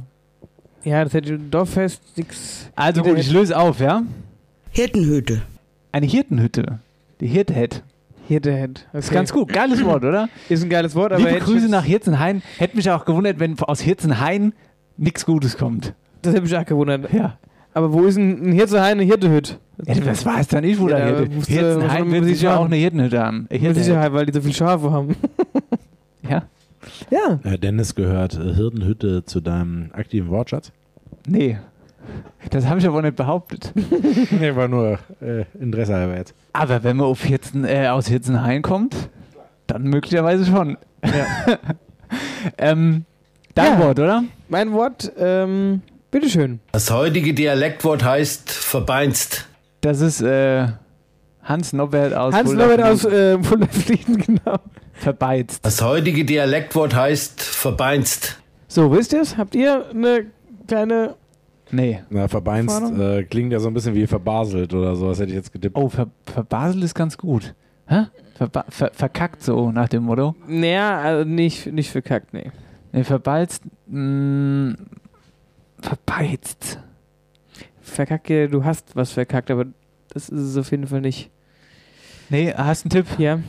Ja, 0.88 1.04
das 1.04 1.12
hätte 1.12 1.38
Dorffest 1.38 2.02
nix. 2.16 2.70
Also 2.74 3.02
gut, 3.02 3.18
ich 3.18 3.30
löse 3.30 3.56
auf, 3.56 3.80
ja? 3.80 4.02
Hirtenhütte. 4.70 5.42
Eine 5.92 6.06
Hirtenhütte. 6.06 6.78
Die 7.20 7.26
Hirthead. 7.26 7.82
Head-to-Head. 8.28 8.86
Okay. 8.90 8.98
Ist 8.98 9.10
ganz 9.12 9.32
gut. 9.32 9.48
Geiles 9.52 9.84
Wort, 9.84 10.04
oder? 10.04 10.28
Ist 10.48 10.62
ein 10.62 10.68
geiles 10.70 10.94
Wort, 10.94 11.12
aber 11.12 11.22
Liebe 11.24 11.40
Grüße 11.40 11.68
nach 11.68 11.84
Hirzenhain. 11.84 12.42
Hätte 12.58 12.76
mich 12.76 12.90
auch 12.90 13.04
gewundert, 13.04 13.38
wenn 13.40 13.58
aus 13.60 13.80
Hirzenhain 13.80 14.52
nichts 14.96 15.24
Gutes 15.26 15.56
kommt. 15.58 15.94
Das 16.22 16.32
hätte 16.32 16.42
mich 16.42 16.56
auch 16.56 16.64
gewundert. 16.64 17.12
Ja. 17.12 17.38
Aber 17.74 17.92
wo 17.92 18.04
ist 18.04 18.16
ein, 18.16 18.50
ein 18.50 18.52
Hirzehain, 18.52 18.92
eine 18.92 19.04
Hirtehütte? 19.04 19.54
Ja, 19.86 19.94
das 19.94 20.26
weiß 20.26 20.48
dann 20.48 20.64
nicht, 20.64 20.80
wo 20.80 20.88
Ja, 20.88 20.96
der 20.96 21.06
Hirte. 21.18 21.34
musste- 21.34 21.52
Hirzenhain 21.52 22.04
muss 22.04 22.12
wird 22.12 22.24
man 22.24 22.34
sicher 22.34 22.48
machen. 22.50 22.58
auch 22.60 22.64
eine 22.66 22.76
Hirtenhütte 22.76 23.20
haben. 23.22 23.46
Eine 23.50 23.60
Mit. 23.68 23.76
Sicherheit, 23.76 24.12
weil 24.12 24.26
die 24.26 24.32
so 24.32 24.40
viel 24.40 24.52
Schafe 24.54 24.90
haben. 24.90 25.16
Ja? 26.28 26.42
Ja. 27.10 27.38
Äh, 27.44 27.58
Dennis 27.58 27.94
gehört 27.94 28.34
äh, 28.34 28.54
Hirtenhütte 28.54 29.24
zu 29.24 29.40
deinem 29.40 29.90
aktiven 29.92 30.28
Wortschatz? 30.30 30.72
Nee. 31.26 31.58
Das 32.50 32.66
habe 32.66 32.78
ich 32.80 32.86
aber 32.86 33.02
nicht 33.02 33.16
behauptet. 33.16 33.72
nee, 34.30 34.54
war 34.54 34.68
nur 34.68 34.98
äh, 35.20 35.44
Interesse 35.60 35.94
halber 35.94 36.16
jetzt. 36.16 36.34
Aber 36.52 36.82
wenn 36.82 36.96
man 36.96 37.06
auf 37.06 37.22
Hirzen, 37.22 37.64
äh, 37.64 37.88
aus 37.88 38.06
Hirzenhain 38.08 38.62
kommt, 38.62 38.94
dann 39.66 39.82
möglicherweise 39.82 40.46
schon. 40.46 40.78
Ja. 41.04 41.58
ähm, 42.58 43.04
dein 43.54 43.78
Ja. 43.78 43.84
Wort, 43.84 43.98
oder? 43.98 44.24
Mein 44.48 44.72
Wort, 44.72 45.12
ähm, 45.18 45.82
bitteschön. 46.10 46.60
Das 46.72 46.90
heutige 46.90 47.34
Dialektwort 47.34 48.02
heißt 48.02 48.50
verbeinst. 48.50 49.46
Das 49.82 50.00
ist 50.00 50.22
äh, 50.22 50.68
Hans 51.42 51.72
Norbert 51.72 52.14
aus 52.14 52.34
Hans 52.34 52.52
Norbert 52.52 52.82
aus 52.82 53.04
äh, 53.04 53.42
Fulda-Fliegen, 53.42 54.16
genau. 54.26 54.58
Verbeizt. 54.94 55.64
Das 55.64 55.80
heutige 55.82 56.24
Dialektwort 56.24 56.94
heißt 56.94 57.40
verbeinst. 57.42 58.38
So, 58.66 58.90
wisst 58.92 59.12
ihr 59.12 59.20
es? 59.22 59.36
Habt 59.36 59.54
ihr 59.54 59.86
eine 59.90 60.26
kleine. 60.66 61.14
Nee. 61.70 62.00
Na, 62.10 62.28
verbeinst 62.28 62.80
äh, 62.98 63.24
klingt 63.24 63.52
ja 63.52 63.60
so 63.60 63.68
ein 63.68 63.74
bisschen 63.74 63.94
wie 63.94 64.06
verbaselt 64.06 64.72
oder 64.72 64.96
sowas, 64.96 65.18
hätte 65.18 65.30
ich 65.30 65.36
jetzt 65.36 65.52
getippt. 65.52 65.76
Oh, 65.76 65.88
ver 65.88 66.08
verbaselt 66.24 66.82
ist 66.82 66.94
ganz 66.94 67.18
gut. 67.18 67.54
Hä? 67.86 68.06
Verba 68.34 68.64
ver 68.68 68.90
verkackt 68.94 69.42
so 69.42 69.70
nach 69.72 69.88
dem 69.88 70.04
Motto. 70.04 70.34
Naja, 70.46 71.00
also 71.00 71.28
nicht, 71.28 71.66
nicht 71.66 71.90
verkackt, 71.90 72.32
nee. 72.32 72.50
Nee, 72.92 73.04
verbeizt. 73.04 73.62
Mh, 73.86 74.76
verbeizt. 75.80 76.78
Verkacke, 77.80 78.48
du 78.48 78.64
hast 78.64 78.94
was 78.96 79.12
verkackt, 79.12 79.50
aber 79.50 79.66
das 80.10 80.28
ist 80.28 80.40
es 80.40 80.56
auf 80.56 80.70
jeden 80.70 80.86
Fall 80.86 81.00
nicht. 81.00 81.30
Nee, 82.30 82.52
hast 82.54 82.84
du 82.84 82.90
einen 82.90 83.06
Tipp? 83.06 83.18
Ja. 83.18 83.40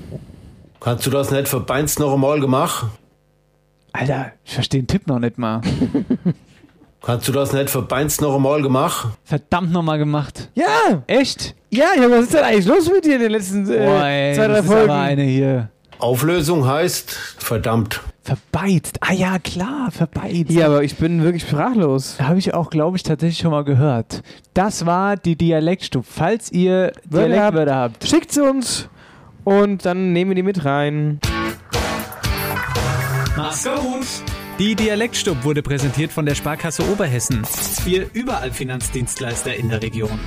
Kannst 0.80 1.06
du 1.06 1.10
das 1.10 1.32
nicht 1.32 1.48
verbeinst 1.48 2.00
noch 2.00 2.14
einmal 2.14 2.40
gemacht? 2.40 2.88
Alter, 3.92 4.32
ich 4.46 4.54
verstehe 4.54 4.82
den 4.82 4.88
Tipp 4.88 5.08
noch 5.08 5.20
nicht 5.20 5.38
mal. 5.38 5.62
Kannst 7.02 7.28
du 7.28 7.32
das 7.32 7.54
nicht 7.54 7.70
verbeinst 7.70 8.22
noch 8.22 8.36
einmal 8.36 8.62
gemacht? 8.62 9.08
Verdammt 9.24 9.72
nochmal 9.72 9.98
gemacht. 9.98 10.50
Ja! 10.56 11.04
Echt? 11.08 11.56
Ja, 11.70 11.86
ja, 11.96 12.10
was 12.12 12.24
ist 12.24 12.34
denn 12.34 12.44
eigentlich 12.44 12.66
los 12.66 12.90
mit 12.92 13.06
dir 13.06 13.16
in 13.16 13.22
den 13.22 13.32
letzten 13.32 13.70
äh, 13.72 13.78
Boah, 13.86 14.06
ey, 14.06 14.36
zwei, 14.36 14.48
drei 14.48 14.54
das 14.54 14.66
ist 14.66 14.72
Folgen? 14.72 14.90
aber 14.92 15.00
eine 15.02 15.24
hier. 15.24 15.70
Auflösung 16.00 16.66
heißt 16.68 17.12
verdammt. 17.38 18.02
Verbeizt. 18.24 18.98
Ah 19.02 19.14
ja, 19.14 19.40
klar, 19.40 19.90
verbeizt. 19.92 20.52
Ja, 20.52 20.68
aber 20.68 20.84
ich 20.84 20.96
bin 20.98 21.24
wirklich 21.24 21.44
sprachlos. 21.44 22.18
Habe 22.22 22.38
ich 22.38 22.54
auch, 22.54 22.70
glaube 22.70 22.96
ich, 22.98 23.04
tatsächlich 23.04 23.40
schon 23.40 23.52
mal 23.52 23.64
gehört. 23.64 24.22
Das 24.54 24.86
war 24.86 25.16
die 25.16 25.36
Dialektstub. 25.36 26.06
Falls 26.08 26.52
ihr 26.52 26.92
Wörter 27.06 27.28
Dialektwörter 27.30 27.76
habt, 27.76 28.08
Schickt 28.08 28.32
sie 28.32 28.44
uns 28.44 28.88
und 29.46 29.86
dann 29.86 30.14
nehmen 30.14 30.32
wir 30.32 30.36
die 30.36 30.44
mit 30.44 30.64
rein. 30.66 31.20
Mach's 33.36 33.64
gut. 33.64 34.06
Die 34.60 34.76
Dialektstub 34.76 35.46
wurde 35.46 35.64
präsentiert 35.64 36.12
von 36.12 36.26
der 36.26 36.36
Sparkasse 36.36 36.84
Oberhessen. 36.92 37.44
Wir 37.86 38.08
überall 38.12 38.52
Finanzdienstleister 38.52 39.56
in 39.56 39.70
der 39.70 39.82
Region. 39.82 40.20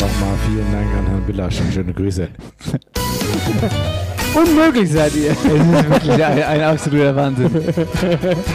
Nochmal 0.00 0.34
vielen 0.48 0.72
Dank 0.72 0.94
an 0.94 1.06
Herrn 1.06 1.26
Billasch 1.26 1.60
und 1.60 1.74
schöne 1.74 1.92
Grüße. 1.92 2.26
Unmöglich 4.34 4.90
seid 4.90 5.14
ihr. 5.14 5.32
Es 5.32 5.44
ist 5.44 5.90
wirklich 5.90 6.24
ein, 6.24 6.42
ein 6.42 6.62
absoluter 6.62 7.14
Wahnsinn. 7.16 7.50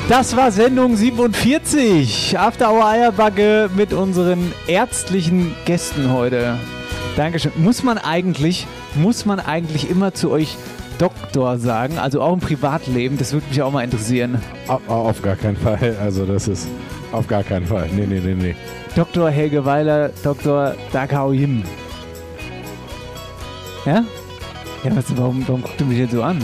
Das 0.10 0.36
war 0.36 0.52
Sendung 0.52 0.96
47. 0.96 2.36
After 2.40 2.72
Hour 2.72 2.88
Eierbacke 2.88 3.70
mit 3.76 3.94
unseren 3.94 4.52
ärztlichen 4.66 5.54
Gästen 5.66 6.12
heute. 6.12 6.58
Dankeschön. 7.16 7.52
Muss 7.58 7.84
man 7.84 8.00
eigentlich, 8.00 8.66
muss 8.96 9.28
man 9.28 9.40
eigentlich 9.40 9.88
immer 9.88 10.16
zu 10.16 10.32
euch 10.32 10.58
Doktor 11.02 11.58
sagen, 11.58 11.98
also 11.98 12.22
auch 12.22 12.34
im 12.34 12.40
Privatleben? 12.40 13.18
Das 13.18 13.34
würde 13.34 13.46
mich 13.50 13.62
auch 13.62 13.72
mal 13.72 13.84
interessieren. 13.84 14.40
Auf, 14.68 14.82
auf 14.88 15.22
gar 15.24 15.36
keinen 15.36 15.58
Fall. 15.58 15.98
Also 16.02 16.26
das 16.26 16.48
ist 16.48 16.68
auf 17.12 17.28
gar 17.28 17.44
keinen 17.44 17.66
Fall. 17.66 17.88
Nee, 17.92 18.06
nee, 18.08 18.22
nee, 18.24 18.36
nee. 18.36 18.56
Dr. 18.96 19.30
Helge 19.32 19.66
Weiler, 19.66 20.12
Dr. 20.24 20.76
Dakao 20.94 21.32
Yin. 21.32 21.64
Ja? 23.86 24.04
Ja, 24.84 24.96
was, 24.96 25.06
warum, 25.18 25.44
warum 25.48 25.62
guckt 25.64 25.80
ihr 25.80 25.86
mich 25.88 25.98
jetzt 25.98 26.12
so 26.12 26.22
an? 26.24 26.40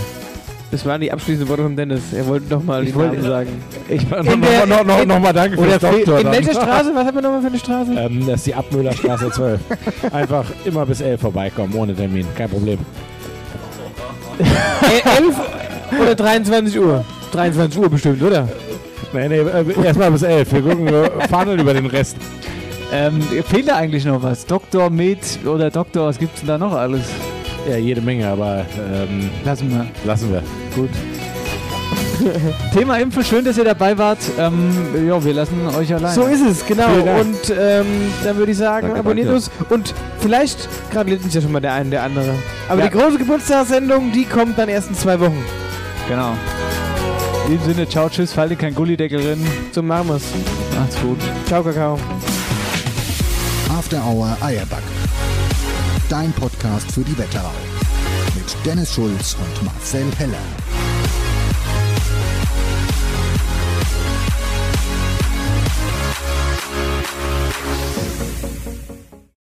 Das 0.71 0.85
waren 0.85 0.99
die 1.01 1.11
abschließenden 1.11 1.47
Worte 1.49 1.63
von 1.63 1.75
Dennis. 1.75 2.11
Er 2.13 2.27
wollte 2.27 2.53
nochmal 2.53 2.81
die 2.83 2.89
Ich 2.89 2.95
wollte- 2.95 3.15
Namen 3.17 3.27
sagen. 3.27 3.49
Ich, 3.87 4.09
noch, 4.09 4.65
noch, 4.65 4.83
noch, 4.83 5.05
noch 5.05 5.19
mal 5.19 5.31
danke 5.33 5.57
fürs 5.57 5.79
Doktor. 5.79 6.17
in 6.19 6.23
dann. 6.25 6.33
welcher 6.33 6.51
Straße? 6.61 6.91
Was 6.93 7.05
haben 7.05 7.15
wir 7.15 7.21
nochmal 7.21 7.41
für 7.41 7.47
eine 7.47 7.59
Straße? 7.59 7.91
Ähm, 7.97 8.25
das 8.27 8.35
ist 8.37 8.47
die 8.47 8.55
Abmüllerstraße 8.55 9.29
12. 9.31 9.59
Einfach 10.11 10.45
immer 10.65 10.85
bis 10.85 10.99
11 11.01 11.21
vorbeikommen, 11.21 11.73
ohne 11.75 11.95
Termin. 11.95 12.25
Kein 12.35 12.49
Problem. 12.49 12.79
Äh, 14.39 15.17
11 15.17 15.35
oder 16.01 16.15
23 16.15 16.79
Uhr? 16.79 17.03
23 17.31 17.79
Uhr 17.79 17.89
bestimmt, 17.89 18.21
oder? 18.21 18.47
Nee, 19.13 19.27
nee, 19.29 19.37
äh, 19.39 19.85
erstmal 19.85 20.11
bis 20.11 20.21
11. 20.23 20.51
Wir 20.53 20.61
gucken, 20.61 20.85
wir 20.87 21.09
fahren 21.29 21.59
über 21.59 21.73
den 21.73 21.85
Rest. 21.87 22.17
ähm, 22.91 23.21
fehlt 23.21 23.67
da 23.67 23.75
eigentlich 23.77 24.05
noch 24.05 24.21
was? 24.21 24.45
Doktor, 24.45 24.89
Med 24.89 25.19
oder 25.45 25.69
Doktor, 25.69 26.07
was 26.07 26.17
gibt's 26.19 26.39
denn 26.41 26.47
da 26.49 26.57
noch 26.57 26.73
alles? 26.73 27.01
Ja, 27.69 27.77
jede 27.77 28.01
Menge, 28.01 28.27
aber 28.27 28.65
ähm, 28.93 29.29
Lassen 29.43 29.69
wir. 29.71 29.85
lassen 30.05 30.31
wir. 30.31 30.41
Gut. 30.75 30.89
Thema 32.73 32.97
Impfen, 32.97 33.23
schön, 33.23 33.45
dass 33.45 33.57
ihr 33.57 33.63
dabei 33.63 33.97
wart. 33.97 34.19
Ähm, 34.39 35.07
ja, 35.07 35.23
wir 35.23 35.33
lassen 35.33 35.55
euch 35.77 35.93
allein. 35.93 36.13
So 36.15 36.23
ist 36.23 36.41
es, 36.41 36.65
genau. 36.65 36.87
Und 37.19 37.53
ähm, 37.57 37.85
dann 38.23 38.37
würde 38.37 38.51
ich 38.51 38.57
sagen, 38.57 38.87
Danke, 38.87 38.99
abonniert 38.99 39.27
danke. 39.27 39.35
uns. 39.37 39.51
Und 39.69 39.93
vielleicht 40.19 40.67
gratuliert 40.91 41.23
uns 41.23 41.33
ja 41.33 41.41
schon 41.41 41.51
mal 41.51 41.59
der 41.59 41.73
eine, 41.73 41.89
der 41.89 42.03
andere. 42.03 42.33
Aber 42.69 42.81
Ja. 42.83 42.87
die 42.89 42.97
große 42.97 43.17
Geburtstagssendung, 43.17 44.11
die 44.11 44.25
kommt 44.25 44.57
dann 44.57 44.69
erst 44.69 44.89
in 44.89 44.95
zwei 44.95 45.19
Wochen. 45.19 45.43
Genau. 46.07 46.33
In 47.47 47.57
dem 47.57 47.63
Sinne, 47.65 47.87
ciao, 47.87 48.09
tschüss, 48.09 48.33
fall 48.33 48.49
dir 48.49 48.55
kein 48.57 48.75
Gullideckel 48.75 49.21
drin. 49.21 49.45
So 49.71 49.81
machen 49.81 50.09
wir's. 50.09 50.23
Macht's 50.77 50.99
gut. 51.01 51.19
Ciao, 51.47 51.63
Kakao. 51.63 51.97
After 53.69 54.03
Hour 54.05 54.35
Eierback. 54.41 54.83
Dein 56.09 56.31
Podcast 56.33 56.91
für 56.91 57.01
die 57.01 57.17
Wetterau. 57.17 57.51
Mit 58.35 58.45
Dennis 58.65 58.93
Schulz 58.93 59.35
und 59.39 59.65
Marcel 59.65 60.05
Heller. 60.17 60.66